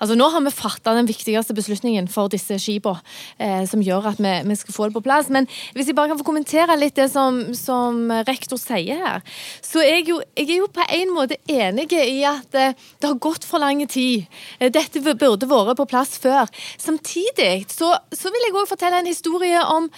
Altså 0.00 0.16
Nå 0.18 0.28
har 0.32 0.44
vi 0.44 0.52
fatta 0.54 0.94
den 0.96 1.08
viktigste 1.08 1.54
beslutningen 1.56 2.08
for 2.12 2.32
disse 2.32 2.58
skipene, 2.62 3.02
eh, 3.42 3.64
som 3.68 3.82
gjør 3.84 4.10
at 4.12 4.20
vi, 4.22 4.32
vi, 4.48 4.58
skal 4.58 4.76
få 4.76 4.88
det 4.88 4.96
på 4.96 5.04
plass. 5.06 5.30
Men 5.32 5.48
hvis 5.76 5.90
jeg 5.90 5.96
bare 5.98 6.12
kan 6.12 6.20
få 6.20 6.26
kommentere 6.26 6.76
litt 6.78 6.96
det 6.98 7.08
som, 7.12 7.40
som 7.56 8.10
rektor 8.28 8.60
sier 8.60 9.00
her, 9.02 9.24
så 9.64 9.84
jeg, 9.84 10.06
jo, 10.10 10.20
jeg 10.36 10.50
er 10.50 10.60
jo 10.60 10.70
på 10.72 10.84
en 10.84 11.14
måte 11.16 11.40
enig 11.50 11.88
i 11.96 12.20
at 12.28 12.58
eh, 12.58 12.76
det 13.00 13.10
har 13.10 13.22
gått 13.22 13.46
for 13.48 13.62
lang 13.62 13.82
tid. 13.88 14.26
Eh, 14.58 14.72
dette 14.72 15.02
burde 15.06 15.48
vært 15.50 15.80
på 15.80 15.88
plass 15.90 16.16
før. 16.22 16.50
Samtidig 16.80 17.66
så, 17.72 17.94
så 18.12 18.32
vil 18.32 18.48
jeg 18.48 18.56
òg 18.56 18.70
fortelle 18.70 19.02
en 19.02 19.10
historie 19.10 19.62
om 19.72 19.90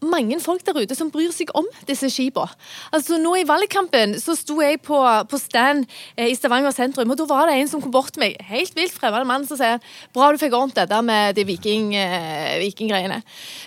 mange 0.00 0.38
folk 0.40 0.64
der 0.66 0.80
ute 0.80 0.96
som 0.96 1.10
bryr 1.12 1.32
seg 1.34 1.52
om 1.56 1.66
disse 1.88 2.08
skipene. 2.12 2.48
Altså, 2.94 3.18
nå 3.20 3.34
I 3.40 3.46
valgkampen 3.48 4.16
så 4.20 4.36
sto 4.38 4.58
jeg 4.62 4.80
på, 4.84 4.98
på 5.28 5.40
stand 5.40 5.86
eh, 6.16 6.30
i 6.30 6.36
Stavanger 6.38 6.74
sentrum, 6.74 7.10
og 7.10 7.18
da 7.20 7.26
var 7.28 7.50
det 7.50 7.58
en 7.60 7.70
som 7.70 7.82
kom 7.82 7.92
bort 7.94 8.14
til 8.14 8.24
meg, 8.24 8.38
helt 8.50 8.74
vilt 8.76 8.94
fremmed 8.96 9.26
mann, 9.28 9.46
som 9.48 9.58
sier 9.60 9.80
bra 10.14 10.30
du 10.32 10.40
fikk 10.40 10.56
ordnet 10.56 10.78
dette 10.82 11.00
med 11.04 11.36
de 11.36 11.44
viking, 11.48 11.92
eh, 11.98 12.56
vikinggreiene. 12.62 13.20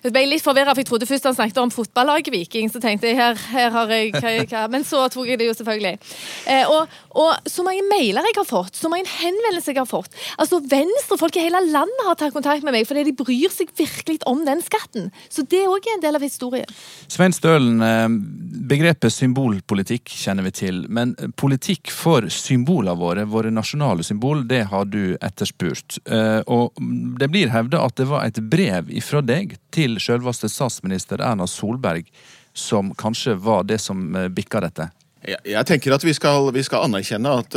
Jeg 0.03 0.15
ble 0.15 0.25
litt 0.29 0.45
forvirra, 0.45 0.73
for 0.73 0.83
jeg 0.83 0.89
trodde 0.89 1.09
først 1.09 1.29
han 1.29 1.37
snakket 1.37 1.61
om 1.61 1.73
fotballaget 1.73 2.33
Viking, 2.33 2.69
så 2.71 2.81
tenkte 2.81 3.09
jeg 3.09 3.17
her, 3.19 3.37
her 3.53 3.73
har 3.75 3.91
jeg 3.93 4.11
hva, 4.15 4.33
hva. 4.49 4.63
Men 4.71 4.85
så 4.87 5.03
tok 5.13 5.29
jeg 5.29 5.39
det 5.41 5.49
jo 5.49 5.55
selvfølgelig. 5.57 5.93
Eh, 6.49 6.71
og, 6.71 6.97
og, 7.13 7.49
så 7.49 7.65
mange 7.65 7.85
mailer 7.89 8.25
jeg 8.29 8.37
har 8.39 8.47
fått, 8.47 8.77
så 8.79 8.89
mange 8.91 9.09
henvendelser 9.11 9.75
jeg 9.75 9.83
har 9.83 9.89
fått. 9.89 10.17
Altså 10.41 10.61
Venstrefolk 10.71 11.37
i 11.37 11.45
hele 11.45 11.61
landet 11.69 12.07
har 12.07 12.17
tatt 12.19 12.35
kontakt 12.35 12.65
med 12.65 12.75
meg 12.75 12.87
fordi 12.89 13.05
de 13.09 13.15
bryr 13.17 13.53
seg 13.53 13.71
virkelig 13.77 14.19
om 14.29 14.43
den 14.47 14.63
skatten. 14.65 15.11
Så 15.29 15.45
det 15.49 15.63
er 15.63 15.71
òg 15.71 15.87
en 15.93 16.03
del 16.03 16.17
av 16.17 16.22
historien. 16.25 16.69
Svein 17.07 17.36
Stølen, 17.36 17.81
eh, 17.83 18.07
begrepet 18.69 19.13
symbolpolitikk 19.13 20.09
kjenner 20.09 20.47
vi 20.47 20.51
til. 20.51 20.83
Men 20.89 21.15
politikk 21.39 21.91
for 21.91 22.27
symbolene 22.33 22.97
våre, 22.99 23.25
våre 23.29 23.51
nasjonale 23.53 24.03
symbol, 24.03 24.45
det 24.47 24.65
har 24.71 24.86
du 24.86 25.17
etterspurt. 25.21 25.99
Eh, 26.05 26.41
og 26.47 26.73
det 27.19 27.29
blir 27.31 27.53
hevda 27.53 27.83
at 27.86 27.97
det 27.99 28.09
var 28.09 28.25
et 28.25 28.39
brev 28.49 28.91
ifra 28.91 29.21
deg 29.25 29.57
til 29.73 29.99
selveste 30.01 30.49
statsminister 30.51 31.21
Erna 31.21 31.47
Solberg 31.49 32.09
som 32.53 32.93
kanskje 32.93 33.33
var 33.33 33.63
det 33.63 33.79
som 33.81 34.15
eh, 34.15 34.29
bikka 34.29 34.62
dette? 34.63 34.89
Jeg 35.23 35.63
tenker 35.69 35.93
at 35.95 36.03
vi 36.03 36.12
skal, 36.15 36.49
vi 36.51 36.63
skal, 36.67 36.83
anerkjenne 36.89 37.31
at 37.39 37.55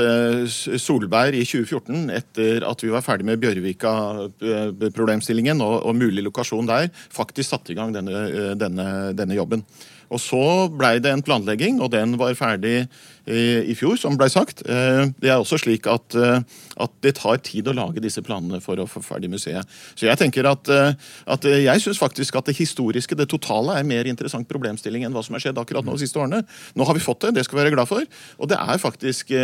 Solberg 0.78 1.34
i 1.34 1.42
2014, 1.42 2.10
etter 2.14 2.62
at 2.68 2.82
vi 2.84 2.90
var 2.94 3.02
ferdig 3.02 3.26
med 3.26 3.40
Bjørvika-problemstillingen 3.42 5.58
og, 5.64 5.82
og, 5.82 5.96
mulig 5.98 6.22
lokasjon 6.22 6.68
der, 6.70 6.86
faktisk 6.94 7.50
satte 7.50 7.72
i 7.74 7.76
gang 7.78 7.90
denne, 7.96 8.54
denne, 8.54 8.86
denne 9.18 9.34
jobben. 9.34 9.66
Og 10.14 10.22
så 10.22 10.70
blei 10.70 11.02
det 11.02 11.10
en 11.10 11.26
planlegging, 11.26 11.82
og 11.82 11.90
den 11.94 12.14
var 12.20 12.34
ferdig 12.38 12.86
i 13.26 13.74
fjor, 13.74 13.96
som 13.98 14.16
blei 14.18 14.28
sagt. 14.30 14.62
Eh, 14.68 15.08
det 15.18 15.30
er 15.32 15.40
også 15.40 15.58
slik 15.58 15.86
at, 15.90 16.14
eh, 16.14 16.40
at, 16.76 16.92
det 17.02 17.16
tar 17.18 17.40
tid 17.42 17.66
å 17.66 17.74
lage 17.74 18.02
disse 18.02 18.22
planene 18.22 18.60
for 18.62 18.78
å 18.78 18.86
få 18.86 19.02
ferdig 19.02 19.30
museet. 19.32 19.66
Så 19.98 20.06
jeg 20.06 20.18
tenker 20.20 20.46
at, 20.46 20.68
eh, 20.70 20.94
at 21.26 21.42
jeg 21.42 21.82
syns 21.82 21.98
faktisk 21.98 22.36
at 22.38 22.46
det 22.46 22.56
historiske, 22.56 23.16
det 23.18 23.28
totale, 23.28 23.78
er 23.78 23.88
mer 23.88 24.06
interessant 24.06 24.46
problemstilling 24.48 25.04
enn 25.04 25.12
hva 25.12 25.24
som 25.24 25.34
har 25.34 25.42
skjedd 25.42 25.58
akkurat 25.58 25.84
nå 25.84 25.96
de 25.96 26.04
siste 26.04 26.20
årene. 26.22 26.44
Nå 26.76 26.86
har 26.86 26.94
vi 26.94 27.02
fått 27.02 27.26
det, 27.26 27.34
det 27.34 27.44
skal 27.44 27.58
vi 27.58 27.64
være 27.64 27.74
glad 27.74 27.90
for. 27.90 28.06
Og 28.38 28.48
det 28.48 28.58
er 28.60 28.78
faktisk 28.78 29.34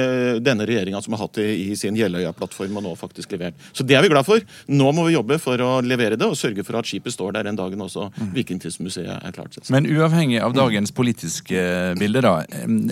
denne 0.42 0.66
regjeringa 0.66 1.02
som 1.02 1.14
har 1.14 1.24
hatt 1.26 1.34
det 1.40 1.48
i 1.58 1.74
sin 1.78 1.96
Jeløya-plattform 1.96 2.76
og 2.78 2.86
nå 2.86 2.94
faktisk 2.98 3.32
levert. 3.34 3.54
Så 3.72 3.86
det 3.86 3.96
er 3.98 4.02
vi 4.02 4.12
glad 4.12 4.26
for. 4.26 4.40
Nå 4.68 4.92
må 4.94 5.06
vi 5.08 5.16
jobbe 5.16 5.38
for 5.42 5.58
å 5.58 5.80
levere 5.82 6.16
det 6.16 6.28
og 6.28 6.38
sørge 6.38 6.64
for 6.64 6.78
at 6.78 6.86
skipet 6.86 7.14
står 7.14 7.34
der 7.34 7.48
den 7.48 7.58
dagen 7.58 7.82
også. 7.82 8.10
Vikingtidsmuseet 8.34 9.18
er 9.18 9.34
klart. 9.34 9.58
Men 9.72 9.86
uavhengig 9.90 10.40
av 10.42 10.54
dagens 10.54 10.92
politiske 10.94 11.94
bilde, 11.98 12.22
da, 12.24 12.44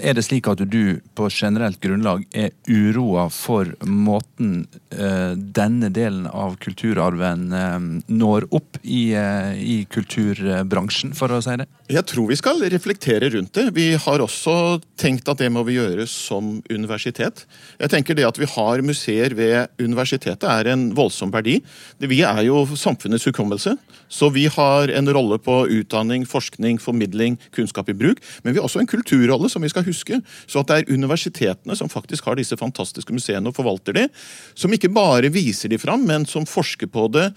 er 0.02 0.18
det 0.18 0.26
slik 0.26 0.48
at 0.50 0.62
du 0.66 0.79
du 0.80 1.00
på 1.14 1.28
generelt 1.32 1.80
grunnlag 1.82 2.24
er 2.32 2.50
uroa 2.68 3.26
for 3.32 3.68
måten 3.84 4.64
eh, 4.94 5.32
denne 5.36 5.90
delen 5.92 6.26
av 6.26 6.56
kulturarven 6.62 7.50
eh, 7.56 7.76
når 8.08 8.46
opp 8.56 8.80
i, 8.82 9.12
eh, 9.18 9.52
i 9.60 9.76
kulturbransjen, 9.90 11.12
for 11.18 11.32
å 11.34 11.40
si 11.44 11.58
det? 11.60 11.68
Jeg 11.90 12.06
tror 12.06 12.30
vi 12.30 12.38
skal 12.38 12.62
reflektere 12.72 13.30
rundt 13.34 13.52
det. 13.58 13.66
Vi 13.76 13.88
har 13.98 14.22
også 14.24 14.54
tenkt 15.00 15.28
at 15.30 15.40
det 15.42 15.50
må 15.52 15.64
vi 15.66 15.76
gjøre 15.76 16.06
som 16.10 16.58
universitet. 16.70 17.44
Jeg 17.80 17.92
tenker 17.92 18.16
det 18.16 18.28
at 18.28 18.40
vi 18.40 18.48
har 18.48 18.84
museer 18.86 19.34
ved 19.36 19.82
universitetet 19.82 20.46
er 20.48 20.70
en 20.72 20.90
voldsom 20.96 21.32
verdi. 21.34 21.58
Vi 22.00 22.22
er 22.26 22.44
jo 22.46 22.62
samfunnets 22.78 23.26
hukommelse, 23.28 23.76
så 24.10 24.30
vi 24.32 24.46
har 24.50 24.92
en 24.94 25.12
rolle 25.12 25.40
på 25.42 25.60
utdanning, 25.80 26.24
forskning, 26.28 26.80
formidling, 26.82 27.38
kunnskap 27.56 27.90
i 27.90 27.96
bruk. 27.96 28.22
Men 28.44 28.54
vi 28.54 28.60
har 28.60 28.68
også 28.68 28.84
en 28.84 28.90
kulturrolle 28.90 29.50
som 29.50 29.62
vi 29.62 29.72
skal 29.72 29.86
huske. 29.86 30.20
Så 30.46 30.62
at 30.62 30.69
det 30.70 30.78
er 30.78 30.94
universitetene 30.94 31.76
som 31.78 31.90
faktisk 31.90 32.30
har 32.30 32.38
disse 32.38 32.58
fantastiske 32.60 33.14
museene 33.14 33.50
og 33.50 33.56
forvalter 33.56 33.96
de, 33.96 34.06
som 34.54 34.72
ikke 34.72 34.92
bare 34.94 35.32
viser 35.34 35.72
de 35.72 35.80
fram, 35.82 36.06
men 36.06 36.26
som 36.30 36.48
forsker 36.48 36.90
på 36.90 37.08
det, 37.12 37.30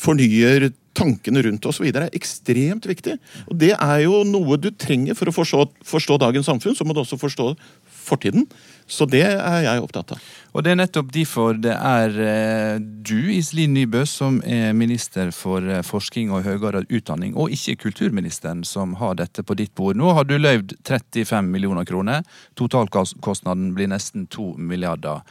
fornyer 0.00 0.70
tankene 0.96 1.42
rundt 1.46 1.66
osv. 1.70 1.86
er 1.90 2.08
ekstremt 2.16 2.86
viktig. 2.88 3.16
Og 3.48 3.58
Det 3.58 3.72
er 3.76 3.98
jo 4.04 4.22
noe 4.26 4.58
du 4.58 4.70
trenger 4.70 5.16
for 5.18 5.30
å 5.30 5.34
forstå, 5.34 5.66
forstå 5.86 6.18
dagens 6.18 6.48
samfunn. 6.50 6.76
Så 6.76 6.84
må 6.84 6.94
du 6.94 7.02
også 7.02 7.20
forstå 7.20 7.52
fortiden. 8.00 8.46
Så 8.90 9.06
det 9.06 9.22
er 9.22 9.60
jeg 9.62 9.82
opptatt 9.84 10.16
av. 10.16 10.22
Og 10.50 10.64
det 10.66 10.72
er 10.72 10.78
nettopp 10.80 11.12
derfor 11.14 11.58
det 11.62 11.76
er 11.76 12.16
eh, 12.24 12.80
du, 12.80 13.30
Iselin 13.30 13.76
Nybø, 13.76 14.02
som 14.08 14.40
er 14.42 14.74
minister 14.74 15.30
for 15.34 15.62
eh, 15.62 15.84
forskning 15.86 16.32
og 16.34 16.42
høyere 16.48 16.82
utdanning, 16.88 17.36
og 17.38 17.54
ikke 17.54 17.76
kulturministeren 17.84 18.64
som 18.66 18.96
har 18.98 19.14
dette 19.20 19.44
på 19.46 19.54
ditt 19.60 19.74
bord. 19.78 20.00
Nå 20.00 20.10
har 20.16 20.26
du 20.26 20.34
løyvd 20.40 20.74
35 20.82 21.52
millioner 21.52 21.86
kroner. 21.86 22.26
Totalkostnaden 22.58 23.70
blir 23.78 23.92
nesten 23.92 24.26
2 24.26 24.56
milliarder. 24.58 25.22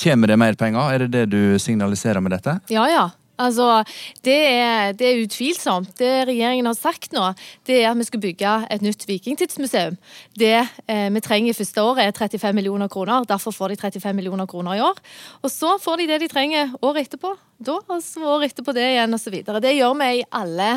Kommer 0.00 0.32
det 0.32 0.40
mer 0.40 0.56
penger? 0.58 0.94
Er 0.94 1.04
det 1.04 1.12
det 1.12 1.26
du 1.36 1.58
signaliserer 1.60 2.24
med 2.24 2.32
dette? 2.34 2.56
Ja, 2.72 2.88
ja. 2.90 3.04
Altså, 3.38 3.82
det 4.24 4.36
er, 4.46 4.92
det 4.94 5.08
er, 5.08 5.22
utvilsomt. 5.24 5.90
Det 5.98 6.10
regjeringen 6.28 6.68
har 6.70 6.76
sagt 6.78 7.12
nå, 7.16 7.32
det 7.66 7.80
er 7.80 7.88
at 7.90 7.98
vi 7.98 8.06
skal 8.06 8.22
bygge 8.22 8.52
et 8.70 8.84
nytt 8.84 9.06
vikingtidsmuseum. 9.08 9.96
Det 10.38 10.54
eh, 10.60 11.08
vi 11.14 11.24
trenger 11.24 11.50
i 11.50 11.56
første 11.56 11.82
året, 11.82 12.04
er 12.04 12.14
35 12.14 12.54
millioner 12.54 12.88
kroner. 12.88 13.26
Derfor 13.26 13.50
får 13.50 13.74
de 13.74 13.80
35 13.80 14.14
millioner 14.14 14.46
kroner 14.46 14.78
i 14.78 14.84
år. 14.84 15.02
Og 15.42 15.50
så 15.50 15.74
får 15.82 16.02
de 16.02 16.12
det 16.12 16.20
de 16.22 16.30
trenger 16.30 16.76
året 16.82 17.08
etterpå 17.08 17.34
da, 17.64 17.76
og 17.78 18.02
så 18.02 18.22
året 18.26 18.52
etterpå 18.52 18.74
det 18.74 18.84
igjen 18.92 19.14
osv. 19.16 19.36
Det 19.62 19.72
gjør 19.76 19.94
vi 19.98 20.08
i 20.18 20.24
alle, 20.34 20.68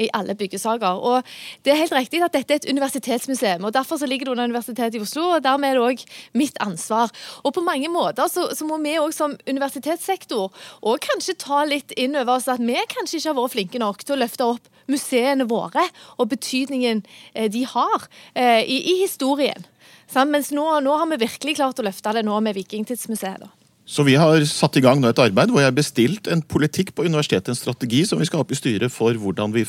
i 0.00 0.08
alle, 0.16 0.36
byggesaker. 0.38 1.00
Og 1.04 1.34
det 1.64 1.72
er 1.72 1.80
helt 1.82 1.96
riktig 1.96 2.22
at 2.24 2.34
dette 2.34 2.54
er 2.54 2.62
et 2.62 2.68
universitetsmuseum, 2.70 3.64
og 3.64 3.74
derfor 3.74 4.00
så 4.00 4.08
ligger 4.08 4.28
det 4.28 4.34
under 4.34 4.48
Universitetet 4.48 4.98
i 4.98 5.02
Oslo, 5.04 5.26
og 5.36 5.44
dermed 5.44 5.70
er 5.70 5.78
det 5.78 5.84
òg 5.84 6.04
mitt 6.34 6.58
ansvar. 6.64 7.12
Og 7.44 7.54
på 7.54 7.64
mange 7.64 7.90
måter 7.92 8.28
så, 8.32 8.48
så 8.56 8.66
må 8.68 8.78
vi 8.82 8.96
òg 9.00 9.12
som 9.14 9.36
universitetssektor 9.48 10.50
og 10.82 11.04
kanskje 11.04 11.36
ta 11.44 11.62
litt 11.68 11.93
inn 12.00 12.16
over 12.16 12.36
oss 12.36 12.48
at 12.52 12.62
vi 12.62 12.78
kanskje 12.92 13.20
ikke 13.20 13.32
har 13.32 13.40
vært 13.40 13.54
flinke 13.56 13.82
nok 13.82 14.04
til 14.04 14.16
å 14.16 14.22
løfte 14.22 14.48
opp 14.54 14.70
museene 14.90 15.46
våre 15.48 15.86
og 16.18 16.30
betydningen 16.32 17.04
eh, 17.34 17.50
de 17.52 17.64
har 17.68 18.08
eh, 18.34 18.62
i, 18.62 18.80
i 18.94 18.96
historien. 19.02 19.66
Mens 20.14 20.52
nå, 20.54 20.64
nå, 20.84 20.94
har 20.94 21.10
vi 21.10 21.24
virkelig 21.24 21.58
klart 21.58 21.80
å 21.80 21.86
løfte 21.86 22.12
det 22.14 22.24
nå 22.26 22.38
med 22.44 22.54
Vikingtidsmuseet. 22.58 23.46
Så 23.84 24.00
vi 24.06 24.14
har 24.16 24.40
satt 24.48 24.78
i 24.78 24.82
gang 24.84 25.00
nå 25.00 25.10
et 25.10 25.18
arbeid 25.20 25.50
hvor 25.52 25.60
jeg 25.60 25.68
har 25.68 25.76
bestilt 25.76 26.28
en 26.32 26.40
politikk 26.40 26.94
på 26.96 27.04
universitetet, 27.04 27.50
en 27.52 27.58
strategi 27.58 28.00
som 28.08 28.20
vi 28.20 28.24
skal 28.24 28.40
ha 28.40 28.46
opp 28.46 28.54
i 28.54 28.56
styret 28.56 28.92
for 28.92 29.16
hvordan 29.20 29.52
vi 29.52 29.66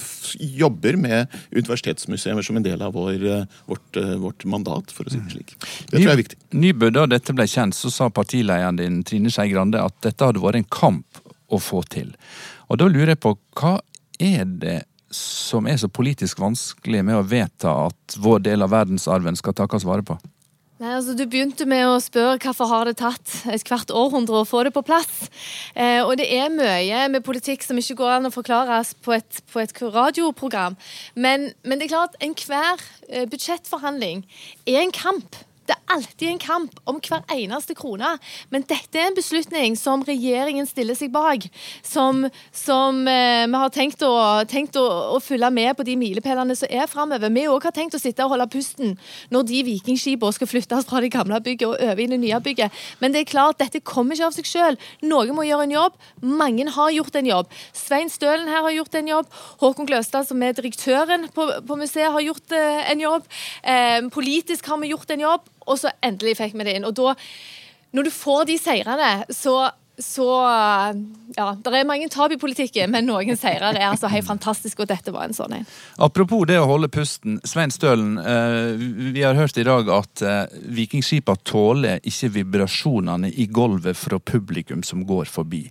jobber 0.55 0.95
med 0.99 1.33
universitetsmuseer 1.51 2.39
som 2.45 2.55
en 2.55 2.63
del 2.63 2.85
av 2.85 2.95
vår, 2.95 3.17
eh, 3.19 3.57
vårt, 3.67 3.99
vårt, 4.21 4.47
mandat, 4.47 4.93
for 4.95 5.07
å 5.07 5.11
si 5.11 5.19
det 5.19 5.35
slik. 5.35 5.57
Det 5.57 5.97
tror 5.97 6.05
jeg 6.05 6.13
er 6.13 6.21
viktig. 6.21 6.39
Nybø, 6.55 6.93
da 6.95 7.09
dette 7.11 7.35
ble 7.35 7.49
kjent, 7.49 7.75
så 7.75 7.91
sa 7.91 8.07
partilederen 8.13 8.79
din 8.79 9.03
Trine 9.07 9.33
Skei 9.33 9.51
Grande 9.51 9.83
at 9.83 9.99
dette 10.05 10.31
hadde 10.31 10.43
vært 10.43 10.61
en 10.61 10.71
kamp 10.71 11.24
å 11.47 11.61
få 11.61 11.83
til. 11.91 12.13
Og 12.69 12.81
da 12.81 12.89
lurer 12.89 13.15
jeg 13.15 13.23
på, 13.23 13.35
hva 13.59 13.77
er 14.19 14.45
det 14.45 14.81
som 15.15 15.67
er 15.69 15.77
så 15.79 15.87
politisk 15.91 16.41
vanskelig 16.43 17.03
med 17.05 17.19
å 17.19 17.25
vedta 17.27 17.71
at 17.87 18.17
vår 18.19 18.41
del 18.47 18.65
av 18.65 18.73
verdensarven 18.73 19.37
skal 19.39 19.55
takkes 19.55 19.85
vare 19.87 20.05
på? 20.05 20.17
Nei, 20.75 20.91
altså 20.91 21.13
Du 21.15 21.23
begynte 21.23 21.63
med 21.71 21.85
å 21.87 22.01
spørre 22.03 22.35
hvorfor 22.43 22.67
har 22.67 22.89
det 22.89 22.97
tatt 22.99 23.31
et 23.47 23.63
hvert 23.63 23.93
århundre 23.95 24.41
å 24.41 24.47
få 24.47 24.65
det 24.67 24.73
på 24.75 24.83
plass. 24.83 25.29
Eh, 25.71 26.01
og 26.03 26.17
det 26.19 26.27
er 26.35 26.51
mye 26.51 27.05
med 27.13 27.23
politikk 27.23 27.63
som 27.63 27.79
ikke 27.79 27.95
går 28.01 28.17
an 28.17 28.27
å 28.27 28.33
forklares 28.33 28.91
på 29.05 29.15
et, 29.15 29.39
på 29.53 29.63
et 29.63 29.71
radioprogram. 29.79 30.75
Men, 31.15 31.53
men, 31.63 31.79
det 31.79 31.87
er 31.87 31.93
klart, 31.93 32.19
enhver 32.19 32.83
eh, 33.07 33.23
budsjettforhandling 33.31 34.25
er 34.67 34.81
en 34.81 34.91
kamp. 34.95 35.39
Det 35.65 35.73
er 35.73 35.95
alltid 35.95 36.27
en 36.29 36.41
kamp 36.41 36.79
om 36.85 36.99
hver 37.01 37.23
eneste 37.33 37.73
krone. 37.77 38.11
Men 38.53 38.65
dette 38.69 38.99
er 38.99 39.09
en 39.09 39.17
beslutning 39.17 39.77
som 39.79 40.03
regjeringen 40.05 40.67
stiller 40.69 40.97
seg 40.97 41.09
bak. 41.13 41.47
Som, 41.85 42.27
som 42.53 43.01
eh, 43.09 43.45
vi 43.49 43.61
har 43.61 43.73
tenkt, 43.73 44.03
å, 44.05 44.43
tenkt 44.49 44.77
å, 44.77 44.85
å, 45.15 45.21
følge 45.23 45.49
med 45.55 45.73
på 45.77 45.85
de 45.87 45.95
milepælene 45.97 46.57
som 46.57 46.69
er 46.69 46.89
framover. 46.91 47.33
Vi 47.33 47.47
òg 47.49 47.65
har 47.65 47.73
tenkt 47.75 47.97
å 47.97 48.01
sitte 48.01 48.25
og 48.25 48.35
holde 48.35 48.49
pusten 48.53 48.93
når 49.33 49.47
de 49.49 49.63
vikingskipene 49.71 50.37
skal 50.37 50.51
flyttes 50.51 50.85
fra 50.89 51.01
det 51.01 51.11
gamle 51.15 51.41
bygget 51.41 51.67
og 51.71 51.81
over 51.81 52.03
i 52.03 52.09
det 52.13 52.21
nye 52.21 52.41
bygget. 52.45 52.85
Men 53.01 53.15
det 53.15 53.23
er 53.23 53.31
klart, 53.31 53.59
dette 53.61 53.81
kommer 53.81 54.17
ikke 54.17 54.29
av 54.29 54.37
seg 54.37 54.49
sjøl. 54.49 54.79
Noen 55.05 55.33
må 55.37 55.47
gjøre 55.49 55.65
en 55.65 55.75
jobb. 55.75 55.97
Mange 56.21 56.69
har 56.77 56.93
gjort 56.93 57.17
en 57.17 57.31
jobb. 57.31 57.57
Svein 57.73 58.13
Stølen 58.13 58.51
her 58.51 58.61
har 58.67 58.75
gjort 58.75 59.01
en 59.01 59.11
jobb. 59.15 59.33
Håkon 59.63 59.89
Gløstad, 59.89 60.29
som 60.29 60.45
er 60.45 60.53
direktøren 60.57 61.25
på, 61.33 61.49
på 61.65 61.79
museet, 61.79 62.11
har 62.13 62.23
gjort 62.23 62.53
eh, 62.53 62.85
en 62.93 63.01
jobb. 63.01 63.27
Eh, 63.65 63.99
politisk 64.13 64.69
har 64.69 64.81
vi 64.81 64.93
gjort 64.93 65.13
en 65.15 65.25
jobb 65.25 65.51
og 65.65 65.79
så 65.81 65.93
endelig 66.05 66.37
fikk 66.39 66.55
vi 66.57 66.67
det 66.67 66.77
inn. 66.77 66.87
Og 66.87 66.95
da, 66.97 67.15
når 67.95 68.07
du 68.07 68.13
får 68.13 68.45
de 68.51 68.59
seirene, 68.61 69.11
så 69.33 69.59
så 69.97 70.27
ja, 71.35 71.55
Det 71.55 71.71
er 71.71 71.87
mange 71.87 72.09
tap 72.11 72.33
i 72.33 72.39
politikken, 72.39 72.91
men 72.91 73.07
noen 73.07 73.37
seire 73.39 73.71
er 73.71 73.87
altså 73.87 74.09
helt 74.11 74.27
fantastisk, 74.27 74.81
og 74.83 74.89
dette 74.91 75.13
var 75.15 75.29
en 75.29 75.37
sånn 75.37 75.55
en. 75.59 75.67
Apropos 76.03 76.45
det 76.49 76.57
å 76.59 76.67
holde 76.69 76.89
pusten. 76.91 77.39
Svein 77.47 77.71
Stølen, 77.71 78.17
eh, 78.19 78.75
vi 79.15 79.23
har 79.23 79.39
hørt 79.39 79.57
i 79.57 79.63
dag 79.67 79.89
at 79.95 80.21
eh, 80.21 80.59
vikingskipa 80.75 81.37
tåler 81.47 82.03
ikke 82.03 82.33
vibrasjonene 82.41 83.31
i 83.31 83.47
gulvet 83.47 83.97
fra 83.97 84.19
publikum 84.19 84.83
som 84.83 85.05
går 85.07 85.31
forbi. 85.31 85.65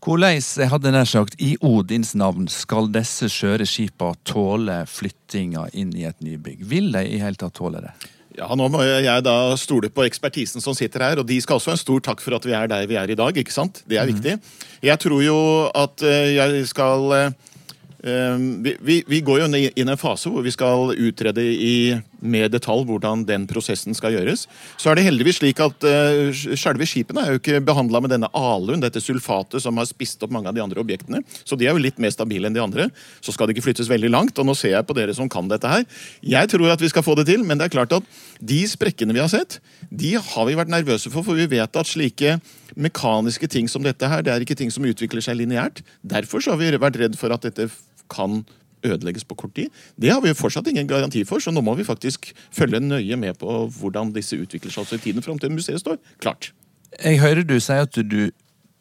Hvordan, 0.00 0.38
jeg 0.40 0.70
hadde 0.72 0.92
nær 0.94 1.08
sagt, 1.08 1.36
i 1.44 1.56
Odins 1.60 2.14
navn 2.16 2.48
skal 2.48 2.88
disse 2.92 3.28
skjøre 3.28 3.66
skipa 3.68 4.14
tåle 4.24 4.82
flyttinga 4.88 5.66
inn 5.76 5.92
i 5.96 6.06
et 6.08 6.24
nybygg? 6.24 6.64
Vil 6.68 6.88
de 6.94 7.04
i 7.04 7.20
hele 7.20 7.40
tatt 7.40 7.56
tåle 7.60 7.84
det? 7.84 7.92
Ja, 8.40 8.48
Nå 8.56 8.70
må 8.72 8.80
jeg 8.86 9.24
da 9.26 9.36
stole 9.60 9.90
på 9.92 10.06
ekspertisen 10.06 10.64
som 10.64 10.72
sitter 10.76 11.04
her, 11.04 11.20
og 11.20 11.28
de 11.28 11.36
skal 11.44 11.58
også 11.58 11.74
ha 11.74 11.76
en 11.76 11.84
stor 11.84 12.00
takk 12.08 12.24
for 12.24 12.38
at 12.38 12.48
vi 12.48 12.56
er 12.56 12.70
der 12.72 12.88
vi 12.88 12.96
er 12.96 13.12
i 13.12 13.18
dag. 13.18 13.36
ikke 13.36 13.52
sant? 13.52 13.82
Det 13.84 14.00
er 14.00 14.08
mm. 14.08 14.14
viktig. 14.14 14.56
Jeg 14.88 15.02
tror 15.02 15.22
jo 15.22 15.38
at 15.76 16.06
eh, 16.08 16.34
jeg 16.38 16.64
skal 16.72 17.12
eh, 17.18 17.50
Ehm, 18.02 18.62
vi, 18.62 18.76
vi, 18.80 19.04
vi, 19.06 19.20
går 19.20 19.42
jo 19.42 19.48
inn 19.48 19.56
i 19.60 19.84
en 19.84 19.96
fase 20.00 20.30
hvor 20.32 20.44
vi 20.44 20.52
skal 20.54 20.94
utrede 20.96 21.44
i 21.44 21.92
mer 22.20 22.50
detalj 22.52 22.86
hvordan 22.88 23.24
den 23.28 23.46
prosessen 23.50 23.96
skal 23.96 24.14
gjøres. 24.14 24.46
Så 24.80 24.90
er 24.90 24.98
det 24.98 25.06
heldigvis 25.06 25.40
slik 25.40 25.60
at 25.64 25.86
uh, 25.86 26.30
selve 26.58 26.88
skipene 26.88 27.24
er 27.24 27.34
jo 27.34 27.40
ikke 27.40 27.62
behandla 27.64 28.02
med 28.04 28.14
denne 28.14 28.30
alun, 28.36 28.82
dette 28.82 29.02
sulfatet 29.02 29.64
som 29.64 29.80
har 29.80 29.88
spist 29.88 30.22
opp 30.24 30.34
mange 30.34 30.50
av 30.50 30.56
de 30.56 30.64
andre 30.64 30.82
objektene. 30.82 31.22
Så 31.44 31.58
de 31.58 31.68
er 31.68 31.76
jo 31.76 31.82
litt 31.82 32.00
mer 32.02 32.14
stabile 32.14 32.50
enn 32.50 32.56
de 32.56 32.62
andre. 32.64 32.88
Så 33.24 33.34
skal 33.34 33.48
det 33.48 33.56
ikke 33.56 33.68
flyttes 33.70 33.90
veldig 33.90 34.12
langt. 34.12 34.38
Og 34.38 34.48
nå 34.48 34.56
ser 34.58 34.76
jeg 34.76 34.88
på 34.88 34.96
dere 34.96 35.16
som 35.16 35.30
kan 35.30 35.50
dette 35.50 35.70
her. 35.70 35.86
Jeg 36.24 36.52
tror 36.52 36.72
at 36.72 36.82
vi 36.82 36.92
skal 36.92 37.06
få 37.06 37.16
det 37.18 37.28
til, 37.30 37.44
men 37.46 37.60
det 37.60 37.68
er 37.68 37.76
klart 37.76 37.94
at 37.96 38.06
de 38.40 38.62
sprekkene 38.68 39.16
vi 39.16 39.22
har 39.22 39.30
sett, 39.32 39.58
de 39.90 40.14
har 40.16 40.48
vi 40.48 40.56
vært 40.58 40.72
nervøse 40.72 41.10
for, 41.12 41.26
for 41.26 41.38
vi 41.38 41.48
vet 41.50 41.76
at 41.76 41.88
slike 41.88 42.38
mekaniske 42.78 43.48
ting 43.50 43.68
som 43.68 43.84
dette 43.84 44.08
her, 44.08 44.22
det 44.24 44.32
er 44.32 44.44
ikke 44.44 44.58
ting 44.58 44.70
som 44.72 44.86
utvikler 44.86 45.24
seg 45.24 45.40
lineært. 45.40 45.82
Derfor 46.06 46.42
så 46.42 46.54
har 46.54 46.60
vi 46.60 46.70
vært 46.78 47.00
redd 47.00 47.18
for 47.18 47.34
at 47.34 47.44
dette 47.46 47.68
kan 48.10 48.42
ødelegges 48.84 49.24
på 49.24 49.36
kort 49.38 49.54
tid. 49.56 49.70
Det 50.00 50.12
har 50.12 50.20
vi 50.24 50.34
fortsatt 50.36 50.68
ingen 50.70 50.88
garanti 50.88 51.24
for, 51.28 51.42
så 51.42 51.52
nå 51.52 51.62
må 51.64 51.74
vi 51.78 51.86
faktisk 51.86 52.32
følge 52.54 52.80
nøye 52.80 53.16
med 53.20 53.38
på 53.40 53.64
hvordan 53.80 54.12
disse 54.16 54.38
utvikler 54.40 54.72
seg 54.74 54.98
i 54.98 55.02
tiden 55.08 55.24
fram 55.26 55.38
til 55.38 55.52
museet 55.54 55.82
står 55.82 56.00
klart. 56.22 56.52
Jeg 56.98 57.20
hører 57.22 57.46
du 57.46 57.58
sier 57.62 57.86
at 57.86 57.96
du 57.96 58.30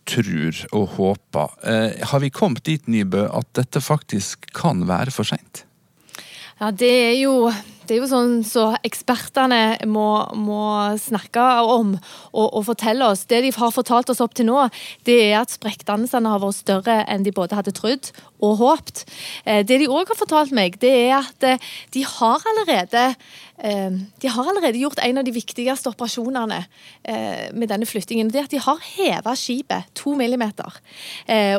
tror 0.09 0.61
og 0.73 0.85
håper. 0.97 1.57
Eh, 1.63 2.05
har 2.11 2.21
vi 2.23 2.31
kommet 2.33 2.65
dit, 2.65 2.87
Nybø, 2.89 3.27
at 3.29 3.49
dette 3.57 3.81
faktisk 3.81 4.49
kan 4.57 4.87
være 4.89 5.13
for 5.13 5.27
seint? 5.27 5.65
Ja, 6.59 6.71
det 6.71 6.89
er 6.89 7.17
jo 7.21 7.51
det 7.89 7.95
er 7.95 8.03
jo 8.03 8.09
sånn 8.11 8.33
så 8.45 8.67
ekspertene 8.85 9.79
må, 9.89 10.07
må 10.37 10.63
snakke 11.01 11.41
om 11.65 11.95
og, 11.97 12.45
og, 12.45 12.61
fortelle 12.67 13.07
oss. 13.09 13.25
Det 13.29 13.41
de 13.41 13.51
har 13.55 13.73
fortalt 13.73 14.11
oss 14.13 14.21
opp 14.21 14.35
til 14.37 14.45
nå, 14.51 14.67
det 15.09 15.17
er 15.31 15.39
at 15.39 15.53
sprekkdannelsene 15.55 16.29
har 16.29 16.43
vært 16.43 16.59
større 16.59 16.97
enn 17.09 17.25
de 17.25 17.33
både 17.33 17.57
hadde 17.57 17.73
trodd 17.73 18.11
og 18.45 18.59
håpt. 18.61 19.07
Eh, 19.43 19.63
det 19.65 19.79
de 19.81 19.89
òg 19.89 20.11
har 20.11 20.19
fortalt 20.19 20.53
meg, 20.55 20.77
det 20.83 20.91
er 21.09 21.15
at 21.17 21.45
eh, 21.47 21.69
de 21.95 22.03
har 22.05 22.45
allerede 22.51 23.05
eh, 23.09 23.97
de 24.21 24.31
har 24.35 24.51
allerede 24.51 24.79
gjort 24.79 25.01
en 25.03 25.19
av 25.19 25.25
de 25.25 25.33
viktigste 25.33 25.89
operasjonene 25.89 26.59
med 27.57 27.71
denne 27.71 27.87
flyttingen. 27.89 28.29
Det 28.29 28.43
er 28.43 28.45
at 28.45 28.53
de 28.53 28.61
har 28.61 28.83
heva 28.85 29.33
skipet 29.37 29.89
to 29.97 30.13
millimeter. 30.19 30.77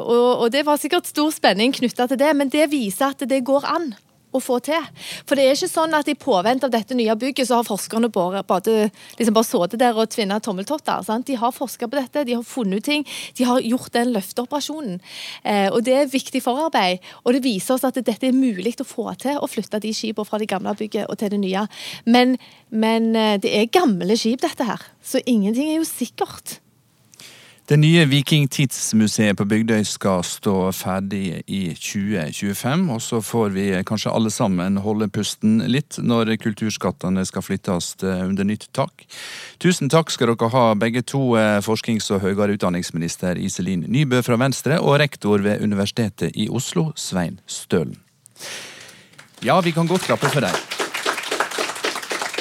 Og 0.04 0.46
det 0.52 0.62
var 0.68 0.78
sikkert 0.80 1.10
stor 1.10 1.32
spenning 1.34 1.74
knytta 1.74 2.06
til 2.08 2.20
det, 2.20 2.30
men 2.38 2.52
det 2.52 2.68
viser 2.70 3.10
at 3.10 3.26
det 3.28 3.42
går 3.48 3.66
an. 3.66 3.90
Å 4.32 4.40
få 4.42 4.58
til. 4.64 4.86
For 5.26 5.38
det 5.38 5.46
er 5.46 5.56
ikke 5.56 5.70
sånn 5.70 5.96
at 5.96 6.08
i 6.10 6.16
påvente 6.18 6.68
av 6.68 6.74
dette 6.74 6.96
nye 6.98 7.16
bygget, 7.18 7.48
så 7.48 7.60
har 7.60 7.66
forskerne 7.68 8.10
bare, 8.14 8.42
bare, 8.46 8.90
liksom 9.18 9.36
bare 9.36 9.48
sittet 9.48 9.82
der 9.82 9.98
og 9.98 10.10
tvinna 10.12 10.40
tommeltotter. 10.42 11.02
Sant? 11.06 11.26
De 11.28 11.38
har 11.40 11.54
forska 11.54 11.88
på 11.90 11.98
dette, 11.98 12.24
de 12.28 12.38
har 12.38 12.46
funnet 12.46 12.80
ut 12.80 12.86
ting, 12.86 13.06
de 13.38 13.48
har 13.48 13.60
gjort 13.64 13.92
den 13.96 14.14
løfteoperasjonen. 14.14 15.00
Eh, 15.42 15.68
og 15.72 15.82
det 15.86 15.96
er 15.96 16.12
viktig 16.12 16.42
forarbeid. 16.44 17.04
Og 17.24 17.36
det 17.36 17.44
viser 17.44 17.76
oss 17.76 17.86
at 17.88 17.98
dette 17.98 18.30
er 18.30 18.36
mulig 18.36 18.76
å 18.80 18.86
få 18.86 19.10
til, 19.20 19.40
å 19.40 19.50
flytte 19.50 19.82
de 19.82 19.92
skipene 19.96 20.28
fra 20.28 20.40
det 20.40 20.50
gamle 20.50 20.74
bygget 20.78 21.10
og 21.10 21.18
til 21.20 21.34
det 21.34 21.42
nye. 21.42 21.66
Men, 22.06 22.36
men 22.70 23.12
eh, 23.18 23.36
det 23.42 23.54
er 23.56 23.72
gamle 23.72 24.16
skip, 24.18 24.40
dette 24.44 24.66
her. 24.66 24.90
Så 25.02 25.22
ingenting 25.26 25.72
er 25.72 25.80
jo 25.80 25.88
sikkert. 25.88 26.59
Det 27.70 27.76
nye 27.78 28.02
Vikingtidsmuseet 28.10 29.36
på 29.38 29.44
Bygdøy 29.46 29.84
skal 29.86 30.24
stå 30.26 30.54
ferdig 30.74 31.44
i 31.46 31.60
2025, 31.78 32.80
og 32.90 32.98
så 32.98 33.20
får 33.22 33.52
vi 33.54 33.66
kanskje 33.86 34.10
alle 34.10 34.32
sammen 34.34 34.80
holde 34.82 35.06
pusten 35.14 35.60
litt 35.70 36.00
når 36.02 36.32
kulturskattene 36.42 37.22
skal 37.28 37.44
flyttes 37.46 37.92
under 38.02 38.48
nytt 38.48 38.66
tak. 38.74 39.06
Tusen 39.62 39.86
takk 39.86 40.10
skal 40.10 40.32
dere 40.32 40.50
ha 40.50 40.64
begge 40.74 41.04
to, 41.06 41.36
eh, 41.38 41.60
forsknings- 41.62 42.10
og 42.10 42.26
høyere 42.26 42.58
utdanningsminister 42.58 43.38
Iselin 43.38 43.86
Nybø 43.86 44.24
fra 44.26 44.34
Venstre 44.34 44.80
og 44.82 44.98
rektor 44.98 45.38
ved 45.38 45.62
Universitetet 45.62 46.34
i 46.34 46.48
Oslo, 46.48 46.92
Svein 46.96 47.38
Stølen. 47.46 48.00
Ja, 49.42 49.60
vi 49.60 49.70
kan 49.70 49.86
godt 49.86 50.02
klappe 50.10 50.26
for 50.26 50.40
dem. 50.40 50.69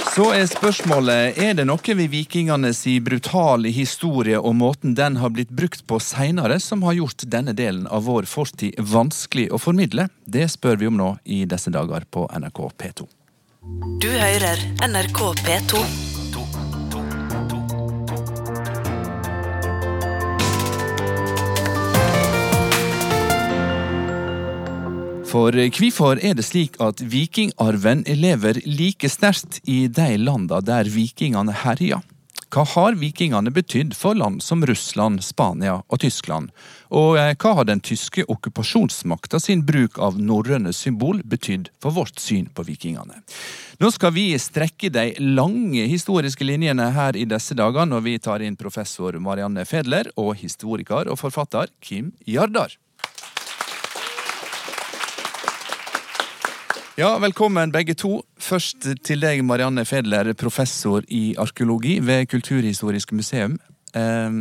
Så 0.10 0.26
er 0.34 0.48
spørsmålet 0.50 1.38
er 1.38 1.54
det 1.54 1.68
noe 1.70 1.94
ved 1.96 2.10
vikingenes 2.10 2.82
brutale 3.06 3.70
historie 3.74 4.40
og 4.40 4.56
måten 4.58 4.96
den 4.98 5.20
har 5.22 5.30
blitt 5.36 5.54
brukt 5.54 5.86
på 5.88 6.00
seinere, 6.02 6.58
som 6.60 6.82
har 6.88 6.98
gjort 6.98 7.28
denne 7.30 7.54
delen 7.54 7.86
av 7.88 8.08
vår 8.10 8.26
fortid 8.30 8.80
vanskelig 8.80 9.50
å 9.54 9.62
formidle? 9.62 10.10
Det 10.26 10.48
spør 10.50 10.82
vi 10.82 10.90
om 10.90 10.98
nå 10.98 11.12
i 11.26 11.44
disse 11.46 11.70
dager 11.72 12.10
på 12.10 12.26
NRK 12.34 12.64
P2. 12.82 13.10
Du 14.02 14.10
hører 14.10 14.66
NRK 14.90 15.22
P2. 15.46 16.19
For 25.30 25.54
hvorfor 25.54 26.18
er 26.26 26.34
det 26.34 26.44
slik 26.48 26.80
at 26.82 27.04
vikingarven 27.06 28.00
lever 28.18 28.58
like 28.66 29.06
sterkt 29.14 29.60
i 29.70 29.84
de 29.86 30.16
landa 30.18 30.58
der 30.66 30.90
vikingene 30.90 31.54
herja? 31.54 32.00
Hva 32.50 32.64
har 32.66 32.98
vikingene 32.98 33.54
betydd 33.54 33.94
for 33.94 34.18
land 34.18 34.42
som 34.42 34.66
Russland, 34.66 35.22
Spania 35.22 35.76
og 35.86 36.02
Tyskland? 36.02 36.50
Og 36.90 37.20
eh, 37.22 37.36
hva 37.38 37.52
har 37.60 37.70
den 37.70 37.84
tyske 37.86 38.26
okkupasjonsmakta 38.26 39.38
sin 39.44 39.62
bruk 39.68 40.02
av 40.02 40.18
norrøne 40.18 40.74
symbol 40.74 41.22
betydd 41.22 41.70
for 41.78 41.94
vårt 41.94 42.18
syn 42.18 42.50
på 42.50 42.66
vikingene? 42.66 43.22
Nå 43.78 43.94
skal 43.94 44.18
vi 44.18 44.32
strekke 44.42 44.90
de 44.90 45.12
lange 45.22 45.86
historiske 45.94 46.42
linjene 46.42 46.90
her 46.98 47.14
i 47.14 47.30
disse 47.30 47.54
dager 47.54 47.86
når 47.86 48.06
vi 48.10 48.18
tar 48.18 48.42
inn 48.42 48.58
professor 48.58 49.22
Marianne 49.22 49.70
Fedler 49.70 50.10
og 50.18 50.34
historiker 50.42 51.06
og 51.06 51.22
forfatter 51.22 51.70
Kim 51.86 52.16
Jardar. 52.26 52.80
Ja, 57.00 57.14
Velkommen 57.16 57.72
begge 57.72 57.94
to. 57.96 58.18
Først 58.44 58.84
til 59.08 59.22
deg, 59.24 59.40
Marianne 59.48 59.86
Fedler, 59.88 60.34
professor 60.36 61.06
i 61.08 61.30
arkeologi 61.40 61.94
ved 62.04 62.26
Kulturhistorisk 62.28 63.14
museum. 63.16 63.54
Eh, 63.96 64.36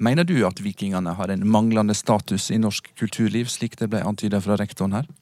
mener 0.00 0.24
du 0.24 0.38
at 0.48 0.62
vikingene 0.64 1.12
har 1.18 1.28
en 1.28 1.44
manglende 1.44 1.92
status 1.92 2.48
i 2.56 2.62
norsk 2.62 2.88
kulturliv, 2.96 3.52
slik 3.52 3.76
det 3.76 3.90
ble 3.92 4.00
antydet 4.00 4.40
fra 4.46 4.56
rektoren 4.56 4.96
her? 4.96 5.12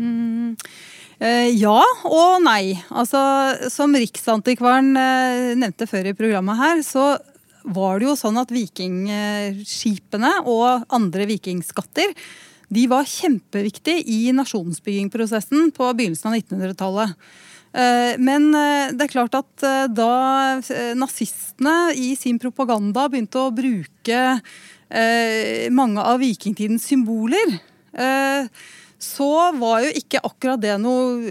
Mm, 0.00 0.56
eh, 1.20 1.52
ja 1.60 1.76
og 2.08 2.40
nei. 2.48 2.80
Altså, 2.88 3.20
som 3.68 3.92
Riksantikvaren 3.92 4.94
eh, 4.96 5.52
nevnte 5.52 5.84
før 5.90 6.14
i 6.14 6.16
programmet 6.16 6.64
her, 6.64 6.80
så 6.80 7.10
var 7.76 8.00
det 8.00 8.08
jo 8.08 8.16
sånn 8.16 8.40
at 8.40 8.56
vikingskipene 8.56 10.38
og 10.48 10.88
andre 10.96 11.28
vikingskatter 11.28 12.16
de 12.70 12.86
var 12.90 13.08
kjempeviktige 13.08 14.04
i 14.06 14.30
nasjonsbyggingprosessen 14.36 15.72
på 15.74 15.88
begynnelsen 15.98 16.30
av 16.30 16.36
1900-tallet. 16.38 17.16
Eh, 17.70 18.16
men 18.18 18.48
eh, 18.54 18.90
det 18.94 19.06
er 19.06 19.12
klart 19.12 19.36
at 19.38 19.64
eh, 19.66 19.86
da 19.90 20.60
nazistene 20.98 21.92
i 21.94 22.12
sin 22.18 22.38
propaganda 22.42 23.06
begynte 23.10 23.46
å 23.46 23.54
bruke 23.54 24.40
mange 25.70 26.02
av 26.02 26.16
vikingtidens 26.18 26.82
symboler, 26.90 27.52
så 28.98 29.28
var 29.54 29.84
jo 29.84 29.92
ikke 30.00 30.18
akkurat 30.26 30.58
det 30.58 30.72
noe 30.82 31.30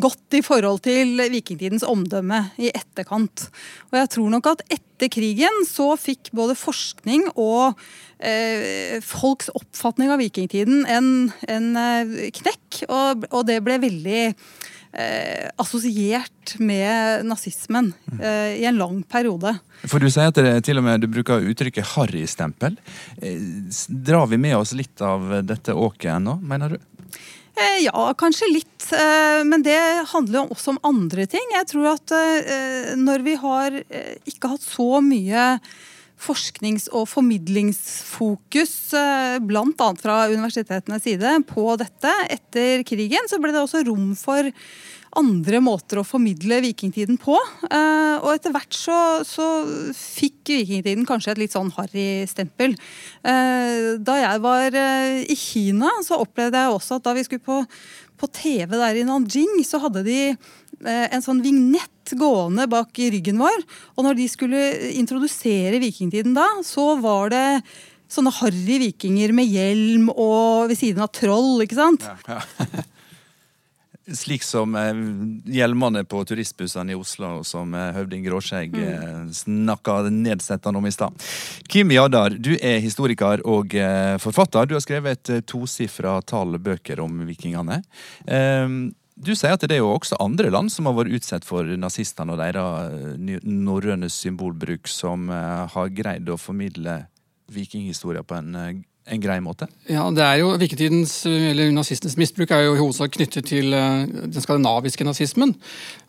godt 0.00 0.36
i 0.38 0.42
forhold 0.44 0.82
til 0.86 1.20
vikingtidens 1.32 1.84
omdømme 1.86 2.44
i 2.60 2.70
etterkant. 2.72 3.48
Og 3.90 3.98
jeg 4.00 4.10
tror 4.16 4.32
nok 4.32 4.50
at 4.54 4.64
etter 4.72 5.10
krigen 5.12 5.64
så 5.68 5.92
fikk 6.00 6.30
både 6.36 6.56
forskning 6.58 7.28
og 7.34 7.78
eh, 8.18 8.98
folks 9.04 9.50
oppfatning 9.56 10.12
av 10.12 10.22
vikingtiden 10.22 10.86
en, 10.86 11.08
en 11.50 11.72
eh, 11.76 12.30
knekk, 12.42 12.84
og, 12.88 13.26
og, 13.32 13.42
det 13.48 13.58
ble 13.66 13.80
veldig 13.82 14.22
eh, 14.28 15.48
assosiert 15.60 16.54
med 16.62 17.26
nazismen 17.26 17.92
eh, 18.20 18.62
i 18.62 18.66
en 18.68 18.78
lang 18.78 19.02
periode. 19.02 19.54
For 19.84 20.02
Du 20.02 20.08
sier 20.10 20.30
at 20.30 20.38
det, 20.38 20.54
til 20.66 20.80
og 20.80 20.86
med 20.86 21.02
du 21.02 21.10
bruker 21.10 21.44
uttrykket 21.52 21.94
harrystempel. 21.96 22.78
Eh, 23.18 23.42
drar 23.88 24.30
vi 24.30 24.40
med 24.40 24.56
oss 24.60 24.74
litt 24.78 25.02
av 25.04 25.42
dette 25.46 25.74
åket 25.74 26.14
ennå, 26.16 26.38
mener 26.42 26.76
du? 26.76 26.80
Eh, 27.52 27.82
ja, 27.84 28.04
kanskje 28.18 28.48
litt. 28.52 28.68
Men 29.44 29.62
det 29.64 29.78
handler 30.10 30.40
jo 30.40 30.54
også 30.54 30.72
om 30.72 30.78
andre 30.88 31.26
ting. 31.30 31.44
Jeg 31.54 31.68
tror 31.70 31.90
at 31.92 32.12
når 32.98 33.24
vi 33.24 33.34
har 33.40 33.76
ikke 34.28 34.50
hatt 34.54 34.64
så 34.64 34.98
mye 35.04 35.44
forsknings- 36.22 36.88
og 36.94 37.08
formidlingsfokus, 37.10 38.74
eh, 38.98 39.36
bl.a. 39.42 39.88
fra 39.98 40.16
universitetenes 40.30 41.04
side, 41.04 41.36
på 41.48 41.66
dette. 41.80 42.14
Etter 42.30 42.82
krigen 42.86 43.30
så 43.30 43.40
ble 43.42 43.52
det 43.54 43.62
også 43.62 43.84
rom 43.88 44.12
for 44.18 44.50
andre 45.18 45.58
måter 45.60 46.00
å 46.00 46.06
formidle 46.08 46.62
vikingtiden 46.64 47.18
på. 47.20 47.34
Eh, 47.68 48.14
og 48.22 48.30
etter 48.32 48.54
hvert 48.54 48.76
så, 48.76 48.98
så 49.28 49.48
fikk 49.96 50.54
vikingtiden 50.54 51.04
kanskje 51.08 51.34
et 51.34 51.42
litt 51.42 51.56
sånn 51.56 51.72
harry 51.76 52.24
stempel. 52.30 52.78
Eh, 53.20 53.98
da 54.00 54.18
jeg 54.22 54.44
var 54.46 54.78
i 54.78 55.36
Kina, 55.36 55.90
så 56.06 56.22
opplevde 56.22 56.62
jeg 56.62 56.78
også 56.78 57.00
at 57.00 57.08
da 57.08 57.16
vi 57.18 57.26
skulle 57.26 57.44
på, 57.44 57.60
på 58.16 58.30
TV 58.32 58.78
der 58.78 59.02
i 59.02 59.04
Nanjing, 59.08 59.58
så 59.68 59.82
hadde 59.82 60.06
de 60.06 60.20
en 60.82 61.22
sånn 61.22 61.42
vignett 61.44 61.91
gående 62.18 62.66
bak 62.70 62.98
ryggen 62.98 63.40
vår. 63.40 63.64
Og 63.96 64.06
når 64.06 64.18
de 64.18 64.28
skulle 64.30 64.62
introdusere 64.98 65.80
vikingtiden 65.82 66.34
da, 66.36 66.48
så 66.66 66.94
var 67.02 67.32
det 67.32 67.46
sånne 68.12 68.32
harry 68.42 68.78
vikinger 68.88 69.32
med 69.36 69.48
hjelm 69.48 70.10
og 70.12 70.72
ved 70.72 70.80
siden 70.80 71.04
av 71.04 71.12
troll, 71.16 71.62
ikke 71.64 71.78
sant? 71.78 72.08
Ja, 72.28 72.40
ja. 72.40 72.88
Slik 74.02 74.42
som 74.42 74.74
eh, 74.74 74.96
hjelmene 75.54 76.02
på 76.04 76.24
turistbussene 76.26 76.90
i 76.90 76.96
Oslo, 76.98 77.44
som 77.46 77.70
eh, 77.78 77.92
høvding 77.94 78.24
Gråskjegg 78.26 78.74
mm. 78.74 78.88
eh, 78.88 79.20
snakka 79.38 80.00
nedsettende 80.10 80.80
om 80.80 80.88
i 80.88 80.92
stad. 80.92 81.14
Kim 81.70 81.92
Jadar, 81.94 82.34
du 82.34 82.50
er 82.56 82.82
historiker 82.82 83.44
og 83.46 83.76
eh, 83.78 84.16
forfatter. 84.22 84.66
Du 84.66 84.74
har 84.74 84.82
skrevet 84.82 85.30
et 85.30 85.46
tosifra 85.46 86.16
tall 86.26 86.58
bøker 86.58 87.00
om 87.04 87.22
vikingene. 87.30 87.78
Eh, 88.26 88.66
du 89.14 89.34
sier 89.36 89.54
at 89.54 89.64
det 89.68 89.76
er 89.76 89.82
jo 89.82 89.92
også 89.92 90.18
andre 90.22 90.50
land 90.52 90.72
som 90.72 90.88
har 90.88 90.96
vært 90.96 91.12
utsatt 91.18 91.44
for 91.46 91.68
nazistene 91.78 92.34
og 92.34 92.40
deres 92.40 93.18
eh, 93.18 93.42
norrøne 93.44 94.08
symbolbruk, 94.12 94.88
som 94.88 95.28
eh, 95.30 95.66
har 95.74 95.92
greid 95.92 96.30
å 96.32 96.40
formidle 96.40 97.02
vikinghistoria 97.52 98.24
på 98.24 98.38
en 98.38 98.56
eh, 98.56 98.80
en 99.06 99.22
grei 99.22 99.38
måte? 99.42 99.66
Ja, 99.90 100.04
det 100.14 100.22
er 100.22 100.40
jo 100.40 100.52
Vikingtidens, 100.60 101.14
eller 101.26 101.72
Nazistenes 101.74 102.16
misbruk 102.20 102.52
er 102.54 102.66
jo 102.66 102.76
i 102.76 102.80
hovedsak 102.80 103.16
knyttet 103.16 103.48
til 103.50 103.72
den 103.72 104.44
skandinaviske 104.44 105.06
nazismen. 105.06 105.56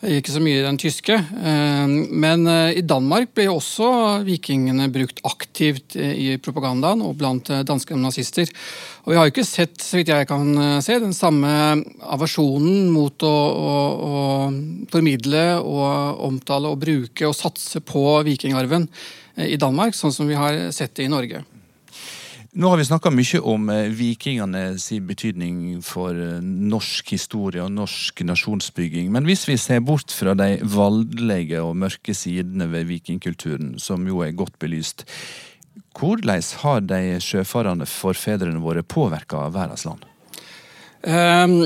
Ikke 0.06 0.34
så 0.34 0.42
mye 0.44 0.62
den 0.66 0.78
tyske. 0.82 1.18
Men 2.14 2.46
i 2.46 2.84
Danmark 2.86 3.34
ble 3.34 3.48
jo 3.48 3.58
også 3.58 3.90
vikingene 4.28 4.92
brukt 4.94 5.24
aktivt 5.26 5.98
i 5.98 6.36
propagandaen 6.44 7.02
og 7.02 7.18
blant 7.18 7.50
danske 7.66 7.98
nazister. 7.98 8.52
Og 9.04 9.12
vi 9.12 9.18
har 9.18 9.28
jo 9.28 9.34
ikke 9.34 9.44
sett, 9.44 9.82
så 9.84 10.00
vidt 10.00 10.14
jeg 10.14 10.28
kan 10.30 10.52
eh, 10.56 10.78
se, 10.84 10.96
den 11.04 11.16
samme 11.16 11.50
aversjonen 12.16 12.88
mot 12.94 13.26
å, 13.28 13.34
å, 13.34 13.74
å, 14.08 14.22
formidle 14.94 15.44
og 15.60 16.22
omtale 16.30 16.72
og 16.72 16.80
bruke 16.86 17.28
og 17.28 17.36
satse 17.36 17.84
på 17.84 18.06
vikingarven 18.24 18.88
eh, 19.36 19.50
i 19.52 19.60
Danmark, 19.60 19.98
sånn 19.98 20.16
som 20.16 20.30
vi 20.30 20.40
har 20.40 20.70
sett 20.76 20.96
det 20.96 21.10
i 21.10 21.12
Norge. 21.12 21.44
Nå 22.54 22.70
har 22.70 22.78
vi 22.78 22.86
snakka 22.86 23.10
mye 23.10 23.40
om 23.50 23.70
vikingene 23.98 24.76
sin 24.78 25.08
betydning 25.10 25.80
for 25.82 26.14
norsk 26.44 27.16
historie 27.16 27.64
og 27.64 27.72
norsk 27.74 28.22
nasjonsbygging. 28.30 29.08
Men 29.10 29.26
hvis 29.26 29.48
vi 29.50 29.56
ser 29.58 29.82
bort 29.82 30.14
fra 30.14 30.36
de 30.38 30.60
valdelige 30.62 31.64
og 31.66 31.74
mørke 31.82 32.14
sidene 32.14 32.68
ved 32.70 32.86
vikingkulturen, 32.92 33.80
som 33.82 34.06
jo 34.06 34.22
er 34.22 34.38
godt 34.38 34.60
belyst, 34.62 35.02
hvordan 35.98 36.46
har 36.62 36.86
de 36.86 37.02
sjøfarende 37.26 37.90
forfedrene 37.90 38.62
våre 38.62 38.86
påvirka 38.86 39.48
verdens 39.50 39.88
land? 39.90 40.06
Um, 41.04 41.66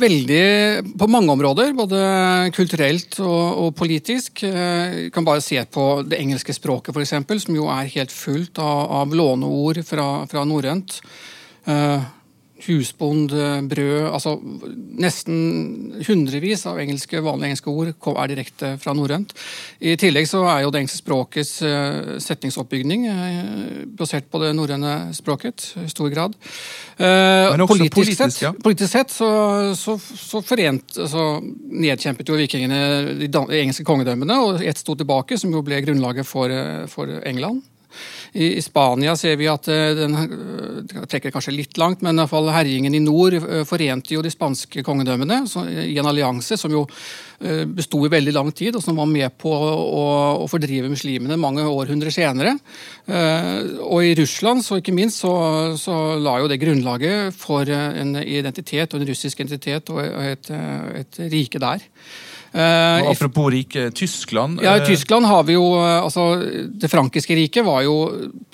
veldig 0.00 0.96
på 0.98 1.08
mange 1.10 1.32
områder, 1.34 1.72
både 1.76 2.00
kulturelt 2.56 3.18
og, 3.22 3.44
og 3.64 3.70
politisk. 3.78 4.44
Vi 4.44 5.08
kan 5.14 5.26
bare 5.26 5.44
se 5.44 5.60
på 5.64 5.86
det 6.08 6.18
engelske 6.20 6.56
språket, 6.56 6.94
f.eks., 6.94 7.44
som 7.46 7.56
jo 7.56 7.68
er 7.72 7.92
helt 7.94 8.14
fullt 8.14 8.60
av, 8.62 8.82
av 9.02 9.14
låneord 9.16 9.80
fra, 9.86 10.08
fra 10.30 10.44
norrønt. 10.48 10.98
Eh, 11.70 12.10
husbond, 12.66 13.32
eh, 13.32 13.60
brød 13.68 14.08
altså 14.10 14.34
Nesten 14.94 16.02
hundrevis 16.06 16.64
av 16.70 16.78
engelske, 16.78 17.18
vanlige 17.22 17.50
engelske 17.50 17.70
ord 17.72 17.90
er 18.22 18.30
direkte 18.30 18.68
fra 18.78 18.94
norrønt. 18.94 19.32
I 19.82 19.96
tillegg 19.98 20.28
så 20.30 20.44
er 20.46 20.62
jo 20.62 20.70
det 20.70 20.80
engelske 20.80 21.00
språkets 21.00 21.50
uh, 21.66 22.14
setningsoppbygning 22.22 23.08
uh, 23.10 23.82
basert 23.98 24.28
på 24.30 24.38
det 24.42 24.52
norrøne 24.54 25.10
språket 25.16 25.66
i 25.82 25.88
stor 25.90 26.12
grad. 26.14 26.36
Politisk, 26.94 27.96
politisk, 27.96 28.20
sett, 28.20 28.40
ja. 28.44 28.52
politisk 28.54 28.92
sett 28.92 29.10
så, 29.10 29.28
så, 29.78 29.96
så 29.98 30.42
forent, 30.46 30.94
så, 30.94 31.26
nedkjempet 31.74 32.30
jo 32.30 32.38
vikingene 32.38 32.80
de, 33.18 33.28
engelske 33.58 33.86
kongedømmene, 33.88 34.38
og 34.46 34.62
ett 34.62 34.78
sto 34.78 34.94
tilbake, 34.98 35.38
som 35.40 35.52
jo 35.54 35.64
ble 35.66 35.82
grunnlaget 35.82 36.28
for, 36.28 36.54
for 36.92 37.18
England. 37.26 37.64
I, 38.34 38.62
Spania 38.62 39.12
ser 39.14 39.36
vi 39.38 39.46
at 39.46 39.68
eh, 39.70 39.92
den 39.94 40.14
eh, 40.18 41.02
trekker 41.06 41.30
kanskje 41.30 41.54
litt 41.54 41.78
langt, 41.78 42.00
men 42.02 42.18
i 42.18 42.54
herjingen 42.56 42.96
i 42.96 43.02
nord 43.02 43.36
eh, 43.38 43.62
forente 43.68 44.16
jo 44.16 44.24
de 44.24 44.32
spanske 44.32 44.82
kongedømmene 44.82 45.44
i 45.84 45.94
en 46.00 46.10
allianse 46.10 46.58
som 46.58 46.72
jo 46.74 46.82
besto 47.44 47.98
i 48.06 48.08
veldig 48.08 48.32
lang 48.32 48.50
tid, 48.56 48.76
og 48.78 48.82
som 48.82 48.96
var 48.96 49.08
med 49.10 49.34
på 49.36 49.50
å, 49.52 50.46
fordrive 50.48 50.88
muslimene 50.88 51.36
mange 51.36 51.64
århundrer 51.66 52.14
senere. 52.14 52.54
Og 53.84 54.06
i 54.06 54.14
Russland 54.16 54.62
så 54.64 54.78
ikke 54.80 54.94
minst 54.96 55.20
så, 55.20 55.34
så 55.76 56.14
la 56.22 56.38
jo 56.40 56.48
det 56.48 56.60
grunnlaget 56.62 57.34
for 57.36 57.68
en 57.68 58.14
identitet, 58.22 58.94
og 58.94 59.02
en 59.02 59.10
russisk 59.10 59.42
identitet 59.42 59.92
og 59.92 60.00
et, 60.24 60.48
et 61.02 61.20
rike 61.34 61.60
der. 61.60 61.84
Eh, 62.54 63.00
Og 63.02 63.08
apropos 63.16 63.48
rike 63.50 63.88
Tyskland. 63.90 64.60
ja, 64.62 64.76
I 64.76 64.80
eh, 64.80 64.86
Tyskland 64.86 65.26
har 65.26 65.42
vi 65.42 65.56
jo 65.56 65.64
eh, 65.74 66.04
altså, 66.04 66.38
Det 66.70 66.86
frankiske 66.92 67.34
riket 67.34 67.64
var 67.66 67.80
jo 67.82 67.96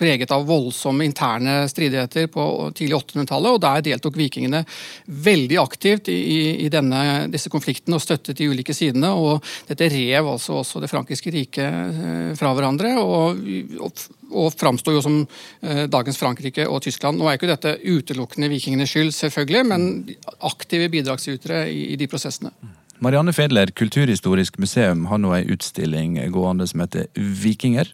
preget 0.00 0.30
av 0.32 0.46
voldsomme 0.48 1.04
interne 1.04 1.66
stridigheter 1.68 2.30
på 2.32 2.46
tidlig 2.72 2.96
800-tallet, 2.96 3.50
og 3.52 3.60
der 3.60 3.82
deltok 3.90 4.16
vikingene 4.16 4.62
veldig 5.04 5.58
aktivt 5.60 6.08
i, 6.08 6.16
i- 6.64 6.70
denne, 6.72 7.28
disse 7.28 7.52
konfliktene 7.52 7.98
og 7.98 8.00
støttet 8.00 8.38
de 8.40 8.48
ulike 8.48 8.72
sidene. 8.72 9.12
og 9.12 9.44
Dette 9.68 9.90
rev 9.92 10.32
altså 10.32 10.56
også 10.62 10.80
det 10.80 10.88
frankiske 10.88 11.30
riket 11.36 11.68
eh, 11.68 12.32
fra 12.40 12.54
hverandre, 12.56 12.94
og, 13.04 13.36
og, 13.84 14.04
og 14.32 14.52
framsto 14.56 14.96
jo 14.96 15.04
som 15.04 15.20
eh, 15.60 15.84
dagens 15.92 16.16
Frankrike 16.16 16.64
og 16.72 16.80
Tyskland. 16.88 17.20
Nå 17.20 17.28
er 17.28 17.36
ikke 17.36 17.52
dette 17.52 17.76
utelukkende 17.84 18.48
vikingenes 18.48 18.96
skyld, 18.96 19.12
selvfølgelig, 19.12 19.66
men 19.68 19.90
aktive 20.40 20.88
bidragsytere 20.88 21.66
i, 21.68 21.90
i 21.92 22.00
de 22.00 22.08
prosessene. 22.08 22.56
Marianne 23.00 23.32
Fedler, 23.32 23.70
Kulturhistorisk 23.72 24.58
museum, 24.60 25.06
har 25.08 25.18
nå 25.22 25.30
ei 25.32 25.46
utstilling 25.54 26.18
gående 26.34 26.66
som 26.68 26.82
heter 26.84 27.06
Vikinger. 27.16 27.88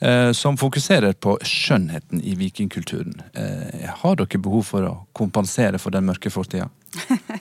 eh, 0.00 0.32
Som 0.32 0.56
fokuserer 0.56 1.12
på 1.12 1.36
skjønnheten 1.44 2.22
i 2.24 2.34
vikingkulturen. 2.34 3.20
Eh, 3.34 3.90
Har 4.02 4.16
dere 4.16 4.38
behov 4.40 4.64
for 4.64 4.82
å 4.88 5.06
kompensere 5.12 5.78
for 5.78 5.90
den 5.90 6.06
mørke 6.06 6.30
fortida? 6.30 6.68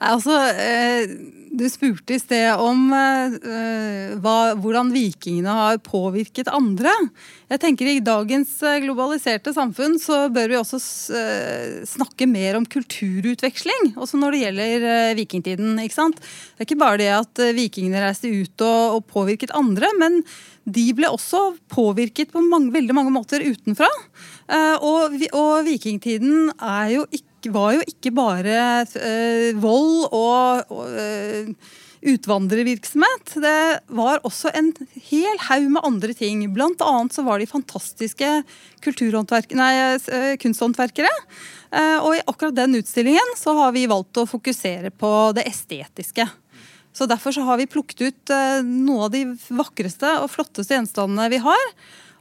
Altså, 0.00 0.30
eh, 0.54 1.08
du 1.50 1.64
spurte 1.70 2.14
i 2.16 2.20
sted 2.20 2.60
om 2.60 2.88
uh, 2.92 4.16
hva, 4.22 4.36
hvordan 4.58 4.92
vikingene 4.94 5.54
har 5.54 5.80
påvirket 5.84 6.50
andre. 6.52 6.92
Jeg 7.48 7.62
tenker 7.62 7.88
I 7.88 8.02
dagens 8.04 8.50
eh, 8.66 8.80
globaliserte 8.84 9.54
samfunn 9.56 9.96
så 10.02 10.26
bør 10.32 10.50
vi 10.52 10.58
også 10.58 10.80
eh, 11.16 11.78
snakke 11.88 12.26
mer 12.28 12.58
om 12.58 12.66
kulturutveksling. 12.68 13.94
Også 13.96 14.20
når 14.20 14.34
det 14.34 14.42
gjelder 14.42 14.84
uh, 14.84 15.16
vikingtiden. 15.16 15.78
ikke 15.80 15.96
sant? 15.96 16.20
Det 16.20 16.64
er 16.64 16.68
ikke 16.68 16.82
bare 16.82 17.00
det 17.00 17.08
at 17.16 17.44
vikingene 17.56 18.04
reiste 18.04 18.28
ut 18.28 18.66
og, 18.66 18.98
og 18.98 19.08
påvirket 19.08 19.54
andre, 19.56 19.88
men 20.00 20.20
de 20.68 20.84
ble 20.96 21.08
også 21.08 21.54
påvirket 21.72 22.34
på 22.34 22.42
mange, 22.44 22.72
veldig 22.74 22.96
mange 22.96 23.14
måter 23.14 23.44
utenfra. 23.46 23.88
Uh, 24.48 24.76
og, 24.84 25.16
og 25.32 25.64
vikingtiden 25.68 26.52
er 26.56 26.92
jo 26.98 27.08
ikke, 27.08 27.27
var 27.46 27.76
jo 27.76 27.84
ikke 27.86 28.12
bare 28.16 28.56
eh, 28.98 29.50
vold 29.58 30.08
og, 30.10 30.72
og 30.74 30.96
eh, 30.98 31.52
utvandrervirksomhet. 32.08 33.34
Det 33.42 33.60
var 33.94 34.22
også 34.26 34.50
en 34.58 34.72
hel 35.10 35.38
haug 35.48 35.68
med 35.76 35.86
andre 35.86 36.16
ting. 36.18 36.42
Blant 36.54 36.82
annet 36.84 37.14
så 37.14 37.24
var 37.26 37.38
de 37.38 37.48
fantastiske 37.50 38.32
nei, 39.58 39.72
eh, 39.98 40.34
kunsthåndverkere. 40.42 41.12
Og 42.00 42.14
i 42.16 42.24
akkurat 42.24 42.56
den 42.56 42.78
utstillingen 42.78 43.34
så 43.36 43.52
har 43.58 43.74
vi 43.74 43.88
valgt 43.90 44.16
å 44.16 44.28
fokusere 44.28 44.88
på 44.88 45.10
det 45.36 45.44
estetiske. 45.50 46.24
Så 46.96 47.06
Derfor 47.06 47.34
så 47.36 47.44
har 47.44 47.58
vi 47.60 47.68
plukket 47.68 48.00
ut 48.00 48.32
noen 48.64 49.04
av 49.04 49.10
de 49.12 49.20
vakreste 49.52 50.14
og 50.22 50.30
flotteste 50.32 50.78
gjenstandene 50.78 51.28
vi 51.34 51.42
har. 51.44 51.66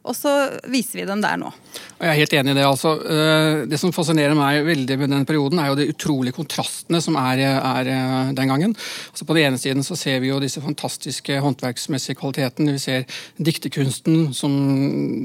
Og 0.07 0.15
så 0.15 0.31
viser 0.71 1.01
vi 1.01 1.07
dem 1.07 1.21
der 1.23 1.37
nå. 1.39 1.51
Jeg 1.97 2.09
er 2.11 2.19
helt 2.19 2.33
enig 2.37 2.53
i 2.53 2.57
det. 2.57 2.65
altså. 2.65 2.93
Eh, 3.01 3.65
Det 3.67 3.79
som 3.79 3.91
fascinerer 3.93 4.35
meg 4.37 4.63
veldig 4.65 4.97
med 5.01 5.09
den 5.09 5.25
perioden, 5.25 5.59
er 5.59 5.71
jo 5.71 5.77
de 5.79 5.89
utrolige 5.91 6.35
kontrastene 6.37 7.01
som 7.03 7.17
er, 7.19 7.41
er 7.57 7.89
eh, 7.91 8.31
den 8.37 8.51
gangen. 8.51 8.75
Altså 9.11 9.25
På 9.25 9.35
den 9.35 9.49
ene 9.49 9.61
siden 9.61 9.83
så 9.83 9.97
ser 9.97 10.19
vi 10.23 10.29
jo 10.31 10.39
disse 10.39 10.61
fantastiske 10.63 11.39
håndverksmessige 11.43 12.17
kvalitetene. 12.19 12.75
Vi 12.77 12.83
ser 12.83 13.05
dikterkunsten, 13.37 14.33
som 14.33 14.53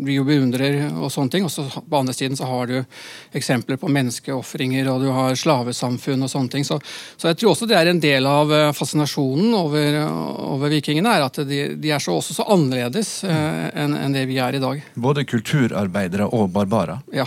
vi 0.06 0.16
jo 0.18 0.26
beundrer, 0.28 0.90
og 0.96 1.12
sånne 1.12 1.36
ting. 1.36 1.44
Og 1.46 1.52
så 1.52 1.66
på 1.68 2.00
andre 2.00 2.16
siden 2.16 2.36
så 2.36 2.48
har 2.48 2.66
du 2.66 2.78
eksempler 3.36 3.78
på 3.80 3.90
menneskeofringer, 3.92 4.88
og 4.92 5.04
du 5.06 5.10
har 5.14 5.38
slavesamfunn 5.38 6.24
og 6.26 6.32
sånne 6.32 6.52
ting. 6.56 6.66
Så, 6.66 6.80
så 7.16 7.30
jeg 7.30 7.40
tror 7.40 7.54
også 7.54 7.68
det 7.70 7.78
er 7.78 7.92
en 7.92 8.02
del 8.02 8.26
av 8.26 8.52
eh, 8.52 8.72
fascinasjonen 8.76 9.52
over, 9.60 10.00
over 10.56 10.72
vikingene, 10.72 11.16
er 11.16 11.28
at 11.28 11.42
de, 11.46 11.62
de 11.76 11.92
er 11.92 12.02
så, 12.02 12.16
også 12.16 12.40
så 12.40 12.48
annerledes 12.52 13.18
eh, 13.28 13.68
enn 13.82 13.92
enn 14.02 14.14
det 14.16 14.24
vi 14.30 14.38
er 14.42 14.56
i 14.56 14.62
dag. 14.62 14.71
Både 14.94 15.24
kulturarbeidere 15.28 16.28
og 16.32 16.52
barbarer? 16.54 17.02
Ja. 17.12 17.26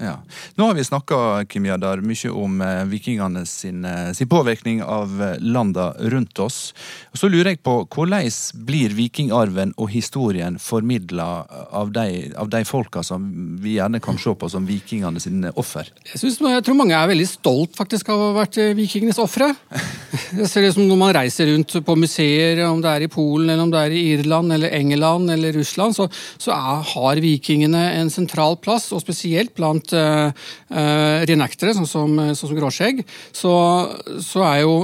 Ja. 0.00 0.22
Nå 0.54 0.64
har 0.64 0.74
vi 0.74 0.84
snakka 0.84 1.16
mye 1.60 2.30
om 2.32 2.60
eh, 2.64 2.84
vikingene 2.88 3.42
sin, 3.46 3.84
eh, 3.84 4.12
sin 4.16 4.28
påvirkning 4.28 4.82
av 4.82 5.22
eh, 5.22 5.36
landa 5.40 5.92
rundt 5.98 6.38
oss. 6.38 6.72
Så 7.12 7.28
lurer 7.28 7.52
jeg 7.52 7.60
på, 7.62 7.74
Hvordan 7.84 8.30
blir 8.64 8.94
vikingarven 8.96 9.74
og 9.76 9.90
historien 9.92 10.56
formidla 10.58 11.44
av 11.70 11.92
de, 11.92 12.32
av 12.36 12.48
de 12.48 12.62
folka 12.64 13.02
som 13.04 13.26
vi 13.60 13.76
gjerne 13.76 14.00
kan 14.00 14.16
se 14.18 14.32
på 14.32 14.48
som 14.48 14.64
vikingene 14.64 15.20
sine 15.20 15.52
offer? 15.60 15.90
Jeg, 16.06 16.22
synes, 16.22 16.40
jeg 16.40 16.64
tror 16.64 16.78
mange 16.80 16.96
er 16.96 17.12
veldig 17.12 17.28
stolt 17.28 17.76
faktisk 17.76 18.08
av 18.08 18.22
å 18.22 18.30
ha 18.30 18.38
vært 18.40 18.56
vikingenes 18.78 19.20
ofre. 19.20 19.52
Jeg 20.30 20.46
ser 20.46 20.62
det 20.62 20.72
som 20.74 20.86
Når 20.86 20.98
man 20.98 21.12
reiser 21.14 21.48
rundt 21.50 21.74
på 21.84 21.94
museer, 21.98 22.60
om 22.66 22.80
det 22.82 22.90
er 22.90 23.04
i 23.04 23.10
Polen, 23.10 23.50
eller 23.50 23.64
om 23.66 23.72
det 23.72 23.80
er 23.84 23.94
i 23.94 24.02
Irland, 24.14 24.52
eller 24.54 24.72
England 24.74 25.30
eller 25.34 25.54
Russland, 25.58 25.96
så, 25.96 26.06
så 26.40 26.54
er, 26.54 26.84
har 26.94 27.22
vikingene 27.22 27.82
en 27.98 28.10
sentral 28.12 28.56
plass, 28.62 28.88
og 28.94 29.02
spesielt 29.02 29.52
blant 29.58 29.89
uh, 29.96 31.24
renektere, 31.28 31.74
sånn 31.76 31.88
som, 31.88 32.16
sånn 32.32 32.50
som 32.50 32.56
Gråskjegg, 32.58 33.04
så, 33.32 33.52
så 34.24 34.44
er 34.46 34.64
jo 34.64 34.74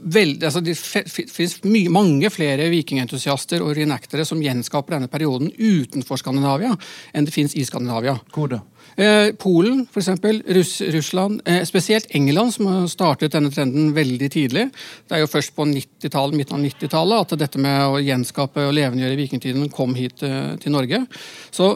veldig, 0.00 0.46
altså 0.46 0.62
Det 0.64 0.74
finnes 0.74 1.58
mye, 1.68 1.92
mange 1.92 2.30
flere 2.32 2.68
vikingentusiaster 2.72 3.64
og 3.64 3.74
renektere 3.76 4.24
som 4.28 4.40
gjenskaper 4.42 4.96
denne 4.96 5.10
perioden 5.12 5.50
utenfor 5.56 6.20
Skandinavia 6.20 6.72
enn 7.12 7.26
det 7.28 7.34
finnes 7.34 7.56
i 7.56 7.66
Skandinavia. 7.66 8.16
Hvor 8.32 8.50
da? 8.52 8.62
Eh, 9.00 9.32
Polen, 9.38 9.86
f.eks. 9.94 10.08
Russ, 10.46 10.80
Russland. 10.80 11.40
Eh, 11.44 11.62
spesielt 11.64 12.06
England, 12.08 12.54
som 12.54 12.66
har 12.66 12.88
startet 12.92 13.32
denne 13.32 13.48
trenden 13.50 13.94
veldig 13.96 14.28
tidlig. 14.32 14.66
Det 15.08 15.16
er 15.16 15.22
jo 15.22 15.30
først 15.30 15.54
på 15.56 15.64
midten 15.64 16.12
av 16.12 16.34
90-tallet 16.34 17.24
at 17.24 17.40
dette 17.40 17.62
med 17.62 17.80
å 17.86 18.00
gjenskape 18.04 18.66
og 18.68 18.74
levendegjøre 18.76 19.16
vikingtiden 19.22 19.70
kom 19.72 19.96
hit 19.96 20.20
eh, 20.26 20.52
til 20.60 20.76
Norge. 20.76 21.00
Så 21.48 21.72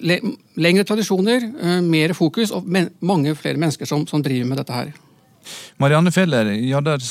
le, 0.00 0.16
lengre 0.56 0.86
tradisjoner, 0.88 1.44
mer 1.84 2.16
fokus 2.16 2.54
og 2.56 2.64
mange 3.04 3.36
flere 3.36 3.60
mennesker 3.60 3.88
som, 3.88 4.06
som 4.08 4.24
driver 4.24 4.48
med 4.48 4.62
dette 4.62 4.80
her. 4.80 4.94
Marianne 5.82 6.12
Feller, 6.14 6.54
ja, 6.56 6.80
der 6.80 7.04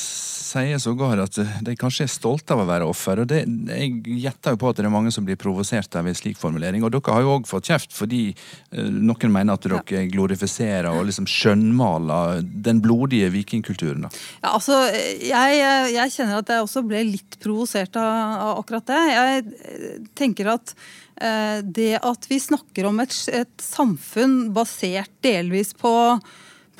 sier 0.45 0.79
sågar 0.81 1.19
at 1.23 1.37
de 1.65 1.75
kanskje 1.79 2.05
er 2.05 2.11
stolte 2.11 2.53
av 2.53 2.61
å 2.63 2.67
være 2.69 2.87
offer. 2.87 3.21
og 3.23 3.29
det, 3.31 3.43
Jeg 3.45 4.19
gjetter 4.21 4.53
jo 4.53 4.61
på 4.61 4.69
at 4.69 4.79
det 4.79 4.85
er 4.85 4.93
mange 4.93 5.13
som 5.13 5.25
blir 5.25 5.39
provosert 5.39 5.95
av 5.97 6.07
en 6.07 6.17
slik 6.17 6.37
formulering. 6.39 6.83
Og 6.85 6.93
dere 6.93 7.15
har 7.15 7.25
jo 7.25 7.33
òg 7.37 7.47
fått 7.49 7.71
kjeft 7.71 7.95
fordi 7.95 8.23
eh, 8.31 8.89
noen 8.89 9.33
mener 9.33 9.57
at 9.57 9.65
dere 9.65 10.05
glorifiserer 10.11 10.91
og 10.91 11.07
liksom 11.09 11.27
skjønnmaler 11.29 12.43
den 12.43 12.81
blodige 12.83 13.31
vikingkulturen. 13.33 14.07
Ja, 14.43 14.53
altså, 14.53 14.83
jeg, 14.93 15.63
jeg 15.95 16.13
kjenner 16.13 16.43
at 16.43 16.53
jeg 16.53 16.67
også 16.67 16.85
ble 16.85 17.01
litt 17.15 17.39
provosert 17.43 17.97
av, 17.99 18.37
av 18.45 18.61
akkurat 18.61 18.93
det. 18.93 19.01
Jeg 19.15 19.43
eh, 19.45 19.97
tenker 20.17 20.53
at 20.55 20.75
eh, 21.21 21.59
det 21.65 21.95
at 22.01 22.29
vi 22.29 22.39
snakker 22.41 22.89
om 22.89 23.01
et, 23.03 23.15
et 23.33 23.65
samfunn 23.65 24.53
basert 24.55 25.11
delvis 25.25 25.73
på, 25.77 25.93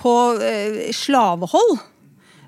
på 0.01 0.16
eh, 0.43 0.80
slavehold, 0.95 1.78
eh, 1.80 1.91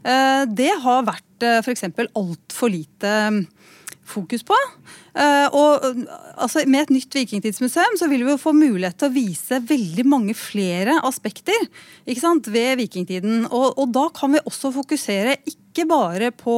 det 0.07 0.73
har 0.83 1.07
vært 1.07 1.43
eh, 1.43 1.59
f.eks. 1.59 1.83
altfor 2.15 2.71
lite 2.71 3.13
fokus 4.07 4.43
på. 4.47 4.57
Eh, 5.17 5.47
og 5.55 5.85
eh, 5.85 6.01
altså, 6.37 6.63
Med 6.69 6.85
et 6.85 6.93
nytt 6.97 7.15
vikingtidsmuseum 7.17 7.97
så 7.99 8.09
vil 8.11 8.23
vi 8.25 8.33
jo 8.33 8.41
få 8.41 8.53
mulighet 8.55 8.97
til 8.99 9.09
å 9.09 9.15
vise 9.15 9.61
veldig 9.69 10.05
mange 10.07 10.35
flere 10.37 10.99
aspekter 11.07 11.67
ikke 12.05 12.23
sant, 12.23 12.49
ved 12.53 12.77
vikingtiden. 12.81 13.47
Og, 13.49 13.73
og 13.75 13.93
da 13.95 14.07
kan 14.15 14.35
vi 14.35 14.43
også 14.45 14.73
fokusere 14.75 15.39
ikke 15.43 15.66
bare 15.85 16.31
på 16.33 16.57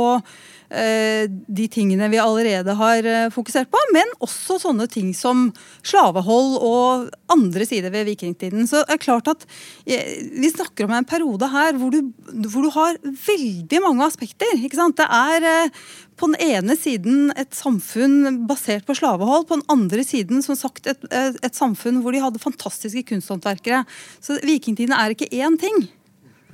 eh, 0.70 1.26
de 1.28 1.67
tingene 1.72 2.09
vi 2.11 2.20
allerede 2.22 2.76
har 2.78 3.05
eh, 3.05 3.30
fokusert 3.34 3.70
på, 3.72 3.82
men 3.95 4.11
også 4.24 4.59
sånne 4.61 4.88
ting 4.91 5.11
som 5.17 5.49
slavehold 5.82 6.57
og 6.65 7.09
andre 7.34 7.67
sider 7.67 7.93
ved 7.93 8.07
vikingtiden. 8.11 8.67
Så 8.70 8.84
det 8.86 8.97
er 8.97 9.03
klart 9.03 9.32
at 9.32 9.45
eh, 9.86 10.22
Vi 10.39 10.51
snakker 10.53 10.86
om 10.86 10.95
en 10.95 11.09
periode 11.09 11.49
her 11.51 11.78
hvor 11.80 11.93
du, 11.93 12.13
hvor 12.47 12.65
du 12.65 12.72
har 12.76 12.99
veldig 13.03 13.84
mange 13.86 14.05
aspekter. 14.05 14.55
ikke 14.57 14.80
sant? 14.80 14.99
Det 14.99 15.09
er 15.09 15.49
eh, 15.49 15.84
på 16.20 16.28
den 16.28 16.39
ene 16.43 16.76
siden 16.76 17.30
et 17.39 17.55
samfunn 17.55 18.43
basert 18.47 18.86
på 18.88 18.97
slavehold, 18.97 19.47
på 19.47 19.59
den 19.59 19.70
andre 19.72 20.03
siden 20.03 20.43
som 20.43 20.57
sagt 20.59 20.89
et, 20.91 21.05
et 21.09 21.55
samfunn 21.55 22.01
hvor 22.03 22.11
de 22.11 22.24
hadde 22.24 22.41
fantastiske 22.43 23.05
kunsthåndverkere. 23.07 23.86
Så 24.20 24.36
vikingtiden 24.43 24.95
er 24.97 25.15
ikke 25.15 25.32
én 25.32 25.55
ting. 25.59 25.88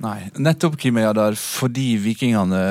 Nei, 0.04 0.26
nettopp 0.36 0.76
Kim 0.76 0.98
Jadar, 1.00 1.34
fordi 1.40 1.94
vikingene 1.96 2.62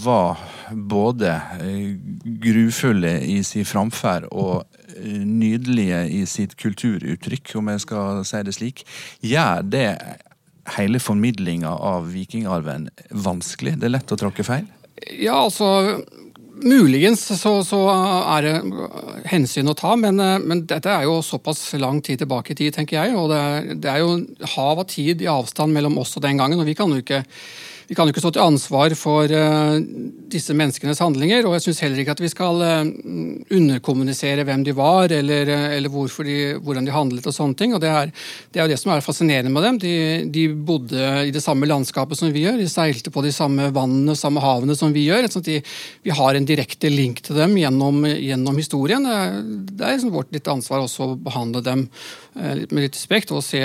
var 0.00 0.40
både 0.72 1.34
eh, 1.60 1.92
grufulle 2.40 3.18
i 3.26 3.42
sin 3.44 3.66
framferd 3.68 4.30
og 4.30 4.62
eh, 4.94 5.20
nydelige 5.20 6.00
i 6.16 6.22
sitt 6.30 6.56
kulturuttrykk, 6.60 7.52
om 7.60 7.68
jeg 7.74 7.84
skal 7.84 8.24
si 8.24 8.42
det 8.48 8.56
slik, 8.56 8.84
gjør 9.20 9.66
det 9.68 9.88
hele 10.78 11.02
formidlinga 11.02 11.68
av 11.68 12.08
vikingarven 12.14 12.88
vanskelig? 13.12 13.76
Det 13.80 13.90
er 13.90 13.96
lett 13.98 14.16
å 14.16 14.20
tråkke 14.20 14.46
feil? 14.46 14.64
Ja, 15.20 15.36
altså 15.44 16.00
Muligens 16.62 17.22
så, 17.40 17.52
så, 17.66 17.78
er 18.36 18.46
det 18.46 18.54
hensyn 19.30 19.70
å 19.70 19.76
ta, 19.78 19.94
men, 19.96 20.20
men, 20.44 20.64
dette 20.68 20.92
er 20.92 21.06
jo 21.08 21.20
såpass 21.24 21.62
lang 21.80 22.02
tid 22.04 22.20
tilbake 22.22 22.54
i 22.54 22.58
tid, 22.58 22.74
tenker 22.76 22.98
jeg. 22.98 23.16
Og 23.16 23.30
det, 23.32 23.80
det 23.84 23.90
er 23.92 24.02
jo 24.02 24.18
hav 24.56 24.82
av 24.82 24.88
tid 24.90 25.24
i 25.24 25.30
avstand 25.30 25.76
mellom 25.76 25.98
oss 26.02 26.16
og 26.18 26.24
den 26.26 26.40
gangen. 26.40 26.60
og 26.60 26.68
vi 26.68 26.76
kan 26.78 26.92
jo 26.92 27.00
ikke 27.00 27.22
vi 27.90 27.96
kan 27.98 28.06
jo 28.06 28.12
ikke 28.14 28.22
stå 28.22 28.30
til 28.36 28.44
ansvar 28.44 28.92
for 28.94 29.32
uh, 29.34 29.80
disse 30.30 30.54
menneskenes 30.54 31.00
handlinger. 31.02 31.42
Og 31.42 31.56
jeg 31.56 31.64
syns 31.64 31.80
heller 31.82 31.98
ikke 31.98 32.14
at 32.14 32.20
vi 32.22 32.28
skal 32.30 32.60
uh, 32.62 32.86
underkommunisere 33.50 34.44
hvem 34.46 34.62
de 34.62 34.74
var, 34.78 35.10
eller, 35.10 35.50
uh, 35.50 35.64
eller 35.74 35.90
de, 36.28 36.36
hvordan 36.62 36.86
de 36.86 36.94
handlet 36.94 37.26
og 37.26 37.34
sånne 37.34 37.58
ting. 37.58 37.74
Og 37.74 37.82
det 37.82 37.90
er, 37.90 38.12
det 38.54 38.60
er, 38.60 38.68
jo 38.68 38.70
det 38.70 38.78
som 38.78 38.92
er 38.94 39.02
fascinerende 39.02 39.50
med 39.50 39.66
dem. 39.66 39.80
De, 39.82 39.94
de, 40.30 40.46
bodde 40.54 41.08
i 41.26 41.34
det 41.34 41.42
samme 41.42 41.66
landskapet 41.66 42.20
som 42.20 42.30
vi 42.30 42.44
gjør. 42.44 42.60
De 42.62 42.70
seilte 42.70 43.10
på 43.10 43.26
de 43.26 43.34
samme 43.34 43.72
vannene 43.74 44.14
og 44.14 44.22
samme 44.22 44.44
havene 44.44 44.78
som 44.78 44.94
vi 44.94 45.08
gjør. 45.08 45.26
Sånn 45.34 45.48
de, 45.50 45.58
vi 46.06 46.14
har 46.14 46.38
en 46.38 46.46
direkte 46.46 46.94
link 46.94 47.24
til 47.26 47.42
dem 47.42 47.58
gjennom, 47.58 48.04
gjennom 48.06 48.62
historien. 48.62 49.02
Det 49.02 49.18
er, 49.18 49.38
det 49.66 49.82
er 49.88 49.98
liksom 49.98 50.14
vårt 50.14 50.30
litt 50.38 50.54
ansvar 50.54 50.86
også 50.86 51.10
å 51.10 51.18
behandle 51.26 51.66
dem 51.66 51.88
med 52.34 52.84
litt 52.84 52.96
respekt 52.96 53.32
og 53.34 53.42
se, 53.44 53.60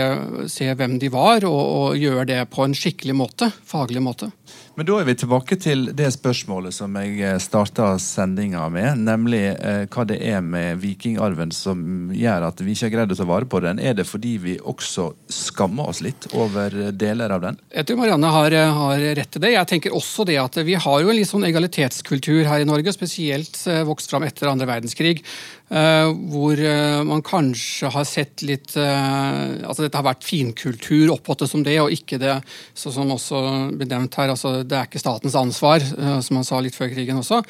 se 0.51 0.71
hvem 0.73 0.97
de 1.01 1.11
var, 1.13 1.45
og, 1.47 1.61
og 1.61 1.99
gjøre 2.01 2.25
det 2.31 2.39
på 2.53 2.65
en 2.65 2.75
skikkelig 2.77 3.15
måte, 3.17 3.51
faglig 3.65 4.01
måte. 4.03 4.31
Men 4.75 4.87
da 4.89 4.97
er 4.99 5.05
vi 5.07 5.13
tilbake 5.15 5.55
til 5.63 5.85
det 5.95 6.09
spørsmålet 6.11 6.75
som 6.75 6.95
jeg 6.99 7.21
eh, 7.23 7.37
starta 7.39 7.93
sendinga 8.01 8.65
med. 8.73 9.05
Nemlig 9.07 9.43
eh, 9.53 9.85
hva 9.87 10.03
det 10.09 10.17
er 10.19 10.41
med 10.43 10.81
vikingarven 10.81 11.53
som 11.55 12.11
gjør 12.11 12.49
at 12.49 12.59
vi 12.59 12.75
ikke 12.75 12.89
har 12.89 12.93
greid 12.97 13.15
å 13.15 13.17
ta 13.21 13.27
vare 13.29 13.47
på 13.47 13.61
den. 13.63 13.79
Er 13.79 13.95
det 13.95 14.03
fordi 14.09 14.33
vi 14.43 14.57
også 14.59 15.13
skammer 15.31 15.93
oss 15.93 16.03
litt 16.03 16.27
over 16.35 16.75
deler 16.91 17.31
av 17.31 17.45
den? 17.45 17.59
Jeg 17.71 17.87
tror 17.87 18.01
Marianne 18.01 18.33
har, 18.35 18.51
eh, 18.51 18.75
har 18.81 19.05
rett 19.21 19.31
til 19.31 19.45
det. 19.45 19.53
Jeg 19.55 19.71
tenker 19.71 19.95
også 19.95 20.27
det 20.27 20.41
at 20.43 20.59
vi 20.67 20.75
har 20.75 20.99
jo 20.99 21.13
en 21.13 21.19
litt 21.21 21.31
sånn 21.31 21.47
egalitetskultur 21.47 22.43
her 22.43 22.65
i 22.65 22.67
Norge, 22.67 22.91
spesielt 22.91 23.55
eh, 23.71 23.85
vokst 23.87 24.11
fram 24.11 24.27
etter 24.27 24.51
andre 24.51 24.67
verdenskrig. 24.67 25.23
Uh, 25.65 26.11
hvor 26.29 26.59
uh, 26.61 27.01
man 27.09 27.23
kanskje 27.25 27.89
har 27.89 28.03
sett 28.05 28.43
litt 28.45 28.75
uh, 28.77 29.65
Altså 29.65 29.81
dette 29.81 29.97
har 29.97 30.05
vært 30.05 30.21
finkultur, 30.21 31.09
oppfattet 31.09 31.49
som 31.49 31.63
det, 31.65 31.79
og 31.81 31.89
ikke 31.89 32.19
det 32.21 32.35
så 32.77 32.91
som 32.93 33.09
også 33.09 33.41
ble 33.73 33.87
nevnt 33.89 34.13
her. 34.13 34.29
altså 34.29 34.59
Det 34.65 34.77
er 34.77 34.89
ikke 34.89 35.01
statens 35.01 35.35
ansvar, 35.37 35.83
som 36.25 36.39
han 36.39 36.47
sa 36.47 36.59
litt 36.63 36.75
før 36.75 36.91
krigen 36.91 37.19
også. 37.21 37.41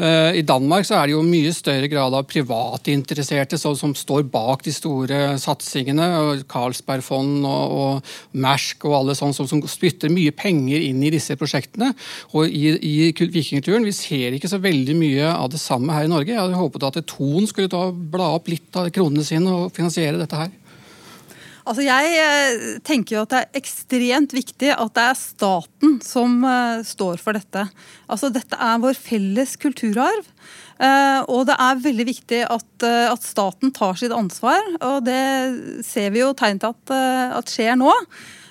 I 0.00 0.42
Danmark 0.46 0.86
så 0.88 0.96
er 0.96 1.08
det 1.08 1.14
jo 1.16 1.24
mye 1.26 1.52
større 1.54 1.88
grad 1.90 2.14
av 2.16 2.26
privatinteresserte 2.30 3.58
som, 3.60 3.74
som 3.76 3.94
står 3.96 4.24
bak 4.32 4.64
de 4.64 4.72
store 4.74 5.20
satsingene. 5.40 6.06
Carlsbergfond 6.50 7.46
og, 7.48 7.74
og 7.80 8.38
Mersk 8.40 8.86
og 8.88 8.96
alle 9.00 9.16
sånne 9.18 9.36
som, 9.36 9.48
som, 9.50 9.62
spytter 9.70 10.12
mye 10.12 10.32
penger 10.36 10.82
inn 10.86 11.02
i 11.04 11.12
disse 11.12 11.36
prosjektene. 11.40 11.92
Og 12.36 12.48
i, 12.48 12.74
i 12.76 13.10
vikingturen 13.10 13.86
vi 13.86 13.94
ser 13.96 14.36
ikke 14.36 14.50
så 14.50 14.60
veldig 14.62 14.96
mye 14.98 15.30
av 15.32 15.50
det 15.52 15.60
samme 15.62 15.94
her 15.96 16.08
i 16.08 16.12
Norge. 16.12 16.32
Jeg 16.32 16.40
hadde 16.40 16.60
håpet 16.60 16.88
at 16.88 17.02
Thon 17.10 17.48
skulle 17.50 17.72
ta, 17.72 17.88
bla 17.90 18.34
opp 18.38 18.50
litt 18.50 18.76
av 18.78 18.90
kronene 18.94 19.26
sine 19.26 19.52
og 19.52 19.74
finansiere 19.76 20.20
dette 20.20 20.44
her? 20.44 20.52
Altså 21.68 21.84
jeg 21.84 22.16
eh, 22.16 22.64
tenker 22.86 23.16
jo 23.16 23.22
at 23.24 23.32
det 23.32 23.40
er 23.42 23.60
ekstremt 23.60 24.34
viktig 24.34 24.72
at 24.72 24.94
det 24.96 25.04
er 25.04 25.18
staten 25.18 25.98
som 26.04 26.40
uh, 26.46 26.80
står 26.86 27.20
for 27.22 27.36
dette. 27.36 27.66
Altså 28.10 28.30
Dette 28.32 28.56
er 28.56 28.80
vår 28.82 28.96
felles 28.98 29.56
kulturarv. 29.60 30.26
Uh, 30.80 31.20
og 31.28 31.44
det 31.50 31.58
er 31.60 31.82
veldig 31.84 32.06
viktig 32.08 32.40
at, 32.48 32.68
at, 32.86 33.24
staten 33.26 33.74
tar 33.76 33.98
sitt 34.00 34.14
ansvar, 34.16 34.60
og 34.80 35.02
det 35.04 35.84
ser 35.84 36.08
vi 36.14 36.22
jo 36.22 36.32
tegn 36.32 36.62
til 36.62 36.72
at, 36.72 36.94
at 37.36 37.52
skjer 37.52 37.76
nå. 37.76 37.92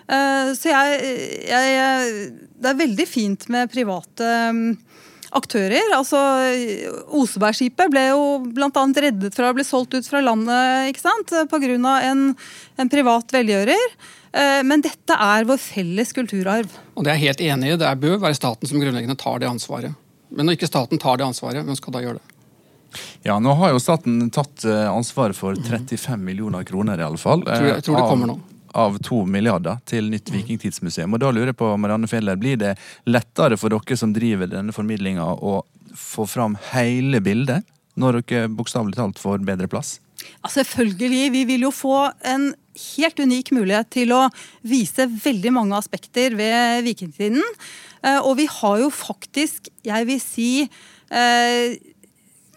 så 0.09 0.69
jeg, 0.69 1.09
jeg, 1.49 2.29
Det 2.53 2.69
er 2.69 2.77
veldig 2.77 3.07
fint 3.09 3.49
med 3.49 3.73
private 3.73 4.29
um, 4.53 4.61
aktører. 5.35 5.93
Altså, 5.95 6.19
Osebergskipet 7.15 7.91
ble 7.93 8.05
jo 8.09 8.23
bl.a. 8.45 8.69
reddet 9.03 9.35
fra 9.35 9.51
å 9.51 9.57
bli 9.57 9.65
solgt 9.67 9.95
ut 9.97 10.07
fra 10.07 10.21
landet 10.23 10.89
ikke 10.91 11.03
sant? 11.03 11.35
pga. 11.51 11.95
En, 12.09 12.23
en 12.79 12.91
privat 12.91 13.35
velgjører. 13.35 13.93
Eh, 14.31 14.59
men 14.65 14.83
dette 14.85 15.15
er 15.15 15.47
vår 15.49 15.61
felles 15.61 16.13
kulturarv. 16.13 16.73
Og 16.95 17.05
Det 17.05 17.13
er 17.13 17.19
jeg 17.19 17.29
helt 17.29 17.45
enig 17.53 17.73
i. 17.73 17.79
Det 17.81 17.93
bør 18.01 18.19
være 18.25 18.37
staten 18.37 18.69
som 18.69 18.81
grunnleggende 18.81 19.17
tar 19.19 19.41
det 19.41 19.49
ansvaret. 19.49 19.95
Men 20.29 20.45
når 20.45 20.59
ikke 20.59 20.69
staten 20.69 21.01
tar 21.01 21.17
det 21.17 21.25
ansvaret, 21.25 21.65
hvem 21.65 21.77
skal 21.77 21.95
da 21.95 22.03
gjøre 22.05 22.19
det? 22.21 22.35
Ja, 23.25 23.37
Nå 23.41 23.53
har 23.57 23.73
jo 23.73 23.81
staten 23.81 24.29
tatt 24.33 24.65
eh, 24.65 24.85
ansvaret 24.89 25.37
for 25.37 25.57
35 25.57 26.21
millioner 26.21 26.65
kroner, 26.65 26.97
i 26.97 27.05
alle 27.05 27.21
fall. 27.21 27.43
Jeg 27.45 27.61
tror, 27.61 27.71
jeg 27.73 27.85
tror 27.85 27.97
det 27.97 28.05
eh, 28.05 28.13
kommer 28.13 28.33
nå 28.33 28.39
av 28.77 28.99
to 29.05 29.23
milliarder 29.25 29.79
til 29.89 30.09
nytt 30.11 30.31
vikingtidsmuseum. 30.33 31.13
Og 31.15 31.23
da 31.23 31.31
lurer 31.33 31.53
jeg 31.53 31.59
på, 31.59 31.71
Marianne 31.77 32.09
Fjeller, 32.09 32.39
Blir 32.39 32.59
det 32.59 32.75
lettere 33.09 33.57
for 33.57 33.73
dere 33.73 33.97
som 33.97 34.13
driver 34.15 34.49
denne 34.51 34.75
formidlinga, 34.75 35.25
å 35.25 35.63
få 35.97 36.27
fram 36.29 36.57
hele 36.71 37.21
bildet, 37.23 37.65
når 37.99 38.21
dere 38.21 38.51
bokstavelig 38.53 38.95
talt 38.99 39.19
får 39.19 39.43
bedre 39.47 39.67
plass? 39.71 39.97
Ja, 40.19 40.49
selvfølgelig. 40.51 41.29
Vi 41.33 41.43
vil 41.47 41.65
jo 41.67 41.71
få 41.75 42.09
en 42.27 42.51
helt 42.79 43.19
unik 43.19 43.51
mulighet 43.55 43.89
til 43.95 44.13
å 44.15 44.25
vise 44.67 45.07
veldig 45.09 45.53
mange 45.55 45.77
aspekter 45.79 46.35
ved 46.39 46.83
vikingtiden. 46.87 47.43
Eh, 48.03 48.19
og 48.19 48.37
vi 48.39 48.47
har 48.51 48.79
jo 48.83 48.89
faktisk, 48.93 49.71
jeg 49.83 50.07
vil 50.07 50.21
si, 50.23 50.51
eh, 51.11 51.77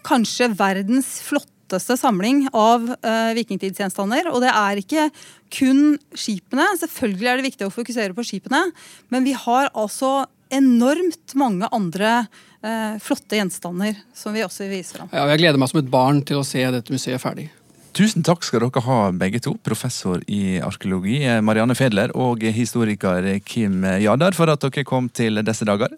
kanskje 0.02 0.50
verdens 0.58 1.20
flotte 1.22 1.51
flotteste 1.72 1.96
samling 1.96 2.48
av 2.52 2.84
uh, 2.84 3.32
vikingtidsgjenstander. 3.34 4.28
Og 4.32 4.42
det 4.42 4.50
er 4.52 4.80
ikke 4.80 5.08
kun 5.52 5.96
skipene. 6.14 6.66
Selvfølgelig 6.80 7.28
er 7.28 7.40
det 7.40 7.48
viktig 7.48 7.66
å 7.66 7.72
fokusere 7.72 8.14
på 8.14 8.24
skipene, 8.24 8.70
men 9.08 9.24
vi 9.24 9.32
har 9.32 9.70
altså 9.72 10.26
enormt 10.52 11.32
mange 11.34 11.68
andre 11.72 12.26
uh, 12.64 13.00
flotte 13.00 13.38
gjenstander 13.38 13.96
som 14.14 14.36
vi 14.36 14.44
også 14.44 14.66
vil 14.66 14.76
vise 14.82 14.98
fram. 14.98 15.08
Ja, 15.12 15.24
jeg 15.32 15.40
gleder 15.40 15.58
meg 15.58 15.72
som 15.72 15.80
et 15.80 15.90
barn 15.90 16.20
til 16.28 16.42
å 16.42 16.44
se 16.44 16.60
dette 16.60 16.92
museet 16.92 17.22
ferdig. 17.22 17.48
Tusen 17.96 18.24
takk 18.24 18.44
skal 18.44 18.64
dere 18.64 18.84
ha, 18.84 19.00
begge 19.12 19.40
to. 19.44 19.54
Professor 19.64 20.20
i 20.24 20.60
arkeologi 20.64 21.20
Marianne 21.44 21.76
Fedler 21.76 22.12
og 22.16 22.40
historiker 22.40 23.28
Kim 23.44 23.84
Jadar, 23.84 24.36
for 24.36 24.52
at 24.52 24.64
dere 24.64 24.84
kom 24.88 25.12
til 25.12 25.44
disse 25.44 25.68
dager. 25.68 25.92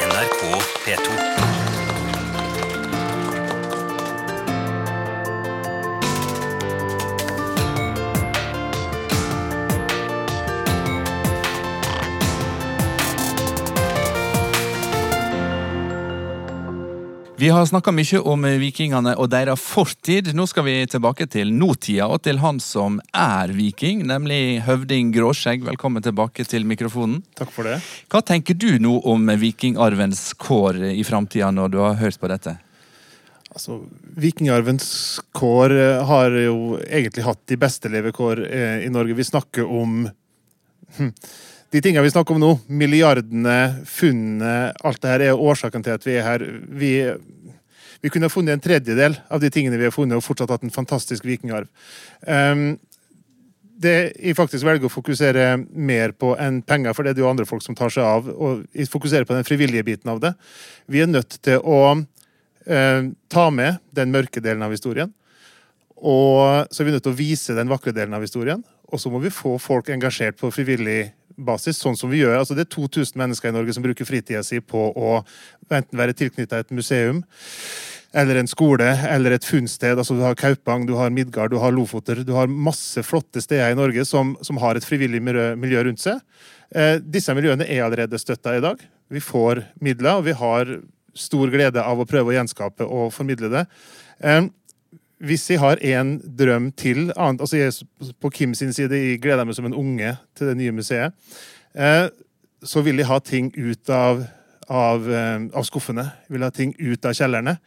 NRK 0.00 0.42
P2. 0.86 1.29
Vi 17.40 17.48
har 17.48 17.66
snakka 17.66 17.88
mye 17.96 18.18
om 18.28 18.42
vikingene 18.60 19.14
og 19.16 19.30
deres 19.32 19.62
fortid. 19.64 20.26
Nå 20.36 20.44
skal 20.50 20.66
vi 20.66 20.74
tilbake 20.92 21.24
til 21.32 21.54
nåtida 21.56 22.04
og 22.12 22.18
til 22.26 22.36
han 22.42 22.58
som 22.60 22.98
er 23.16 23.54
viking, 23.56 24.02
nemlig 24.10 24.58
høvding 24.66 25.08
Gråskjegg. 25.14 25.64
Velkommen 25.64 26.04
tilbake 26.04 26.44
til 26.44 26.68
mikrofonen. 26.68 27.22
Takk 27.40 27.54
for 27.54 27.64
det. 27.64 27.78
Hva 28.12 28.20
tenker 28.28 28.58
du 28.60 28.74
nå 28.84 28.98
om 29.08 29.24
vikingarvens 29.40 30.20
kår 30.36 30.82
i 30.90 31.00
framtida, 31.00 31.48
når 31.48 31.72
du 31.72 31.80
har 31.80 31.96
hørt 32.02 32.20
på 32.20 32.28
dette? 32.28 32.58
Altså, 33.48 33.80
Vikingarvens 34.20 34.90
kår 35.32 35.78
eh, 35.78 36.04
har 36.12 36.36
jo 36.44 36.76
egentlig 36.82 37.24
hatt 37.24 37.40
de 37.48 37.56
beste 37.64 37.88
levekår 37.88 38.44
eh, 38.50 38.84
i 38.84 38.92
Norge. 38.92 39.16
Vi 39.16 39.30
snakker 39.32 39.64
om 39.64 40.02
hm, 40.98 41.14
de 41.70 41.82
tingene 41.82 42.02
vi 42.02 42.10
snakker 42.10 42.34
om 42.34 42.42
nå, 42.42 42.50
milliardene, 42.66 43.58
funnene, 43.86 44.72
alt 44.82 45.00
det 45.02 45.12
her 45.12 45.24
er 45.28 45.42
årsaken 45.48 45.84
til 45.86 45.94
at 45.94 46.06
vi 46.06 46.16
er 46.18 46.26
her. 46.26 46.44
Vi, 46.80 46.92
vi 48.02 48.10
kunne 48.10 48.26
ha 48.26 48.32
funnet 48.32 48.56
en 48.56 48.64
tredjedel 48.64 49.14
av 49.30 49.42
de 49.42 49.50
tingene 49.54 49.78
vi 49.78 49.86
har 49.86 49.94
funnet, 49.94 50.18
og 50.18 50.26
fortsatt 50.26 50.50
hatt 50.50 50.66
en 50.66 50.74
fantastisk 50.74 51.28
vikingarv. 51.28 51.70
Um, 52.26 52.72
det 53.80 53.94
jeg 54.18 54.36
faktisk 54.36 54.66
velger 54.66 54.90
å 54.90 54.92
fokusere 54.92 55.44
mer 55.70 56.12
på 56.18 56.34
enn 56.42 56.60
penger, 56.66 56.92
for 56.96 57.06
det 57.06 57.14
er 57.14 57.20
det 57.20 57.22
jo 57.22 57.30
andre 57.30 57.46
folk 57.48 57.64
som 57.64 57.78
tar 57.78 57.92
seg 57.94 58.04
av, 58.04 58.26
og 58.28 58.66
jeg 58.76 58.90
fokuserer 58.92 59.28
på 59.28 59.36
den 59.36 59.46
frivillige 59.46 59.86
biten 59.86 60.10
av 60.12 60.20
det. 60.20 60.34
Vi 60.90 61.00
er 61.00 61.08
nødt 61.08 61.38
til 61.44 61.62
å 61.62 61.80
eh, 62.66 63.08
ta 63.32 63.46
med 63.54 63.80
den 63.96 64.12
mørke 64.12 64.42
delen 64.44 64.66
av 64.66 64.74
historien. 64.74 65.14
Og 66.00 66.68
så 66.72 66.82
er 66.82 66.88
vi 66.88 66.92
nødt 66.96 67.04
til 67.04 67.12
å 67.12 67.18
vise 67.18 67.56
den 67.56 67.70
vakre 67.72 67.92
delen 67.96 68.16
av 68.16 68.24
historien. 68.24 68.62
Og 68.90 69.00
så 69.00 69.12
må 69.12 69.20
vi 69.22 69.32
få 69.34 69.56
folk 69.62 69.90
engasjert 69.92 70.38
på 70.40 70.50
frivillig 70.54 71.12
basis, 71.40 71.78
sånn 71.80 71.96
som 71.96 72.10
vi 72.10 72.20
gjør. 72.22 72.40
Altså, 72.40 72.56
det 72.56 72.66
er 72.66 72.74
2000 72.74 73.18
mennesker 73.20 73.50
i 73.50 73.54
Norge 73.56 73.74
som 73.76 73.84
bruker 73.84 74.08
fritida 74.08 74.42
si 74.46 74.60
på 74.60 74.90
å 74.90 75.20
enten 75.70 75.98
være 75.98 76.16
tilknytta 76.18 76.60
et 76.60 76.74
museum 76.74 77.22
eller 78.10 78.40
en 78.40 78.50
skole 78.50 78.86
eller 79.06 79.36
et 79.36 79.46
funnsted. 79.46 79.98
Altså, 79.98 80.16
du 80.18 80.24
har 80.24 80.38
Kaupang, 80.38 80.86
du 80.86 80.96
har 80.98 81.12
Midgard, 81.14 81.52
du 81.54 81.60
har 81.62 81.74
Lofoter. 81.74 82.24
Du 82.26 82.32
har 82.34 82.50
masse 82.50 83.02
flotte 83.06 83.42
steder 83.42 83.70
i 83.70 83.78
Norge 83.78 84.04
som, 84.08 84.34
som 84.42 84.58
har 84.62 84.76
et 84.76 84.86
frivillig 84.86 85.22
miljø, 85.22 85.84
rundt 85.86 86.02
seg. 86.02 86.18
Eh, 86.74 86.96
disse 87.02 87.34
miljøene 87.36 87.68
er 87.70 87.84
allerede 87.86 88.18
støtta 88.18 88.56
i 88.58 88.64
dag. 88.64 88.82
Vi 89.10 89.22
får 89.22 89.62
midler, 89.82 90.18
og 90.18 90.26
vi 90.26 90.34
har 90.38 90.78
stor 91.18 91.50
glede 91.50 91.82
av 91.82 91.98
å 91.98 92.06
prøve 92.08 92.32
å 92.32 92.36
gjenskape 92.36 92.86
og 92.86 93.14
formidle 93.14 93.50
det. 93.52 93.64
Eh, 94.22 94.42
hvis 95.20 95.50
jeg 95.52 95.60
har 95.60 95.80
én 95.84 96.14
drøm 96.24 96.70
til 96.72 97.10
annet, 97.12 97.42
altså 97.42 97.58
jeg 97.58 98.14
På 98.20 98.30
Kim 98.32 98.54
sin 98.54 98.72
side 98.72 98.96
jeg 98.96 99.20
gleder 99.20 99.44
meg 99.44 99.56
som 99.56 99.68
en 99.68 99.76
unge 99.76 100.16
til 100.34 100.48
det 100.48 100.56
nye 100.56 100.72
museet. 100.72 101.12
Eh, 101.74 102.08
så 102.64 102.82
vil 102.84 103.00
jeg 103.00 103.08
ha 103.08 103.18
ting 103.20 103.50
ut 103.56 103.90
av, 103.90 104.24
av, 104.68 105.10
eh, 105.10 105.46
av 105.52 105.64
skuffene. 105.68 106.06
Jeg 106.26 106.36
vil 106.36 106.46
ha 106.46 106.50
ting 106.50 106.74
ut 106.78 107.04
av 107.04 107.16
kjellerne. 107.16 107.58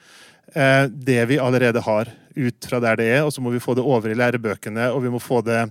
Eh, 0.54 0.88
det 0.90 1.22
vi 1.30 1.40
allerede 1.42 1.82
har, 1.82 2.10
ut 2.36 2.66
fra 2.66 2.80
der 2.82 2.98
det 2.98 3.10
er. 3.20 3.22
Og 3.24 3.34
så 3.34 3.42
må 3.42 3.54
vi 3.54 3.62
få 3.62 3.78
det 3.78 3.86
over 3.86 4.10
i 4.10 4.18
lærebøkene, 4.18 4.90
og 4.94 5.04
vi 5.06 5.14
må 5.14 5.22
få 5.22 5.44
det 5.46 5.68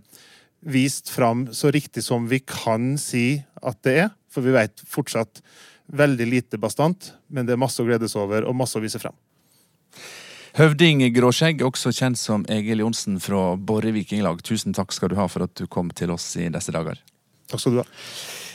vist 0.63 1.11
fram 1.11 1.49
så 1.51 1.73
riktig 1.75 2.05
som 2.07 2.29
vi 2.31 2.39
kan 2.47 2.95
si 2.99 3.43
at 3.63 3.83
det 3.83 3.99
er. 4.07 4.11
For 4.31 4.47
vi 4.47 4.55
vet 4.55 4.87
fortsatt 4.87 5.43
veldig 5.93 6.27
lite 6.31 6.59
bastant, 6.63 7.11
men 7.29 7.47
det 7.47 7.57
er 7.57 7.61
masse 7.61 7.83
å 7.83 7.87
glede 7.87 8.09
seg 8.09 8.23
over 8.23 8.47
og 8.47 8.57
masse 8.57 8.79
å 8.79 8.85
vise 8.85 9.03
fram. 9.03 9.19
Høvding 10.59 11.01
Gråskjegg, 11.15 11.63
også 11.65 11.95
kjent 11.97 12.21
som 12.21 12.43
Egil 12.53 12.83
Johnsen 12.83 13.17
fra 13.25 13.55
Borre 13.57 13.95
Vikinglag. 13.95 14.43
Tusen 14.45 14.77
takk 14.77 14.93
skal 14.93 15.09
du 15.09 15.17
ha 15.17 15.25
for 15.33 15.47
at 15.47 15.57
du 15.57 15.65
kom 15.65 15.89
til 15.97 16.13
oss 16.13 16.27
i 16.37 16.51
disse 16.53 16.75
dager. 16.75 17.01
Takk 17.49 17.63
skal 17.63 17.79
du 17.79 17.81
ha. 17.81 17.89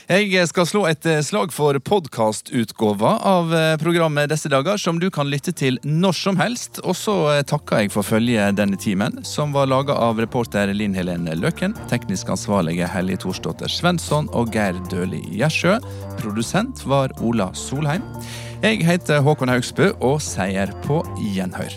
Jeg 0.08 0.48
skal 0.48 0.64
slå 0.70 0.86
et 0.88 1.04
eh, 1.10 1.20
slag 1.20 1.52
for 1.52 1.76
podkastutgåva 1.84 3.10
av 3.28 3.50
eh, 3.52 3.74
programmet 3.82 4.30
disse 4.32 4.48
dager, 4.48 4.80
som 4.80 5.02
du 5.02 5.10
kan 5.12 5.28
lytte 5.28 5.52
til 5.52 5.82
når 5.84 6.16
som 6.16 6.39
helst. 6.39 6.80
Og 6.88 6.95
så 6.95 7.16
eh, 7.34 7.43
takker 7.43 7.82
jeg 7.82 7.91
for 7.91 8.08
følget 8.08 8.56
denne 8.56 8.80
timen, 8.80 9.20
som 9.28 9.52
var 9.52 9.68
laga 9.68 9.98
av 10.00 10.22
reporter 10.24 10.72
Linn 10.72 10.95
Helene 10.95 11.36
Løken, 11.36 11.76
teknisk 11.91 12.32
ansvarlige 12.32 12.88
Hellige 12.88 13.26
Thorsdotter 13.26 13.68
Svensson 13.68 14.32
og 14.32 14.56
Geir 14.56 14.80
Døli 14.88 15.26
Gjersjø. 15.41 15.76
Produsent 16.22 16.88
var 16.88 17.12
Ola 17.20 17.52
Solheim. 17.52 18.06
Jeg 18.64 18.82
heter 18.82 19.22
Håkon 19.22 19.51
Haugsbø 19.53 19.91
og 20.01 20.18
sier 20.26 20.72
på 20.88 21.03
gjenhør. 21.22 21.76